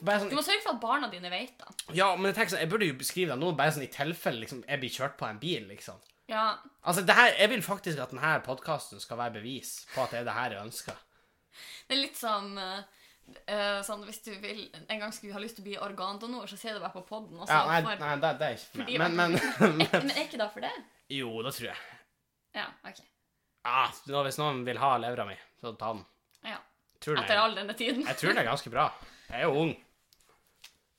bare 0.06 0.20
Du 0.22 0.28
sånn, 0.28 0.36
må 0.38 0.44
sørge 0.46 0.62
for 0.62 0.76
at 0.76 0.82
barna 0.84 1.10
dine 1.10 1.32
vet 1.34 1.56
det. 1.62 1.96
ja, 1.98 2.12
men 2.18 2.30
jeg 2.30 2.38
tenker 2.38 2.54
sånn, 2.54 2.62
jeg 2.62 2.72
burde 2.74 2.90
jo 2.90 3.08
skrive 3.08 3.34
det 3.34 3.40
nå 3.42 3.50
bare 3.58 3.74
sånn 3.74 3.86
i 3.88 3.90
tilfelle 3.94 4.44
liksom, 4.44 4.62
jeg 4.70 4.82
blir 4.84 4.94
kjørt 4.94 5.18
på 5.18 5.26
en 5.30 5.42
bil, 5.42 5.66
liksom. 5.72 5.98
Ja, 6.30 6.46
Altså, 6.86 7.02
det 7.06 7.14
her, 7.18 7.34
Jeg 7.38 7.50
vil 7.50 7.62
faktisk 7.66 8.00
at 8.02 8.14
denne 8.14 8.36
podkasten 8.46 9.02
skal 9.02 9.18
være 9.18 9.36
bevis 9.40 9.74
på 9.94 10.04
at 10.06 10.14
det 10.14 10.22
er 10.22 10.30
det 10.30 10.38
her 10.38 10.56
jeg 10.56 10.66
ønsker. 10.70 11.02
det 11.88 11.98
er 11.98 12.02
litt 12.02 12.18
som 12.18 12.58
eh, 12.58 13.05
eh, 13.46 13.80
sånn 13.86 14.04
hvis 14.08 14.22
du 14.26 14.32
vil 14.42 14.62
en 14.88 15.02
gang 15.02 15.14
skulle 15.16 15.36
ha 15.36 15.42
lyst 15.44 15.58
til 15.60 15.66
å 15.66 15.68
bli 15.70 15.78
organdonor, 15.82 16.48
så 16.50 16.58
sier 16.60 16.78
du 16.78 16.84
bare 16.84 16.94
på 16.96 17.06
podden. 17.10 17.42
Ja, 17.48 17.64
nei, 17.70 17.98
nei 18.02 18.14
det, 18.22 18.34
det 18.42 18.50
er 18.50 18.58
ikke 18.58 18.72
for 18.72 18.84
meg. 18.84 18.98
Men, 19.02 19.16
men, 19.20 19.38
men 19.80 19.92
Men 19.96 20.14
er 20.16 20.24
ikke 20.28 20.42
det 20.42 20.50
for 20.54 20.66
det? 20.68 20.74
Jo, 21.14 21.32
det 21.46 21.54
tror 21.58 21.70
jeg. 21.72 21.80
Ja, 22.56 22.68
ok. 22.88 23.02
Ah, 23.66 23.90
Hvis 24.26 24.38
noen 24.38 24.62
vil 24.68 24.78
ha 24.80 24.92
levra 25.02 25.26
mi, 25.28 25.36
så 25.62 25.74
ta 25.80 25.94
den. 25.96 26.06
Ja. 26.46 26.60
Tror 27.02 27.20
Etter 27.22 27.42
all 27.42 27.58
denne 27.58 27.74
tiden. 27.78 28.06
jeg 28.06 28.18
tror 28.20 28.32
den 28.34 28.42
er 28.44 28.48
ganske 28.48 28.72
bra. 28.74 28.86
Jeg 29.28 29.42
er 29.42 29.50
jo 29.50 29.66
ung. 29.66 29.74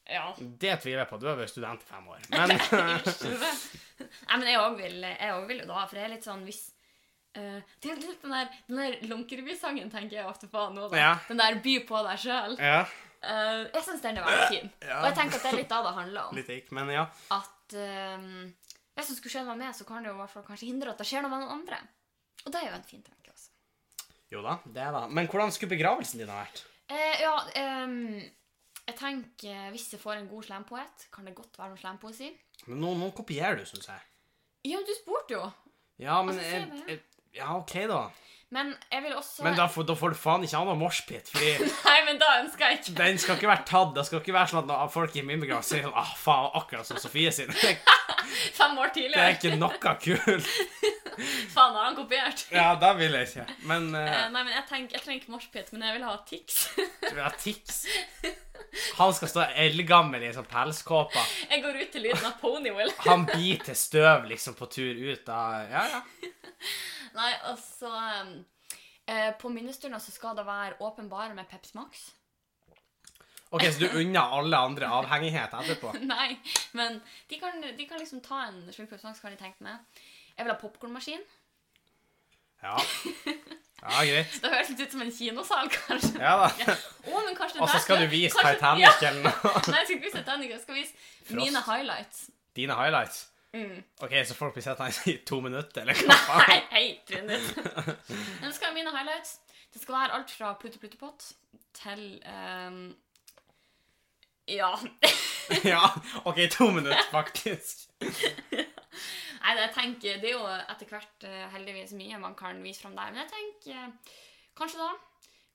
Ja. 0.07 0.29
Det 0.39 0.77
tviler 0.83 1.03
jeg 1.03 1.11
på. 1.11 1.19
Du 1.19 1.27
har 1.27 1.39
vært 1.39 1.51
student 1.51 1.83
i 1.83 1.89
fem 1.89 2.09
år. 2.11 2.21
Men. 2.35 2.53
Nei, 3.97 4.37
men 4.37 4.49
jeg 4.51 4.59
òg 4.61 4.77
vil, 4.79 4.99
jeg 5.03 5.47
vil 5.49 5.63
jo 5.63 5.67
da, 5.71 5.85
for 5.89 5.99
jeg 5.99 6.05
er 6.07 6.13
litt 6.13 6.27
sånn 6.27 6.43
hvis 6.47 6.61
eh, 7.39 7.75
det 7.83 7.93
er 7.93 7.99
litt 8.03 8.23
den 8.23 8.35
der, 8.35 8.53
den 8.69 8.81
der 8.83 8.97
Lunkereby-sangen 9.11 9.91
tenker 9.93 10.21
jeg 10.21 10.29
ofte 10.29 10.49
på 10.53 10.69
nå. 10.75 10.89
da. 10.93 11.01
Ja. 11.01 11.11
Den 11.29 11.43
der 11.43 11.59
'by 11.63 11.75
på 11.89 12.03
deg 12.09 12.23
sjøl'. 12.25 12.57
Ja. 12.61 12.85
jeg 13.27 13.83
syns 13.83 14.05
den 14.05 14.21
er 14.21 14.27
veldig 14.27 14.49
fin. 14.53 14.71
Ja. 14.83 15.01
Og 15.01 15.11
jeg 15.11 15.19
tenker 15.19 15.39
at 15.41 15.43
det 15.43 15.53
er 15.53 15.61
litt 15.63 15.73
da 15.73 15.83
det 15.87 15.95
handler 15.97 16.31
om. 16.31 16.37
Litt 16.37 16.53
ikke, 16.53 16.77
men 16.79 16.95
ja. 16.95 17.07
At 17.35 17.77
um, 17.77 18.55
hvis 18.97 19.11
det 19.11 19.19
skulle 19.19 19.35
skje 19.35 19.45
noe 19.49 19.59
med, 19.61 19.75
så 19.77 19.85
kan 19.89 20.05
det 20.05 20.13
jo 20.13 20.17
i 20.17 20.21
hvert 20.23 20.33
fall 20.33 20.47
kanskje 20.47 20.71
hindre 20.71 20.93
at 20.95 21.01
det 21.03 21.09
skjer 21.09 21.25
noe 21.25 21.33
med 21.33 21.45
noen 21.45 21.59
andre. 21.59 21.81
Og 22.47 22.53
det 22.55 22.63
er 22.63 22.71
jo 22.71 22.79
en 22.79 22.87
fin 22.87 23.03
tanke 23.03 23.33
også. 23.33 23.51
Jo 24.33 24.43
da, 24.47 24.57
det 24.65 24.83
er 24.83 24.95
da. 24.95 25.05
Men 25.09 25.29
hvordan 25.31 25.53
skulle 25.55 25.75
begravelsen 25.75 26.23
din 26.23 26.31
ha 26.33 26.39
vært? 26.45 26.63
Uh, 26.87 27.15
ja, 27.21 27.35
um, 27.83 27.97
jeg 28.87 28.99
tenker 29.01 29.71
hvis 29.75 29.89
jeg 29.93 30.01
får 30.01 30.21
en 30.21 30.29
god 30.31 30.47
slampoet, 30.47 31.09
kan 31.13 31.27
det 31.27 31.35
godt 31.35 31.59
være 31.59 31.75
noe 31.75 31.81
slampoesi. 31.81 32.31
Men 32.71 32.81
nå, 32.85 32.95
nå 33.01 33.11
kopierer 33.17 33.59
du, 33.59 33.67
syns 33.67 33.91
jeg. 33.91 34.05
Ja, 34.71 34.79
du 34.83 34.93
spurte 34.95 35.35
jo. 35.37 35.43
Ja, 36.03 36.21
men 36.23 36.37
Altså, 36.37 36.47
jeg, 36.47 36.83
jeg, 36.89 37.01
Ja, 37.37 37.57
OK, 37.59 37.75
da. 37.91 38.07
Men 38.55 38.69
jeg 38.93 39.03
vil 39.03 39.15
også 39.19 39.43
Men 39.43 39.57
da, 39.59 39.65
får- 39.67 39.87
da 39.89 39.95
får 39.99 40.13
du 40.15 40.19
faen 40.21 40.45
ikke 40.47 40.55
ha 40.61 40.67
noe 40.69 40.79
moshpit, 40.79 41.31
fordi 41.33 41.49
Nei, 41.89 41.97
men 42.07 42.21
da 42.21 42.29
ønsker 42.45 42.69
jeg 42.71 42.79
ikke 42.79 42.93
den 43.01 43.19
skal 43.19 43.41
ikke 43.41 43.51
være 43.51 43.67
tatt. 43.67 43.91
Det 43.97 44.05
skal 44.07 44.21
ikke 44.23 44.37
være 44.37 44.51
sånn 44.53 44.61
at 44.63 44.69
når 44.71 44.93
folk 44.95 45.17
i 45.19 45.25
min 45.27 45.43
begravelse 45.43 45.75
sier 45.75 45.89
sånn 45.89 45.99
ah, 45.99 46.13
faen, 46.21 46.53
akkurat 46.61 46.87
som 46.87 47.01
Sofie 47.03 47.33
sin. 47.35 47.51
Det, 47.51 47.75
fem 48.61 48.79
år 48.79 48.95
det 48.95 49.09
er 49.19 49.35
ikke 49.35 49.57
noe 49.59 49.97
kult. 49.99 50.53
Faen, 51.17 51.73
har 51.73 51.85
han 51.89 51.95
kopiert? 51.97 52.43
Ja, 52.53 52.75
da 52.79 52.91
vil 52.99 53.15
jeg 53.17 53.31
ikke. 53.31 53.45
Men 53.67 53.87
Eh, 53.97 54.05
uh, 54.05 54.27
nei, 54.35 54.43
men 54.43 54.53
jeg, 54.53 54.65
tenker, 54.69 54.99
jeg 54.99 55.05
trenger 55.05 55.23
ikke 55.23 55.33
moshpit, 55.33 55.71
men 55.73 55.87
jeg 55.89 55.97
vil 55.97 56.05
ha 56.07 56.17
Tix. 56.29 56.59
du 56.77 57.15
vil 57.17 57.23
ha 57.25 57.31
tics. 57.41 57.79
Han 58.99 59.15
skal 59.17 59.31
stå 59.33 59.47
eldgammel 59.65 60.23
i 60.23 60.29
en 60.29 60.37
sånn 60.37 60.49
pelskåpe. 60.51 61.23
Jeg 61.49 61.63
går 61.65 61.79
ut 61.81 61.95
til 61.95 62.05
lyden 62.05 62.27
av 62.29 62.37
Ponywill. 62.43 62.93
Han 63.07 63.25
biter 63.31 63.79
støv 63.79 64.29
liksom 64.29 64.55
på 64.59 64.69
tur 64.71 64.93
ut. 65.09 65.29
av 65.33 65.73
Ja, 65.73 65.87
ja. 65.97 66.03
Nei, 67.17 67.31
og 67.51 67.59
så 67.63 67.91
um, 67.91 68.33
eh, 69.09 69.31
På 69.41 69.49
minnestunden 69.53 70.01
så 70.03 70.13
skal 70.15 70.37
det 70.39 70.45
være 70.47 70.77
åpen 70.85 71.09
bar 71.13 71.33
med 71.37 71.49
Peps 71.51 71.75
Max. 71.79 72.11
OK, 73.55 73.63
så 73.73 73.79
du 73.87 73.99
unner 74.03 74.35
alle 74.37 74.59
andre 74.59 74.89
avhengighet 74.91 75.53
etterpå? 75.55 75.93
Nei, 76.13 76.33
men 76.77 77.01
de 77.31 77.39
kan, 77.41 77.61
de 77.63 77.87
kan 77.89 78.01
liksom 78.03 78.21
ta 78.25 78.43
en 78.49 78.65
slurk 78.75 78.91
Peps 78.91 79.07
Max, 79.07 79.21
kan 79.23 79.33
de 79.33 79.39
tenke 79.41 79.63
meg. 79.65 79.79
Jeg 80.37 80.45
vil 80.45 80.53
ha 80.55 80.61
popkornmaskin. 80.61 81.23
Ja. 82.63 82.77
Ja, 83.87 84.01
greit. 84.03 84.33
Det 84.41 84.49
høres 84.51 84.71
litt 84.73 84.81
ut 84.87 84.95
som 84.95 85.03
en 85.05 85.11
kinosal, 85.13 85.69
kanskje. 85.71 86.17
Ja 86.19 86.31
da. 86.41 86.47
Å, 87.13 87.21
men 87.27 87.35
kanskje 87.37 87.61
Og 87.61 87.69
så 87.71 87.79
skal 87.85 88.01
du 88.01 88.07
vise 88.11 88.33
kanskje- 88.33 88.55
Titanic 88.57 88.87
Ja. 88.87 89.11
eller 89.11 89.27
noe. 89.29 89.53
Nei, 89.69 89.83
jeg 89.83 89.85
skal 89.85 89.97
ikke 89.99 90.07
vise 90.07 90.17
Titanic. 90.23 90.51
Jeg 90.55 90.63
skal 90.63 90.79
vise 90.81 91.37
mine 91.37 91.61
highlights. 91.69 92.23
Dine 92.57 92.75
highlights. 92.79 93.21
Mm. 93.57 93.79
OK, 94.05 94.13
så 94.29 94.35
folk 94.37 94.53
blir 94.57 94.65
sittende 94.67 95.13
i 95.13 95.17
to 95.29 95.39
minutter, 95.41 95.83
eller 95.87 95.97
hva 96.05 96.17
faen? 96.27 96.43
Nei, 96.51 96.59
hei, 96.75 96.87
minutter. 97.09 97.97
Men 98.41 98.49
det 98.51 98.55
skal 98.57 98.69
være 98.69 98.77
mine 98.77 98.93
highlights. 98.93 99.39
Det 99.73 99.81
skal 99.83 99.97
være 99.97 100.19
alt 100.19 100.33
fra 100.37 100.53
Plutte 100.61 100.81
Pluttepott 100.83 101.31
til 101.81 102.05
um, 102.29 102.83
Ja. 104.49 104.73
Ja, 105.65 105.85
OK, 106.27 106.41
to 106.51 106.67
minutter, 106.75 107.05
faktisk. 107.13 107.85
Nei, 108.03 109.53
jeg 109.61 109.71
tenker, 109.77 110.17
det 110.19 110.33
er 110.33 110.35
jo 110.35 110.47
etter 110.49 110.89
hvert 110.91 111.27
eh, 111.29 111.45
heldigvis 111.53 111.93
mye 111.95 112.19
man 112.19 112.35
kan 112.35 112.59
vise 112.65 112.83
fram 112.83 112.97
der. 112.99 113.13
Men 113.15 113.23
jeg 113.23 113.31
tenker 113.37 113.77
eh, 113.85 114.17
kanskje 114.59 114.81
da 114.83 114.89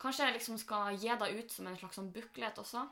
Kanskje 0.02 0.26
jeg 0.26 0.34
liksom 0.34 0.56
skal 0.58 0.96
gi 0.98 1.12
det 1.14 1.28
ut 1.38 1.52
som 1.54 1.68
en 1.70 1.76
slags 1.78 2.00
sånn 2.00 2.08
buklet 2.10 2.56
også. 2.58 2.88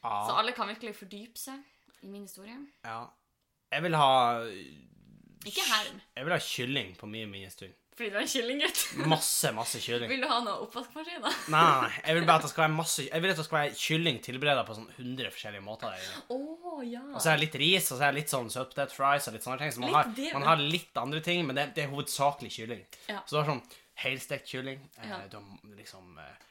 Så 0.00 0.36
alle 0.38 0.54
kan 0.56 0.70
virkelig 0.70 0.94
fordype 0.96 1.36
seg 1.36 1.58
i 2.00 2.08
min 2.08 2.22
historie. 2.24 2.56
ja. 2.86 3.02
Jeg 3.72 3.82
vil 3.82 3.96
ha 3.98 4.10
Ikke 5.46 5.64
herm, 5.66 5.98
Jeg 6.16 6.24
vil 6.26 6.32
ha 6.34 6.38
kylling 6.42 6.94
på 6.98 7.06
min 7.10 7.34
stund. 7.50 7.74
fordi 7.96 8.10
du 8.12 8.16
er 8.18 8.20
en 8.20 8.28
kyllinggutt. 8.28 8.80
Masse, 9.08 9.50
masse 9.56 9.78
kylling. 9.80 10.10
Vil 10.10 10.20
du 10.20 10.28
ha 10.28 10.40
noe 10.44 10.66
oppvaskmaskiner? 10.66 11.36
Nei, 11.48 11.60
nei, 11.62 11.86
nei. 11.86 11.92
Jeg 12.06 12.14
vil 12.18 12.26
bare 12.28 12.36
at 12.42 12.42
det 12.44 12.50
skal 12.52 12.64
være 12.66 12.74
masse 12.76 13.06
Jeg 13.06 13.22
vil 13.24 13.30
at 13.32 13.38
det 13.40 13.44
skal 13.46 13.58
være 13.58 13.78
kylling 13.80 14.18
tilberedet 14.26 14.66
på 14.68 14.76
sånn 14.76 14.88
100 14.98 15.30
forskjellige 15.32 15.64
måter. 15.64 16.02
Å 16.28 16.82
ja. 16.84 17.00
Og 17.14 17.20
så 17.24 17.30
er 17.32 17.38
det 17.38 17.46
litt 17.46 17.56
ris, 17.62 17.86
og 17.92 17.96
så 17.98 18.04
er 18.04 18.12
det 18.12 18.20
litt 18.20 18.34
sånn 18.34 18.50
søtpotet 18.52 18.92
fries 18.92 19.28
og 19.30 19.32
litt 19.38 19.46
sånne 19.46 19.58
ting. 19.62 19.72
Så 19.72 19.80
man 19.80 19.88
Litt 19.88 19.96
har, 19.96 20.12
det, 20.18 20.28
man 20.36 20.44
har 20.50 20.60
litt 20.76 21.00
andre 21.00 21.22
ting, 21.24 21.46
men 21.48 21.56
det, 21.56 21.70
det 21.78 21.86
er 21.86 21.92
hovedsakelig 21.94 22.52
kylling. 22.58 22.82
Ja. 23.08 23.22
Så 23.24 23.36
du 23.36 23.40
har 23.40 23.48
sånn 23.54 23.62
helstekt 24.02 24.50
kylling, 24.52 24.82
eh, 25.00 25.08
Ja. 25.08 25.22
du 25.32 25.38
har 25.40 25.76
liksom 25.78 26.18
eh, 26.20 26.44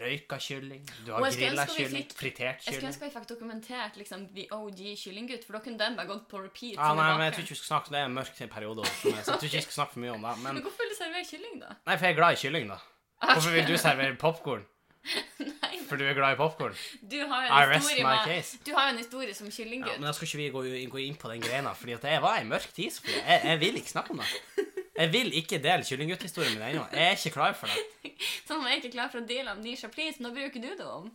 røyka 0.00 0.38
kylling, 0.40 0.84
du 1.04 1.12
har 1.12 1.24
jeg 1.28 1.36
grilla 1.38 1.64
kylling, 1.68 2.04
fikk- 2.08 2.14
fritert 2.18 2.64
Jeg 2.66 2.74
skulle 2.78 2.88
ønske 2.90 3.04
vi 3.04 3.10
fikk 3.14 3.26
dokumentert 3.28 3.96
liksom 4.00 4.26
The 4.34 4.46
OG 4.56 4.80
kyllinggutt, 5.02 5.44
for 5.44 5.52
da 5.58 5.60
kunne 5.64 5.78
den 5.78 5.96
bare 5.98 6.06
gått 6.08 6.26
på 6.30 6.40
repeat. 6.42 6.74
Ja, 6.78 6.94
nei, 6.94 7.10
men 7.18 7.26
jeg 7.28 7.34
tror 7.36 7.44
ikke 7.44 7.54
vi 7.56 7.60
skal 7.60 7.70
snakke 7.74 7.90
det 7.94 8.00
er 8.00 8.04
en 8.08 8.14
mørk 8.16 8.34
periode. 8.54 8.80
også, 8.80 9.02
Så 9.02 9.14
jeg 9.14 9.24
tror 9.26 9.44
ikke 9.50 9.60
vi 9.60 9.66
skal 9.68 9.78
snakke 9.78 9.92
for 9.92 10.00
mye 10.06 10.14
om 10.16 10.22
det. 10.22 10.34
Men 10.42 10.54
Men 10.54 10.62
hvorfor 10.64 10.78
vil 10.84 10.90
du 10.90 10.98
servere 10.98 11.24
kylling, 11.30 11.60
da? 11.60 11.74
nei, 11.86 11.96
for 11.96 12.06
jeg 12.06 12.12
er 12.14 12.18
glad 12.22 12.32
i 12.32 12.40
kylling, 12.42 12.68
da. 12.68 12.78
Hvorfor 13.20 13.50
vil 13.52 13.66
du 13.66 13.76
servere 13.76 14.16
popkorn? 14.16 14.64
Nei, 15.40 15.76
men 15.80 15.84
For 15.88 15.96
du 15.96 16.04
er 16.04 16.12
glad 16.12 16.34
i 16.34 16.36
popkorn? 16.36 16.74
du 17.08 17.16
har 17.26 17.46
jo 17.46 17.52
I 17.54 17.62
en 17.64 17.70
rest 17.70 17.88
my 17.96 18.02
med 18.04 18.24
case. 18.28 18.58
Du 18.66 18.74
har 18.76 18.88
jo 18.90 18.92
en 18.92 18.98
historie 19.00 19.34
som 19.34 19.48
kyllinggutt. 19.48 19.94
Ja, 19.94 19.98
men 19.98 20.06
da 20.08 20.12
skal 20.12 20.28
ikke 20.28 20.36
vi 20.42 20.48
gå, 20.52 20.90
gå 20.92 21.00
inn 21.06 21.16
på 21.16 21.30
den 21.32 21.40
greina, 21.40 21.72
for 21.74 21.86
det 21.86 22.20
var 22.20 22.36
en 22.36 22.48
mørk 22.52 22.68
tid, 22.76 22.90
Sofie. 22.92 23.16
Jeg, 23.16 23.40
jeg 23.44 23.60
vil 23.60 23.76
ikke 23.80 23.88
snakke 23.94 24.10
om 24.10 24.20
det. 24.20 24.28
Jeg 25.00 25.12
vil 25.14 25.32
ikke 25.40 25.58
dele 25.64 25.86
kyllinggutthistorien 25.86 26.58
min 26.58 26.66
ennå. 26.66 26.84
Jeg 26.92 27.06
er 27.08 27.16
ikke 27.16 27.32
klar 27.38 27.56
for 27.56 27.72
det. 27.72 28.12
Sånn 28.48 28.64
jeg 28.66 28.74
er 28.74 28.82
ikke 28.82 28.94
klar 28.98 29.10
for 29.12 29.22
å 29.22 29.26
dele 29.28 29.54
om 29.54 29.62
Nisha 29.64 29.88
Please, 29.92 30.20
men 30.20 30.28
da 30.28 30.34
bruker 30.36 30.60
du 30.60 30.70
det 30.76 30.86
om. 30.86 31.08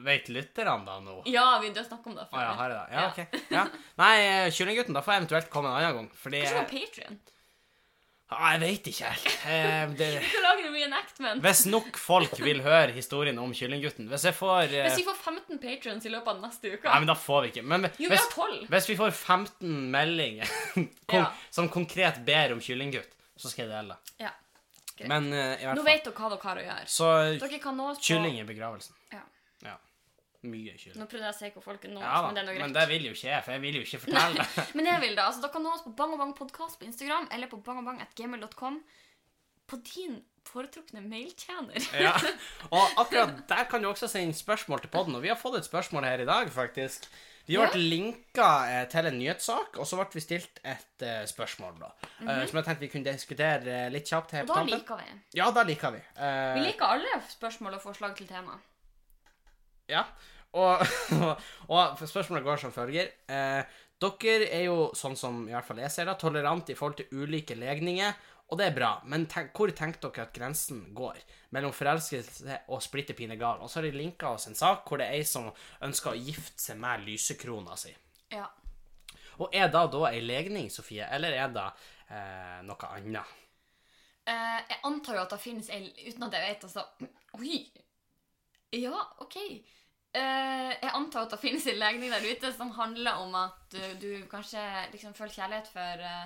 Vet 0.00 0.30
lytterne 0.32 0.86
da 0.86 0.96
nå? 1.04 1.18
Ja, 1.28 1.58
vi 1.60 1.68
har 1.74 1.84
snakka 1.84 2.08
om 2.08 2.16
det 2.16 2.24
før. 2.30 2.38
før. 2.38 2.46
ja, 2.46 2.52
har 2.56 2.72
jeg 2.72 2.78
det? 2.78 2.86
Ja, 2.94 3.02
ok. 3.10 3.50
Ja. 3.52 3.66
Nei, 4.00 4.14
eh, 4.24 4.46
kyllinggutten, 4.56 4.96
da 4.96 5.02
får 5.04 5.12
jeg 5.12 5.22
eventuelt 5.24 5.50
komme 5.52 5.68
en 5.68 5.76
annen 5.76 5.98
gang. 5.98 6.08
Fordi 6.22 6.40
Kanskje 6.46 6.62
på 6.62 6.78
Patrion? 6.78 7.20
Ah, 8.30 8.52
jeg 8.54 8.60
vet 8.62 8.88
ikke 8.92 9.10
helt. 9.10 9.28
Eh, 9.50 9.94
det, 9.98 10.08
Du 10.24 10.28
kan 10.32 10.44
lage 10.46 10.66
en 10.68 10.74
reenactment. 10.76 11.42
hvis 11.44 11.62
nok 11.70 11.98
folk 12.00 12.36
vil 12.42 12.62
høre 12.64 12.92
historien 12.96 13.38
om 13.42 13.52
kyllinggutten 13.56 14.08
Hvis 14.10 14.24
jeg 14.28 14.36
får 14.38 14.70
eh, 14.70 14.86
Hvis 14.88 15.00
vi 15.02 15.06
får 15.08 15.18
15 15.32 15.58
patrons 15.62 16.06
i 16.06 16.12
løpet 16.14 16.32
av 16.34 16.42
neste 16.44 16.74
uke 16.76 16.86
Nei, 16.88 16.98
men 17.02 17.10
da 17.10 17.16
får 17.18 17.42
vi 17.46 17.52
ikke. 17.54 17.64
Men 17.74 17.88
Jo, 17.98 18.10
vi 18.12 18.20
har 18.20 18.30
12. 18.34 18.68
hvis 18.74 18.88
vi 18.92 18.98
får 19.00 19.10
15 19.16 19.74
meldinger 19.96 20.54
kon, 21.10 21.24
Ja. 21.24 21.26
som 21.50 21.68
konkret 21.72 22.22
ber 22.26 22.54
om 22.56 22.62
kyllinggutt, 22.64 23.10
så 23.40 23.50
skal 23.50 23.66
jeg 23.66 23.72
dele 23.74 23.96
det. 23.96 24.14
Ja. 24.26 24.32
Greit. 25.00 25.08
Men 25.08 25.32
eh, 25.32 25.38
i 25.38 25.64
hvert 25.64 25.74
fall 25.74 25.80
Nå 25.80 25.88
vet 25.88 26.04
dere 26.04 26.16
hva 26.20 26.30
dere 26.34 26.46
har 26.46 26.60
å 26.60 26.64
gjøre. 26.68 26.88
Så 26.92 28.00
kylling 28.04 28.40
i 28.40 28.44
begravelsen. 28.48 28.94
Mye 30.42 30.72
kylling. 30.78 30.96
Nå 30.96 31.04
prøvde 31.10 31.26
jeg 31.28 31.34
å 31.34 31.38
se 31.38 31.50
hvor 31.52 31.62
folk 31.66 31.82
nå, 31.84 32.00
Ja 32.00 32.22
men 32.24 32.34
det 32.34 32.40
er 32.40 32.46
noe 32.48 32.54
greit. 32.56 32.62
men 32.64 32.72
det 32.78 32.84
vil 32.88 33.04
jo 33.10 33.12
ikke 33.12 33.28
jeg, 33.28 33.44
for 33.44 33.52
jeg 33.52 33.60
vil 33.66 33.74
jo 33.76 33.82
ikke 33.84 33.98
fortelle. 34.06 34.46
Men 34.78 34.86
jeg 34.88 35.00
vil 35.02 35.14
det. 35.18 35.24
altså 35.26 35.42
Dere 35.44 35.52
kan 35.52 35.62
nå 35.66 35.74
oss 35.74 35.82
på 35.84 35.92
Bang 35.98 36.14
og 36.16 36.18
Bang 36.22 36.32
podcast 36.38 36.78
på 36.80 36.86
Instagram 36.88 37.28
eller 37.30 37.50
på 37.52 37.58
bangobang.gmail.com 37.66 38.80
på 39.70 39.76
din 39.86 40.16
foretrukne 40.48 41.02
mailtjener. 41.04 41.84
Ja. 42.00 42.14
Og 42.74 42.96
akkurat 43.04 43.36
der 43.52 43.68
kan 43.70 43.82
du 43.84 43.88
også 43.92 44.08
sende 44.10 44.34
spørsmål 44.34 44.80
til 44.82 44.90
podden, 44.90 45.14
og 45.14 45.22
vi 45.22 45.28
har 45.30 45.36
fått 45.38 45.60
et 45.60 45.68
spørsmål 45.68 46.08
her 46.08 46.24
i 46.24 46.26
dag, 46.26 46.48
faktisk. 46.50 47.06
Vi 47.46 47.54
ble 47.58 47.68
Ja. 47.68 47.76
linka 47.78 48.48
eh, 48.70 48.88
til 48.90 49.06
en 49.06 49.18
nyhetssak, 49.20 49.76
og 49.78 49.86
så 49.86 49.96
ble 50.00 50.08
vi 50.16 50.20
stilt 50.24 50.58
et 50.64 51.04
uh, 51.06 51.22
spørsmål, 51.26 51.76
da. 51.84 51.92
eh, 52.24 52.42
som 52.50 52.58
jeg 52.58 52.66
tenkte 52.66 52.80
vi 52.86 52.90
kunne 52.96 53.12
diskutere 53.14 53.78
litt 53.94 54.08
kjapt 54.10 54.34
her. 54.34 54.42
Og 54.48 54.50
på 54.50 54.58
da 54.58 54.64
liker 54.72 55.00
vi. 55.04 55.14
Ja, 55.38 55.50
da 55.54 55.62
liker 55.68 55.94
vi. 55.94 56.02
Uh, 56.18 56.54
Vi 56.58 56.66
liker 56.66 56.96
alle 56.96 57.20
spørsmål 57.30 57.78
og 57.78 57.82
forslag 57.84 58.16
til 58.18 58.26
tema. 58.30 58.58
Ja. 59.90 60.06
Og, 60.58 60.82
og 61.74 62.00
spørsmålet 62.00 62.46
går 62.46 62.64
som 62.64 62.74
følger. 62.74 63.12
Eh, 63.30 63.78
dere 64.00 64.48
er 64.48 64.64
jo, 64.64 64.90
sånn 64.96 65.16
som 65.18 65.42
i 65.46 65.52
hvert 65.52 65.66
fall 65.66 65.82
jeg 65.82 65.92
ser 65.92 66.08
det, 66.08 66.16
tolerant 66.20 66.70
i 66.72 66.76
forhold 66.78 67.02
til 67.02 67.20
ulike 67.20 67.58
legninger, 67.58 68.14
og 68.50 68.58
det 68.58 68.66
er 68.66 68.74
bra, 68.74 68.88
men 69.06 69.28
tenk, 69.30 69.52
hvor 69.54 69.70
tenker 69.70 70.00
dere 70.02 70.24
at 70.26 70.32
grensen 70.34 70.80
går 70.96 71.20
mellom 71.54 71.74
forelskelse 71.74 72.56
og 72.74 72.80
splitter 72.82 73.14
pine 73.14 73.36
gal? 73.38 73.60
Og 73.62 73.70
så 73.70 73.78
har 73.78 73.86
de 73.86 73.92
linka 73.94 74.32
oss 74.34 74.48
en 74.50 74.58
sak 74.58 74.88
hvor 74.88 74.98
det 74.98 75.06
er 75.06 75.20
ei 75.20 75.26
som 75.28 75.52
ønsker 75.86 76.10
å 76.10 76.18
gifte 76.18 76.58
seg 76.58 76.80
med 76.82 77.04
lysekrona 77.06 77.76
si. 77.78 77.92
Ja. 78.34 78.48
Og 79.38 79.54
er 79.54 79.70
det 79.70 79.84
da 79.94 80.02
ei 80.08 80.24
legning, 80.24 80.66
Sofie, 80.72 81.06
eller 81.14 81.36
er 81.36 81.52
det 81.54 81.68
eh, 82.10 82.58
noe 82.66 82.90
annet? 82.90 83.36
Eh, 84.26 84.58
jeg 84.72 84.82
antar 84.88 85.20
jo 85.20 85.22
at 85.22 85.36
det 85.36 85.40
finnes 85.40 85.70
ei 85.72 85.84
Uten 86.08 86.26
at 86.26 86.34
jeg 86.36 86.48
vet, 86.48 86.66
altså 86.66 86.84
Oi! 87.38 87.62
Ja, 88.80 88.98
OK. 89.22 89.38
Eh, 90.14 90.70
jeg 90.82 90.90
antar 90.94 91.22
at 91.28 91.30
det 91.30 91.38
finnes 91.38 91.66
en 91.70 91.76
legning 91.78 92.10
der 92.10 92.24
ute 92.26 92.48
som 92.56 92.70
handler 92.74 93.20
om 93.22 93.34
at 93.38 93.70
du, 93.70 93.78
du 94.02 94.26
kanskje 94.30 94.62
liksom 94.90 95.12
føler 95.14 95.30
kjærlighet 95.36 95.68
for 95.70 96.02
uh, 96.02 96.24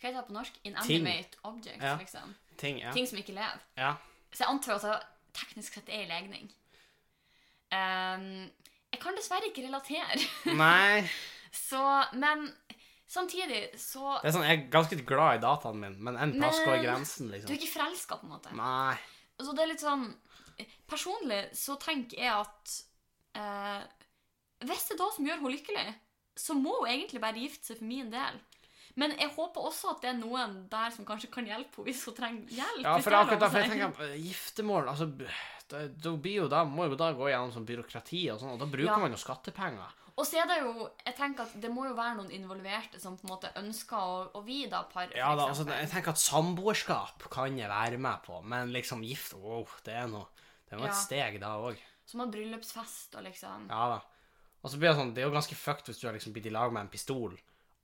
Hva 0.00 0.10
heter 0.10 0.18
det 0.18 0.26
på 0.28 0.34
norsk? 0.36 0.58
Inanimate 0.68 1.38
objects, 1.48 1.80
Ja. 1.82 1.94
liksom. 1.96 2.34
Ting, 2.60 2.82
ja. 2.82 2.92
Ting 2.92 3.06
som 3.08 3.18
ikke 3.18 3.32
lever. 3.32 3.62
ja. 3.80 3.94
Så 4.34 4.42
jeg 4.44 4.50
antar 4.50 4.74
at 4.76 4.82
det 4.82 4.98
teknisk 5.40 5.74
sett 5.78 5.88
er 5.88 6.02
en 6.04 6.08
legning. 6.10 6.50
Um, 7.74 8.50
jeg 8.92 9.00
kan 9.02 9.16
dessverre 9.16 9.48
ikke 9.48 9.64
relatere. 9.66 10.20
Nei 10.60 11.02
Så, 11.54 11.80
men 12.18 12.44
samtidig 13.10 13.64
så 13.80 14.18
Det 14.22 14.28
er 14.30 14.34
sånn, 14.36 14.46
Jeg 14.46 14.58
er 14.60 14.68
ganske 14.74 14.98
glad 15.06 15.38
i 15.38 15.42
dataen 15.42 15.80
min, 15.80 15.96
men 16.02 16.18
en 16.20 16.34
plass 16.36 16.60
Men- 16.60 16.68
går 16.68 16.82
grensen, 16.84 17.28
Du 17.30 17.32
er 17.34 17.38
liksom. 17.40 17.56
ikke 17.56 17.72
forelska, 17.72 18.18
på 18.20 18.26
en 18.28 18.34
måte. 18.36 18.52
Nei. 18.58 18.94
Så 19.40 19.54
det 19.56 19.64
er 19.64 19.72
litt 19.72 19.82
sånn 19.82 20.10
Personlig 20.86 21.40
så 21.58 21.74
tenker 21.82 22.20
jeg 22.20 22.30
at 22.30 22.74
eh, 23.34 23.82
Hvis 24.64 24.86
det 24.88 24.94
er 24.96 25.00
da 25.02 25.08
som 25.14 25.26
gjør 25.28 25.40
henne 25.40 25.54
lykkelig, 25.54 25.94
så 26.36 26.54
må 26.58 26.72
hun 26.80 26.88
egentlig 26.90 27.20
bare 27.22 27.38
gifte 27.42 27.70
seg 27.70 27.78
for 27.80 27.88
min 27.90 28.10
del. 28.12 28.38
Men 28.96 29.10
jeg 29.18 29.32
håper 29.34 29.64
også 29.66 29.90
at 29.96 30.04
det 30.04 30.10
er 30.12 30.18
noen 30.20 30.52
der 30.70 30.92
som 30.94 31.06
kanskje 31.08 31.30
kan 31.34 31.46
hjelpe 31.48 31.80
henne 31.80 31.88
hvis 31.90 32.04
hun 32.06 32.14
trenger 32.14 32.54
hjelp. 32.54 32.84
Ja, 32.86 32.94
for 33.02 33.16
akkurat 33.18 33.42
da, 33.42 33.48
for 33.50 33.58
jeg 33.64 33.72
tenker 33.72 33.90
at, 33.90 34.14
Giftermål 34.22 34.88
altså, 34.92 35.08
da, 35.72 35.80
da 35.88 36.12
blir 36.14 36.36
jo 36.44 36.48
da, 36.52 36.62
må 36.68 36.86
jo 36.86 36.98
da 37.00 37.08
gå 37.16 37.26
gjennom 37.32 37.50
sånn 37.54 37.66
byråkrati 37.66 38.20
og 38.34 38.38
sånn, 38.42 38.54
og 38.54 38.62
da 38.62 38.68
bruker 38.70 38.92
Ja. 38.92 38.98
man 39.02 39.10
jo 39.16 39.18
skattepenger. 39.18 40.00
Og 40.14 40.22
så 40.28 40.38
er 40.38 40.46
det 40.46 40.60
jo 40.62 40.84
Jeg 41.04 41.16
tenker 41.18 41.42
at 41.42 41.56
det 41.60 41.70
må 41.74 41.88
jo 41.88 41.94
være 41.98 42.14
noen 42.20 42.30
involverte 42.30 43.00
som 43.02 43.16
på 43.18 43.26
en 43.26 43.32
måte 43.34 43.50
ønsker 43.58 43.98
å, 43.98 44.20
å 44.38 44.44
vie 44.46 44.68
da 44.70 44.84
paret. 44.86 45.16
Ja, 45.18 45.32
da, 45.34 45.48
altså, 45.50 45.66
jeg 45.66 45.90
tenker 45.90 46.14
at 46.14 46.22
samboerskap 46.22 47.26
kan 47.34 47.58
jeg 47.58 47.68
være 47.68 47.98
med 47.98 48.22
på, 48.22 48.38
men 48.46 48.70
liksom 48.70 49.02
gift 49.02 49.34
wow, 49.34 49.66
det 49.84 49.96
er 50.04 50.06
noe 50.06 50.28
Det 50.68 50.76
er 50.76 50.78
noe 50.78 50.86
Ja. 50.86 50.92
et 50.94 51.02
steg 51.02 51.40
da 51.42 51.56
òg. 51.58 51.82
Som 52.06 52.20
har 52.20 52.26
bryllupsfest 52.34 53.14
og 53.16 53.24
liksom 53.24 53.66
Ja 53.70 53.88
da. 53.96 54.00
Og 54.64 54.70
så 54.72 54.78
blir 54.80 54.88
det 54.92 54.96
sånn, 54.98 55.10
det 55.14 55.20
er 55.22 55.26
jo 55.28 55.34
ganske 55.34 55.56
fucked 55.56 55.90
hvis 55.90 55.98
du 56.00 56.06
har 56.08 56.14
liksom 56.16 56.32
blitt 56.32 56.46
i 56.48 56.52
lag 56.54 56.72
med 56.72 56.86
en 56.86 56.88
pistol, 56.92 57.34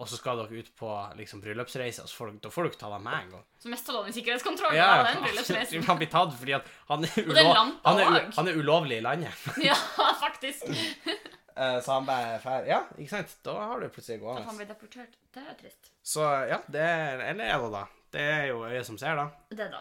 og 0.01 0.09
så 0.09 0.17
skal 0.17 0.39
dere 0.41 0.63
ut 0.63 0.71
på 0.81 0.89
liksom 1.19 1.43
bryllupsreise, 1.45 2.01
og 2.01 2.09
så 2.09 2.17
får 2.17 2.31
dere, 2.31 2.41
da 2.47 2.53
får 2.55 2.63
du 2.65 2.69
ikke 2.71 2.81
ta 2.81 2.89
deg 2.95 3.03
med 3.05 3.17
en 3.19 3.33
gang. 3.35 3.43
Så 3.61 3.69
mister 3.69 3.93
du 3.93 3.99
den 4.07 4.15
sikkerhetskontrollen 4.17 4.79
Ja, 4.79 4.87
av 5.03 5.09
den 5.11 5.19
bryllupsreisen. 5.27 5.85
Han 5.91 5.99
blir 6.01 6.09
tatt 6.15 6.33
fordi 6.41 6.55
at 6.57 6.71
han 6.89 7.05
er, 7.05 7.13
er 7.21 7.29
ulov, 7.29 7.75
han 7.85 8.01
er, 8.01 8.09
u- 8.15 8.33
han 8.39 8.49
er 8.49 8.57
ulovlig 8.63 8.97
i 8.97 9.05
landet. 9.05 9.45
Ja, 9.69 9.77
faktisk. 10.23 10.65
Eh, 11.61 11.81
Så 11.83 11.93
han 11.93 12.07
bare 12.07 12.39
drar. 12.41 12.63
Ja, 12.65 12.77
ikke 12.97 13.11
sant? 13.11 13.33
Da 13.45 13.53
har 13.59 13.81
du 13.83 13.89
plutselig 13.93 14.21
gått 14.23 14.39
Da 14.39 14.43
får 14.45 14.49
han 14.53 14.61
bli 14.61 14.67
deportert. 14.71 15.17
Det 15.35 15.43
er 15.43 15.57
trist. 15.59 15.91
Så 16.07 16.23
ja, 16.49 16.61
det 16.73 16.81
er 16.81 17.21
Eller 17.27 17.51
er 17.53 17.59
det 17.65 17.71
da? 17.75 17.83
Det 18.15 18.23
er 18.23 18.45
jo 18.53 18.63
øyet 18.65 18.87
som 18.87 18.97
ser, 18.97 19.19
da. 19.19 19.27
Det 19.51 19.67
da. 19.75 19.81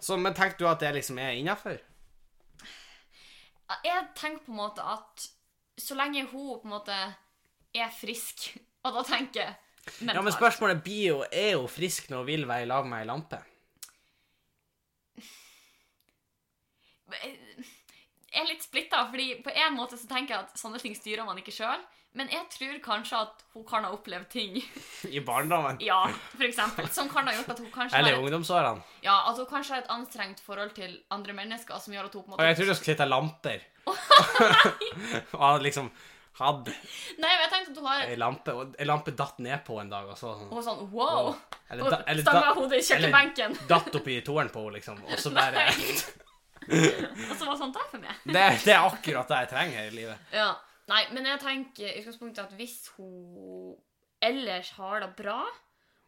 Så, 0.00 0.16
men 0.18 0.34
tenker 0.34 0.58
du 0.58 0.66
at 0.66 0.80
det 0.82 0.90
liksom 0.96 1.20
er 1.22 1.36
innafor? 1.38 1.76
Jeg 3.84 4.02
tenker 4.14 4.44
på 4.46 4.52
en 4.54 4.60
måte 4.60 4.84
at 4.86 5.26
så 5.76 5.96
lenge 5.98 6.24
hun 6.30 6.60
på 6.60 6.68
en 6.68 6.74
måte 6.76 6.96
er 7.76 7.90
frisk, 7.92 8.48
og 8.86 9.00
da 9.00 9.06
tenker 9.06 9.42
jeg 9.42 9.62
Ja, 10.02 10.18
men 10.18 10.32
spørsmålet 10.34 10.80
blir 10.82 11.02
jo 11.12 11.18
Er 11.30 11.52
hun 11.60 11.68
frisk 11.70 12.08
når 12.10 12.24
hun 12.24 12.26
vil 12.26 12.46
være 12.48 12.64
i 12.64 12.70
lag 12.70 12.86
med 12.90 13.04
ei 13.04 13.06
lampe? 13.06 13.38
Jeg 17.06 18.42
er 18.42 18.48
litt 18.50 18.64
splitta, 18.66 19.04
fordi 19.12 19.28
på 19.44 19.52
en 19.54 19.76
måte 19.78 19.96
så 19.96 20.08
tenker 20.10 20.34
jeg 20.34 20.46
at 20.48 20.58
sånne 20.60 20.80
ting 20.82 20.96
styrer 20.98 21.24
man 21.24 21.38
ikke 21.40 21.54
sjøl. 21.54 21.84
Men 22.16 22.30
jeg 22.32 22.46
tror 22.52 22.78
kanskje 22.84 23.18
at 23.26 23.42
hun 23.52 23.64
kan 23.68 23.84
ha 23.84 23.92
opplevd 23.92 24.28
ting 24.32 24.56
I 25.16 25.20
barndommen? 25.24 25.78
Ja, 25.84 26.02
for 26.32 26.46
eksempel, 26.48 26.88
som 26.94 27.10
kan 27.12 27.28
ha 27.28 27.34
gjort 27.36 27.50
at 27.52 27.60
hun 27.60 27.70
kanskje 27.74 27.98
Eller 28.00 28.16
i 28.16 28.20
ungdomsårene? 28.22 28.82
ja, 29.04 29.16
at 29.30 29.36
hun 29.36 29.48
kanskje 29.50 29.76
har 29.76 29.84
et 29.84 29.92
anstrengt 29.92 30.40
forhold 30.44 30.72
til 30.78 30.98
andre 31.12 31.36
mennesker 31.36 31.80
som 31.82 31.92
gjør 31.96 32.08
at 32.08 32.16
hun 32.16 32.24
på 32.24 32.30
en 32.30 32.34
måte... 32.34 32.42
Og 32.42 32.48
jeg 32.48 32.58
trodde 32.60 32.72
du 32.72 32.78
skulle 32.80 32.94
sitte 32.94 33.08
lamper. 33.10 33.64
og 35.36 35.42
hadde 35.44 35.66
liksom 35.68 35.90
hatt 36.36 36.68
Nei, 36.68 37.30
men 37.30 37.42
jeg 37.44 37.50
tenkte 37.52 37.72
at 37.72 37.78
hun 37.80 37.88
har 37.88 38.04
ei 38.06 38.16
lampe, 38.20 38.54
og 38.56 38.76
ei 38.80 38.86
lampe 38.88 39.12
datt 39.16 39.38
ned 39.44 39.62
på 39.66 39.78
en 39.80 39.92
dag, 39.92 40.08
og 40.10 40.18
så 40.18 40.34
sånn 40.36 40.50
Hun 40.52 40.64
sånn 40.64 40.82
wow! 40.92 41.32
Eller, 41.70 41.82
Hun 41.84 41.94
da, 41.94 42.00
eller 42.12 42.54
hodet 42.58 42.80
i 42.80 42.86
kjøkkenbenken. 42.86 43.56
datt 43.72 43.96
oppi 44.00 44.20
toeren 44.26 44.52
på 44.52 44.64
henne, 44.66 44.78
liksom. 44.78 45.00
Og 45.06 45.20
så 45.20 45.32
bare 45.34 45.64
Og 46.66 47.34
så 47.36 47.46
var 47.46 47.56
sånt 47.60 47.76
der 47.76 47.88
for 47.92 48.02
meg. 48.02 48.20
det, 48.24 48.44
det 48.64 48.74
er 48.74 48.84
akkurat 48.84 49.28
det 49.30 49.40
jeg 49.44 49.50
trenger 49.52 49.80
her 49.80 49.90
i 49.92 49.96
livet. 50.00 50.32
Ja. 50.34 50.50
Nei, 50.86 51.02
men 51.12 51.26
jeg 51.26 51.40
tenker 51.42 51.88
i 51.90 52.00
utgangspunktet 52.02 52.44
at 52.44 52.52
hvis 52.58 52.76
hun 52.96 53.74
ellers 54.22 54.70
har 54.78 55.00
det 55.02 55.12
bra, 55.18 55.40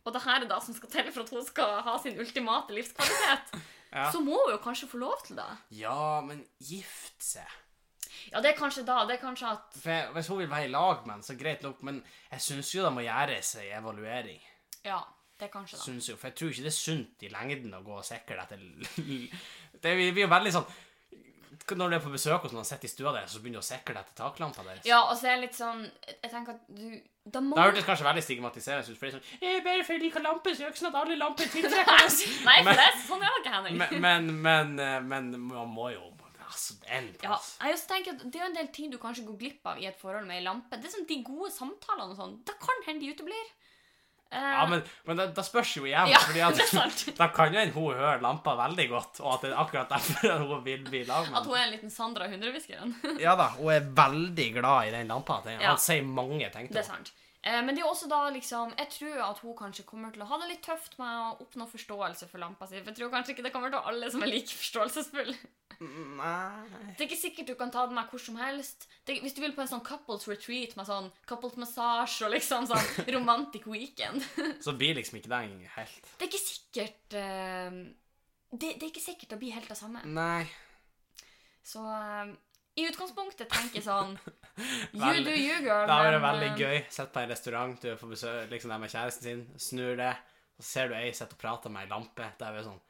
og 0.06 0.14
det 0.14 0.22
her 0.24 0.44
er 0.44 0.48
det 0.48 0.58
som 0.64 0.74
skal 0.76 0.90
til 0.92 1.08
for 1.12 1.24
at 1.26 1.32
hun 1.34 1.44
skal 1.44 1.80
ha 1.84 1.96
sin 2.02 2.18
ultimate 2.22 2.74
livskvalitet, 2.76 3.58
Ja. 3.88 4.10
så 4.12 4.20
må 4.20 4.36
hun 4.36 4.50
jo 4.52 4.58
kanskje 4.60 4.84
få 4.90 4.98
lov 5.00 5.16
til 5.24 5.38
det. 5.38 5.46
Ja, 5.80 6.20
men 6.20 6.42
gift 6.60 7.22
seg 7.24 7.48
Ja, 8.28 8.42
det 8.44 8.50
er 8.50 8.58
kanskje 8.58 8.82
da. 8.84 8.98
Det 9.08 9.14
er 9.16 9.22
kanskje 9.22 9.48
at 9.54 9.78
For 9.80 10.10
Hvis 10.12 10.26
hun 10.28 10.38
vil 10.42 10.50
være 10.50 10.66
i 10.66 10.72
lag 10.74 11.06
med 11.06 11.14
han, 11.14 11.22
så 11.24 11.32
greit 11.40 11.62
nok, 11.64 11.80
men 11.88 12.02
jeg 12.30 12.42
syns 12.44 12.74
jo 12.74 12.84
det 12.84 12.90
må 12.92 13.00
gjøres 13.06 13.54
ei 13.62 13.70
evaluering. 13.78 14.42
Ja, 14.84 14.98
det 15.40 15.48
er 15.48 15.52
kanskje 15.54 15.78
da. 15.78 15.82
Synes 15.86 16.08
jo, 16.10 16.16
For 16.20 16.28
jeg 16.28 16.36
tror 16.36 16.52
ikke 16.52 16.66
det 16.66 16.72
er 16.74 16.76
sunt 16.76 17.24
i 17.24 17.32
lengden 17.32 17.78
å 17.78 17.80
gå 17.86 17.96
og 17.96 18.04
sikre 18.04 18.42
etter 18.44 18.60
Det 19.80 19.94
blir 19.96 20.20
jo 20.26 20.28
veldig 20.36 20.52
sånn 20.58 20.68
Når 21.76 21.90
du 21.90 21.96
er 21.96 22.00
på 22.00 22.10
besøk 22.12 22.42
hos 22.42 22.52
noen 22.52 22.60
og 22.64 22.66
sitter 22.66 22.84
i 22.84 22.88
stua 22.88 23.12
deres, 23.12 23.32
så 23.32 23.40
begynner 23.40 23.60
du 23.60 23.64
å 23.66 23.68
sikre 23.68 23.94
deg 23.94 24.06
til 24.06 24.16
taklampa 24.22 24.64
deres. 24.64 24.84
Ja, 24.86 25.02
og 25.10 25.16
så 25.18 25.26
er 25.28 25.36
det 25.36 25.48
litt 25.48 25.54
sånn 25.58 25.82
Jeg 26.22 26.30
tenker 26.30 26.54
at 26.54 26.60
du 26.68 27.00
Da 27.30 27.40
må 27.40 27.54
Det 27.56 27.64
hørtes 27.64 27.84
kanskje 27.84 28.04
veldig 28.08 28.22
stigmatiserende 28.24 28.88
ut. 28.88 28.96
For 28.98 29.06
det 29.06 29.14
er 29.14 29.18
sånn 29.18 29.42
«Eh, 29.42 29.60
Bare 29.64 29.84
fordi 29.84 29.98
jeg 29.98 30.04
liker 30.08 30.22
lamper, 30.24 30.54
så 30.54 30.62
gjør 30.64 30.72
ikke 30.72 30.82
sånn 30.84 30.94
at 30.94 31.00
alle 31.02 31.16
lamper 31.20 31.44
tiltrekker. 31.52 32.06
Nei, 32.48 32.56
for 32.62 32.64
Men- 32.64 32.76
det 32.80 32.86
er 32.86 32.96
sånn 33.08 33.22
er 33.22 33.34
det 33.34 33.42
ikke, 33.42 33.52
Henning. 33.58 33.78
Men, 33.78 34.00
men, 34.00 34.42
men, 34.42 34.78
eh, 34.80 35.00
men 35.00 35.30
man 35.50 35.68
må 35.68 35.92
jo 35.92 36.06
Altså, 36.48 36.78
en 36.88 37.08
Ja, 37.22 37.28
plass. 37.36 37.58
jeg 37.60 37.74
også 37.74 37.88
tenker 37.90 38.10
at 38.16 38.22
Det 38.24 38.36
er 38.40 38.40
jo 38.40 38.46
en 38.48 38.54
del 38.56 38.68
ting 38.72 38.90
du 38.90 38.96
kanskje 38.96 39.26
går 39.26 39.36
glipp 39.38 39.66
av 39.68 39.78
i 39.78 39.84
et 39.86 39.98
forhold 40.00 40.24
med 40.26 40.38
ei 40.38 40.44
lampe. 40.46 40.70
Det 40.80 40.86
er 40.88 40.94
sånn 40.96 41.06
De 41.06 41.22
gode 41.22 41.50
samtalene 41.52 42.08
og 42.10 42.16
sånn. 42.16 42.38
Da 42.48 42.54
kan 42.54 42.80
hende 42.86 43.00
de 43.04 43.12
uteblir. 43.12 43.50
Eh, 44.30 44.40
Ja, 44.40 44.66
men, 44.68 44.82
men 45.08 45.16
da, 45.16 45.26
det 45.32 45.44
spørs 45.46 45.70
jo 45.78 45.86
igjen. 45.88 46.10
Ja, 46.12 46.18
fordi 46.20 46.40
at, 46.44 46.56
det. 47.06 47.14
Da 47.20 47.28
kan 47.32 47.54
jo 47.54 47.60
en 47.60 47.70
hun 47.72 47.94
høre 47.96 48.18
lampa 48.20 48.56
veldig 48.58 48.88
godt, 48.90 49.20
og 49.24 49.34
at 49.38 49.46
det 49.46 49.52
er 49.52 49.60
akkurat 49.62 49.88
derfor 49.94 50.42
hun 50.50 50.64
vil 50.66 50.82
bli 50.88 51.04
lag 51.08 51.30
med 51.30 51.38
At 51.40 51.46
hun 51.48 51.56
er 51.56 51.64
en 51.68 51.72
liten 51.76 51.90
Sandra 51.94 52.28
hundrehviskeren. 52.28 52.92
Ja 53.22 53.36
da, 53.40 53.48
hun 53.56 53.72
er 53.72 53.88
veldig 54.02 54.48
glad 54.58 54.90
i 54.90 54.92
den 54.98 55.08
lampa. 55.14 55.40
Han 55.46 55.56
Ja. 55.56 55.72
Han 55.72 55.80
sier 55.80 56.04
mange 56.04 56.50
ting 56.52 56.68
Det 56.68 56.76
til 56.76 56.84
er 56.84 56.88
sant. 56.92 57.12
Eh, 57.48 57.60
men 57.64 57.76
det 57.76 57.82
er 57.82 57.88
også 57.88 58.08
da 58.10 58.20
liksom 58.34 58.74
Jeg 58.76 58.90
tror 58.92 59.22
at 59.28 59.38
hun 59.44 59.56
kanskje 59.56 59.86
kommer 59.88 60.12
til 60.12 60.24
å 60.24 60.28
ha 60.28 60.40
det 60.42 60.50
litt 60.50 60.64
tøft 60.66 60.98
med 61.00 61.08
å 61.08 61.36
oppnå 61.44 61.68
forståelse 61.70 62.28
for 62.28 62.42
lampa 62.42 62.68
si. 62.68 62.80
For 62.82 62.92
jeg 62.92 63.00
tror 63.00 63.14
kanskje 63.14 63.36
ikke 63.36 63.46
det 63.46 63.54
kommer 63.54 63.72
til 63.72 63.80
å 63.80 63.92
alle 63.92 64.10
som 64.12 64.24
er 64.24 64.32
like 64.32 64.58
forståelsesfulle. 64.58 65.36
Nei 65.78 66.64
Det 66.98 67.04
er 67.04 67.06
ikke 67.06 67.20
sikkert 67.20 67.52
du 67.52 67.54
kan 67.58 67.70
ta 67.70 67.84
den 67.86 67.94
med 67.94 68.10
hvor 68.10 68.22
som 68.22 68.38
helst. 68.40 68.88
Det, 69.06 69.20
hvis 69.22 69.36
du 69.36 69.40
vil 69.44 69.54
på 69.54 69.62
en 69.62 69.70
sånn 69.70 69.84
couples 69.86 70.26
retreat 70.28 70.74
med 70.76 70.88
sånn 70.88 71.12
couples 71.30 71.54
massage 71.60 72.18
og 72.26 72.34
liksom 72.34 72.66
sånn 72.68 72.88
romantic 73.16 73.68
weekend 73.70 74.26
Så 74.66 74.74
blir 74.78 74.98
liksom 74.98 75.20
ikke 75.20 75.30
det 75.30 75.42
den 75.46 75.68
helt 75.76 76.10
Det 76.18 76.26
er 76.26 76.32
ikke 76.32 76.44
sikkert 76.44 77.18
uh, 77.20 77.78
det, 78.50 78.74
det 78.80 78.82
er 78.82 78.90
ikke 78.90 79.04
sikkert 79.04 79.34
det 79.34 79.38
blir 79.42 79.52
helt 79.52 79.68
det 79.68 79.76
samme. 79.76 80.00
Nei. 80.08 80.46
Så 81.68 81.82
eh, 81.84 82.30
i 82.78 82.86
utgangspunktet 82.88 83.50
tenker 83.52 83.82
sånn 83.84 84.16
You 84.94 85.22
do 85.26 85.34
you, 85.34 85.60
girl. 85.62 85.86
Da 85.90 86.00
har 86.02 86.12
det 86.14 86.22
veldig 86.24 86.50
eh, 86.54 86.58
gøy. 86.64 86.78
Sett 86.90 87.12
på 87.14 87.20
en 87.22 87.30
restaurant, 87.30 87.78
du 87.82 87.94
får 88.00 88.12
besøk 88.16 88.50
liksom 88.54 88.72
der 88.74 88.82
med 88.82 88.90
kjæresten 88.94 89.26
sin, 89.28 89.46
snur 89.70 89.96
det, 90.00 90.12
så 90.58 90.66
ser 90.72 90.90
du 90.90 90.98
ei 90.98 91.10
sitter 91.14 91.36
og 91.38 91.42
prater 91.42 91.70
med 91.74 91.86
ei 91.86 91.90
lampe. 91.92 92.26
Der 92.40 92.50
er 92.52 92.56
vi 92.58 92.64
sånn 92.66 92.80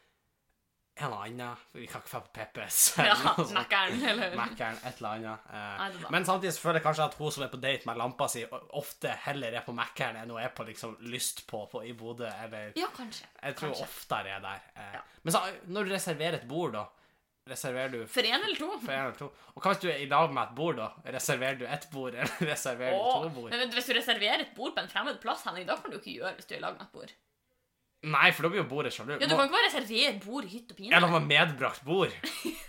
En 0.98 1.04
eller 1.12 1.20
annen. 1.28 1.58
Vi 1.78 1.84
kan 1.86 2.00
ikke 2.02 2.10
dra 2.10 2.20
på 2.24 2.32
Peppes. 2.34 2.78
Ja. 3.06 3.14
Mækkern, 3.54 4.00
eller 4.10 4.32
Mækkern, 4.34 4.80
et 4.88 4.96
eller 4.98 5.12
annet. 5.12 5.44
Eh, 5.54 5.84
det 6.00 6.10
men 6.10 6.24
samtidig 6.26 6.54
så 6.56 6.64
føler 6.64 6.80
jeg 6.80 6.86
kanskje 6.88 7.04
at 7.06 7.14
hun 7.20 7.30
som 7.36 7.44
er 7.46 7.52
på 7.52 7.60
date 7.62 7.86
med 7.86 8.00
lampa 8.00 8.26
si, 8.32 8.42
ofte 8.80 9.12
heller 9.28 9.54
er 9.60 9.62
på 9.68 9.76
Mækkern 9.78 10.18
enn 10.24 10.32
hun 10.34 10.40
er 10.42 10.50
på 10.56 10.66
liksom 10.66 10.96
lyst 11.12 11.44
på, 11.46 11.60
på 11.70 11.84
i 11.86 11.92
Bodø, 11.94 12.26
eller 12.26 12.72
Ja, 12.80 12.88
kanskje. 12.96 13.28
Jeg 13.44 13.54
tror 13.60 13.70
kanskje. 13.76 13.86
oftere 13.86 14.34
er 14.38 14.42
der. 14.48 14.64
Eh, 14.74 14.94
Ja. 14.98 15.04
Men 15.22 15.36
så, 15.36 15.44
når 15.70 15.84
du 15.86 15.94
reserverer 15.94 16.40
et 16.40 16.48
bord, 16.50 16.72
da 16.74 16.86
Reserverer 17.48 17.92
du 17.94 18.00
For 18.12 18.26
én 18.28 18.34
eller 18.38 18.58
to? 18.60 18.68
for 18.82 18.92
en 18.92 19.04
eller 19.06 19.16
to? 19.18 19.28
Og 19.54 19.62
hva 19.62 19.72
hvis 19.72 19.80
du 19.84 19.88
er 19.90 20.02
i 20.02 20.08
lag 20.10 20.32
med 20.34 20.42
et 20.42 20.54
bord, 20.58 20.76
da? 20.80 20.90
Reserverer 21.18 21.56
du 21.60 21.64
ett 21.66 21.86
bord, 21.92 22.14
eller 22.14 22.42
reserverer 22.52 22.98
du 22.98 23.06
to 23.28 23.30
bord? 23.40 23.54
men 23.54 23.72
hvis 23.76 23.88
du 23.88 23.94
reserverer 23.96 24.44
et 24.44 24.52
bord 24.56 24.74
på 24.76 24.84
en 24.84 24.92
fremmed 24.92 25.20
plass, 25.22 25.46
Henning, 25.48 25.66
da 25.68 25.76
kan 25.80 25.90
du 25.94 25.96
ikke 26.00 26.18
gjøre 26.20 26.34
hvis 26.36 26.46
du 26.50 26.54
er 26.54 26.60
i 26.60 26.66
lag 26.66 26.76
med 26.76 26.86
et 26.88 26.92
bord. 26.92 27.14
Nei, 28.06 28.28
for 28.30 28.46
da 28.46 28.48
blir 28.52 28.60
jo 28.60 28.68
bordet 28.70 28.92
sjalu. 28.94 29.16
Ja, 29.16 29.26
Du 29.26 29.32
kan 29.34 29.48
ikke 29.48 29.56
bare 29.56 29.66
reservere 29.72 30.12
bord 30.22 30.44
i 30.46 30.50
hytt 30.52 30.68
og 30.70 30.76
pine. 30.78 30.92
Eller 30.94 31.10
ha 31.10 31.18
medbrakt 31.18 31.80
bord. 31.82 32.12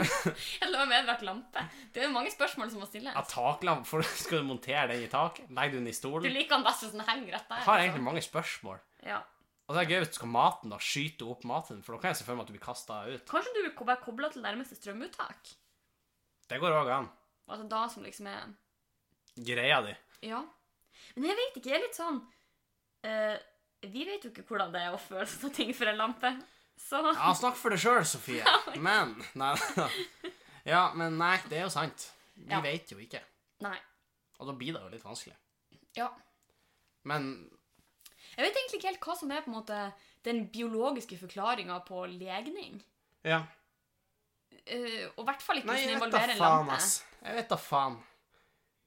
Eller 0.63 0.79
ha 0.81 0.85
medbrakt 0.89 1.21
lampe. 1.27 1.65
Det 1.93 2.01
er 2.01 2.09
mange 2.09 2.31
spørsmål 2.33 2.71
som 2.71 2.81
må 2.81 2.87
stilles. 2.89 3.13
Ja, 3.13 3.21
taklamp. 3.29 3.85
For 3.85 4.01
skal 4.23 4.41
du 4.41 4.47
montere 4.49 4.87
den 4.89 5.03
i 5.05 5.11
taket? 5.11 5.45
Legger 5.53 5.75
du 5.77 5.83
den 5.83 5.91
i 5.91 5.93
stolen? 5.93 6.25
Du 6.25 6.33
liker 6.33 6.55
den 6.57 6.65
best 6.65 6.81
hvis 6.85 6.95
den 6.95 7.05
henger 7.05 7.35
rett 7.37 7.45
der. 7.45 7.61
Jeg 7.61 7.67
har 7.67 7.77
liksom. 7.77 7.85
egentlig 7.85 8.07
mange 8.09 8.23
spørsmål. 8.25 8.81
Ja. 9.05 9.19
Og 9.69 9.75
det 9.77 9.83
er 9.83 9.89
gøy 9.91 9.99
hvis 10.01 10.09
du 10.15 10.17
skal 10.17 10.31
maten, 10.33 10.71
da. 10.73 10.79
Skyte 10.81 11.27
opp 11.29 11.43
maten. 11.45 11.83
For 11.85 11.93
da 11.93 12.01
kan 12.01 12.09
jeg 12.13 12.17
se 12.19 12.25
for 12.25 12.33
meg 12.37 12.47
at 12.47 12.49
du 12.49 12.55
blir 12.55 12.63
kasta 12.65 13.03
ut. 13.05 13.25
Kanskje 13.29 13.53
du 13.53 13.59
vil 13.61 13.73
være 13.85 14.01
kobla 14.01 14.31
til 14.33 14.41
nærmeste 14.41 14.77
strømuttak? 14.79 15.51
Det 16.49 16.57
går 16.61 16.73
òg 16.79 16.89
an. 16.95 17.09
er 17.53 17.67
da 17.69 17.83
som 17.89 18.03
liksom 18.03 18.27
er 18.31 18.49
Greia 19.37 19.81
di. 19.85 19.93
Ja. 20.25 20.41
Men 21.15 21.29
jeg 21.29 21.37
vet 21.37 21.59
ikke, 21.59 21.69
jeg 21.69 21.77
er 21.77 21.83
litt 21.85 21.95
sånn 21.95 22.17
uh, 23.05 23.37
Vi 23.87 24.03
vet 24.09 24.25
jo 24.25 24.31
ikke 24.33 24.43
hvordan 24.49 24.73
det 24.73 24.81
er 24.83 24.95
å 24.95 24.99
føle 24.99 25.27
sånne 25.29 25.53
ting 25.55 25.69
for 25.77 25.87
en 25.91 26.01
lampe. 26.01 26.33
Så 26.79 26.99
Ja, 27.13 27.29
snakk 27.37 27.55
for 27.59 27.69
deg 27.75 27.79
sjøl, 27.83 28.01
Sofie. 28.07 28.43
Men 28.87 29.13
Nei 29.37 29.53
da. 29.77 29.87
Ja, 30.67 30.81
men 30.93 31.15
nei, 31.17 31.37
det 31.49 31.55
er 31.57 31.63
jo 31.65 31.71
sant. 31.73 32.09
Vi 32.35 32.49
Ja. 32.51 32.59
vet 32.61 32.91
jo 32.91 32.97
ikke. 33.01 33.21
Nei. 33.63 33.77
Og 34.39 34.47
da 34.49 34.53
blir 34.53 34.75
det 34.75 34.81
jo 34.83 34.89
litt 34.91 35.05
vanskelig. 35.05 35.35
Ja. 35.97 36.09
Men 37.07 37.49
Jeg 38.39 38.45
vet 38.45 38.57
egentlig 38.57 38.79
ikke 38.79 38.87
helt 38.93 39.05
hva 39.09 39.15
som 39.19 39.31
er 39.35 39.41
på 39.43 39.51
en 39.51 39.57
måte 39.57 39.77
den 40.23 40.45
biologiske 40.53 41.17
forklaringa 41.19 41.81
på 41.87 42.05
legning. 42.07 42.79
ja. 43.27 43.43
Uh, 44.69 45.07
og 45.17 45.23
i 45.23 45.25
hvert 45.25 45.41
fall 45.41 45.57
ikke 45.57 45.67
Nei, 45.67 45.75
hvis 45.79 45.87
den 45.87 45.95
involverer 45.95 46.31
en 46.35 46.37
lampe. 46.37 46.75
ass. 46.75 47.03
Jeg 47.23 47.35
vet 47.39 47.47
da 47.49 47.57
faen. 47.57 47.95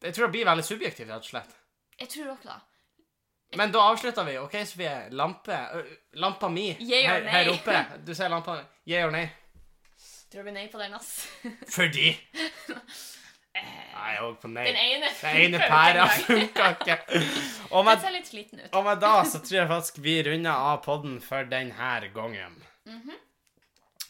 Jeg 0.02 0.14
tror 0.14 0.28
det 0.28 0.32
blir 0.36 0.46
veldig 0.46 0.64
subjektivt, 0.64 1.08
rett 1.10 1.24
og 1.26 1.30
slett. 1.30 1.56
Jeg 1.98 2.08
tror 2.12 2.28
også 2.36 2.48
det. 2.52 2.58
Men 3.58 3.72
da 3.74 3.82
avslutter 3.90 4.24
vi. 4.28 4.36
OK, 4.38 4.54
Sofie. 4.66 4.92
Lampe. 5.10 5.58
Lampa 6.22 6.48
mi 6.48 6.68
yeah 6.78 7.08
her, 7.10 7.26
her 7.34 7.50
oppe. 7.52 7.82
Du 8.06 8.14
ser 8.14 8.30
lampa 8.32 8.60
Yeah 8.86 9.08
or 9.08 9.10
nay? 9.10 9.26
Tror 10.32 10.46
vi 10.46 10.54
nei 10.54 10.68
på 10.72 10.78
den, 10.78 10.94
ass. 10.94 11.26
Fordi 11.74 12.14
Nei, 13.52 14.12
jeg 14.14 14.22
er 14.24 14.36
på 14.40 14.50
nei. 14.50 14.64
Den 14.66 14.78
ene 14.80 15.08
Den 15.20 15.40
ene 15.42 15.58
funker 15.60 15.72
pæra 15.72 16.06
funka 16.26 16.68
ikke. 16.76 16.96
Og 17.74 17.84
med, 17.86 18.00
ser 18.00 18.14
litt 18.14 18.30
sliten 18.30 18.62
ut. 18.62 18.70
og 18.72 18.86
med 18.86 19.02
da 19.02 19.12
så 19.28 19.40
tror 19.44 19.58
jeg 19.60 19.70
faktisk 19.70 20.00
vi 20.04 20.16
runder 20.26 20.70
av 20.70 20.80
podden 20.86 21.20
for 21.24 21.48
denne 21.48 21.92
gangen. 22.14 22.56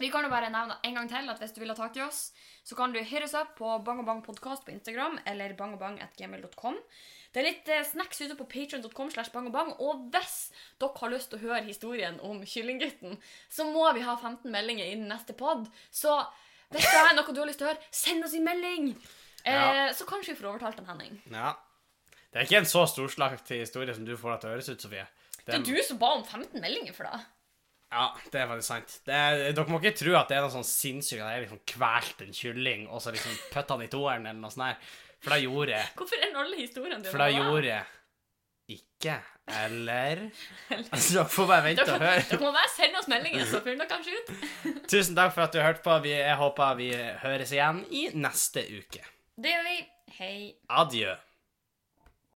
Vi 0.03 0.09
kan 0.11 0.25
jo 0.27 0.31
bare 0.33 0.51
nevne 0.51 0.79
en 0.83 0.97
gang 0.99 1.09
til 1.11 1.31
at 1.31 1.39
hvis 1.39 1.53
du 1.55 1.61
vil 1.63 1.71
ha 1.71 1.77
tak 1.79 1.97
i 1.99 2.03
oss, 2.03 2.33
så 2.67 2.75
kan 2.75 2.95
du 2.95 2.99
hit 2.99 3.23
oss 3.23 3.37
opp 3.39 3.55
på 3.59 3.77
Bang 3.87 4.03
Bang 4.07 4.23
på 4.25 4.35
Instagram 4.73 5.21
eller 5.27 5.55
bangabang.gmail.com. 5.55 6.79
Det 7.33 7.41
er 7.41 7.47
litt 7.47 7.69
eh, 7.73 7.85
snacks 7.87 8.21
ute 8.21 8.35
på 8.37 8.45
patreon.com 8.45 9.11
slash 9.11 9.33
bangabang, 9.33 9.71
og 9.81 10.09
hvis 10.13 10.51
dere 10.83 10.99
har 11.01 11.13
lyst 11.15 11.31
til 11.33 11.39
å 11.39 11.47
høre 11.47 11.65
historien 11.65 12.19
om 12.21 12.43
Kyllinggutten, 12.45 13.17
så 13.49 13.65
må 13.71 13.87
vi 13.97 14.05
ha 14.05 14.19
15 14.19 14.51
meldinger 14.53 14.91
innen 14.91 15.09
neste 15.09 15.37
pod. 15.39 15.65
Så 15.89 16.13
hvis 16.75 16.85
det 16.85 17.01
er 17.01 17.17
noe 17.17 17.33
du 17.33 17.41
har 17.41 17.49
lyst 17.49 17.63
til 17.63 17.71
å 17.71 17.73
høre, 17.73 17.91
send 17.95 18.27
oss 18.27 18.37
en 18.37 18.45
melding! 18.45 18.93
Eh. 19.45 19.93
Så 19.97 20.07
kanskje 20.09 20.35
vi 20.35 20.41
får 20.41 20.51
overtalt 20.53 20.79
en 20.83 20.89
Henning. 20.93 21.21
Ja. 21.33 21.55
Det 22.33 22.41
er 22.41 22.47
ikke 22.49 22.63
en 22.63 22.69
så 22.71 22.87
storslagt 22.89 23.51
historie 23.53 23.95
som 23.95 24.07
du 24.09 24.15
får 24.17 24.35
det 24.35 24.41
til 24.41 24.49
å 24.49 24.53
høres 24.55 24.69
ut, 24.73 24.81
Sofie. 24.87 25.07
Det 25.43 25.57
er 25.59 25.65
du 25.67 25.75
som 25.85 25.99
ba 26.01 26.13
om 26.17 26.23
15 26.25 26.61
meldinger 26.63 26.95
for 26.97 27.09
det. 27.11 27.21
Ja, 27.93 28.07
det 28.33 28.41
er 28.41 28.47
faktisk 28.49 28.71
sant. 28.71 28.93
Det 29.05 29.13
er, 29.13 29.41
dere 29.53 29.69
må 29.69 29.81
ikke 29.83 29.93
tro 29.99 30.15
at 30.17 30.31
det 30.31 30.39
er 30.39 30.47
noe 30.47 30.55
sånn 30.55 30.65
sinnssykt 30.65 31.21
at 31.21 31.35
jeg 31.35 31.43
liksom 31.45 31.61
kvalt 31.75 32.23
en 32.25 32.33
kylling 32.39 32.87
og 32.89 33.03
så 33.05 33.13
liksom 33.13 33.35
pøtta 33.53 33.77
den 33.77 33.85
i 33.85 33.91
toeren 33.93 34.25
eller 34.31 34.41
noe 34.41 34.55
sånt 34.55 34.65
der. 34.65 34.95
For 35.23 35.35
da 35.35 35.39
gjorde 35.43 35.75
jeg. 35.77 35.91
Hvorfor 35.99 36.23
er 36.25 36.39
alle 36.41 36.57
historiene 36.63 37.03
dine 37.03 37.13
For 37.13 37.21
det? 37.21 37.35
gjorde 37.37 37.69
jeg 37.69 38.79
ikke. 38.79 39.19
Eller 39.59 40.21
Altså, 40.71 41.17
dere 41.19 41.27
får 41.29 41.47
bare 41.51 41.65
vente 41.67 41.85
Dere, 41.85 41.97
og 41.99 42.05
høre. 42.07 42.25
dere 42.31 42.41
må 42.41 42.51
bare 42.55 42.71
sende 42.73 43.01
oss 43.01 43.09
meldinger, 43.11 43.45
så 43.51 43.61
finner 43.65 43.85
dere 43.85 43.91
kanskje 43.91 44.15
ut. 44.15 44.85
Tusen 44.89 45.17
takk 45.19 45.35
for 45.35 45.45
at 45.45 45.53
du 45.53 45.59
hørte 45.61 45.83
på. 45.85 45.97
Vi, 46.07 46.13
jeg 46.15 46.37
håper 46.39 46.77
vi 46.79 46.89
høres 47.25 47.53
igjen 47.53 47.81
i 47.91 48.05
neste 48.15 48.63
uke. 48.71 49.03
Det 49.37 49.49
gjør 49.49 49.63
vi. 49.65 49.77
Hei. 50.19 50.55
Adjø. 50.69 51.15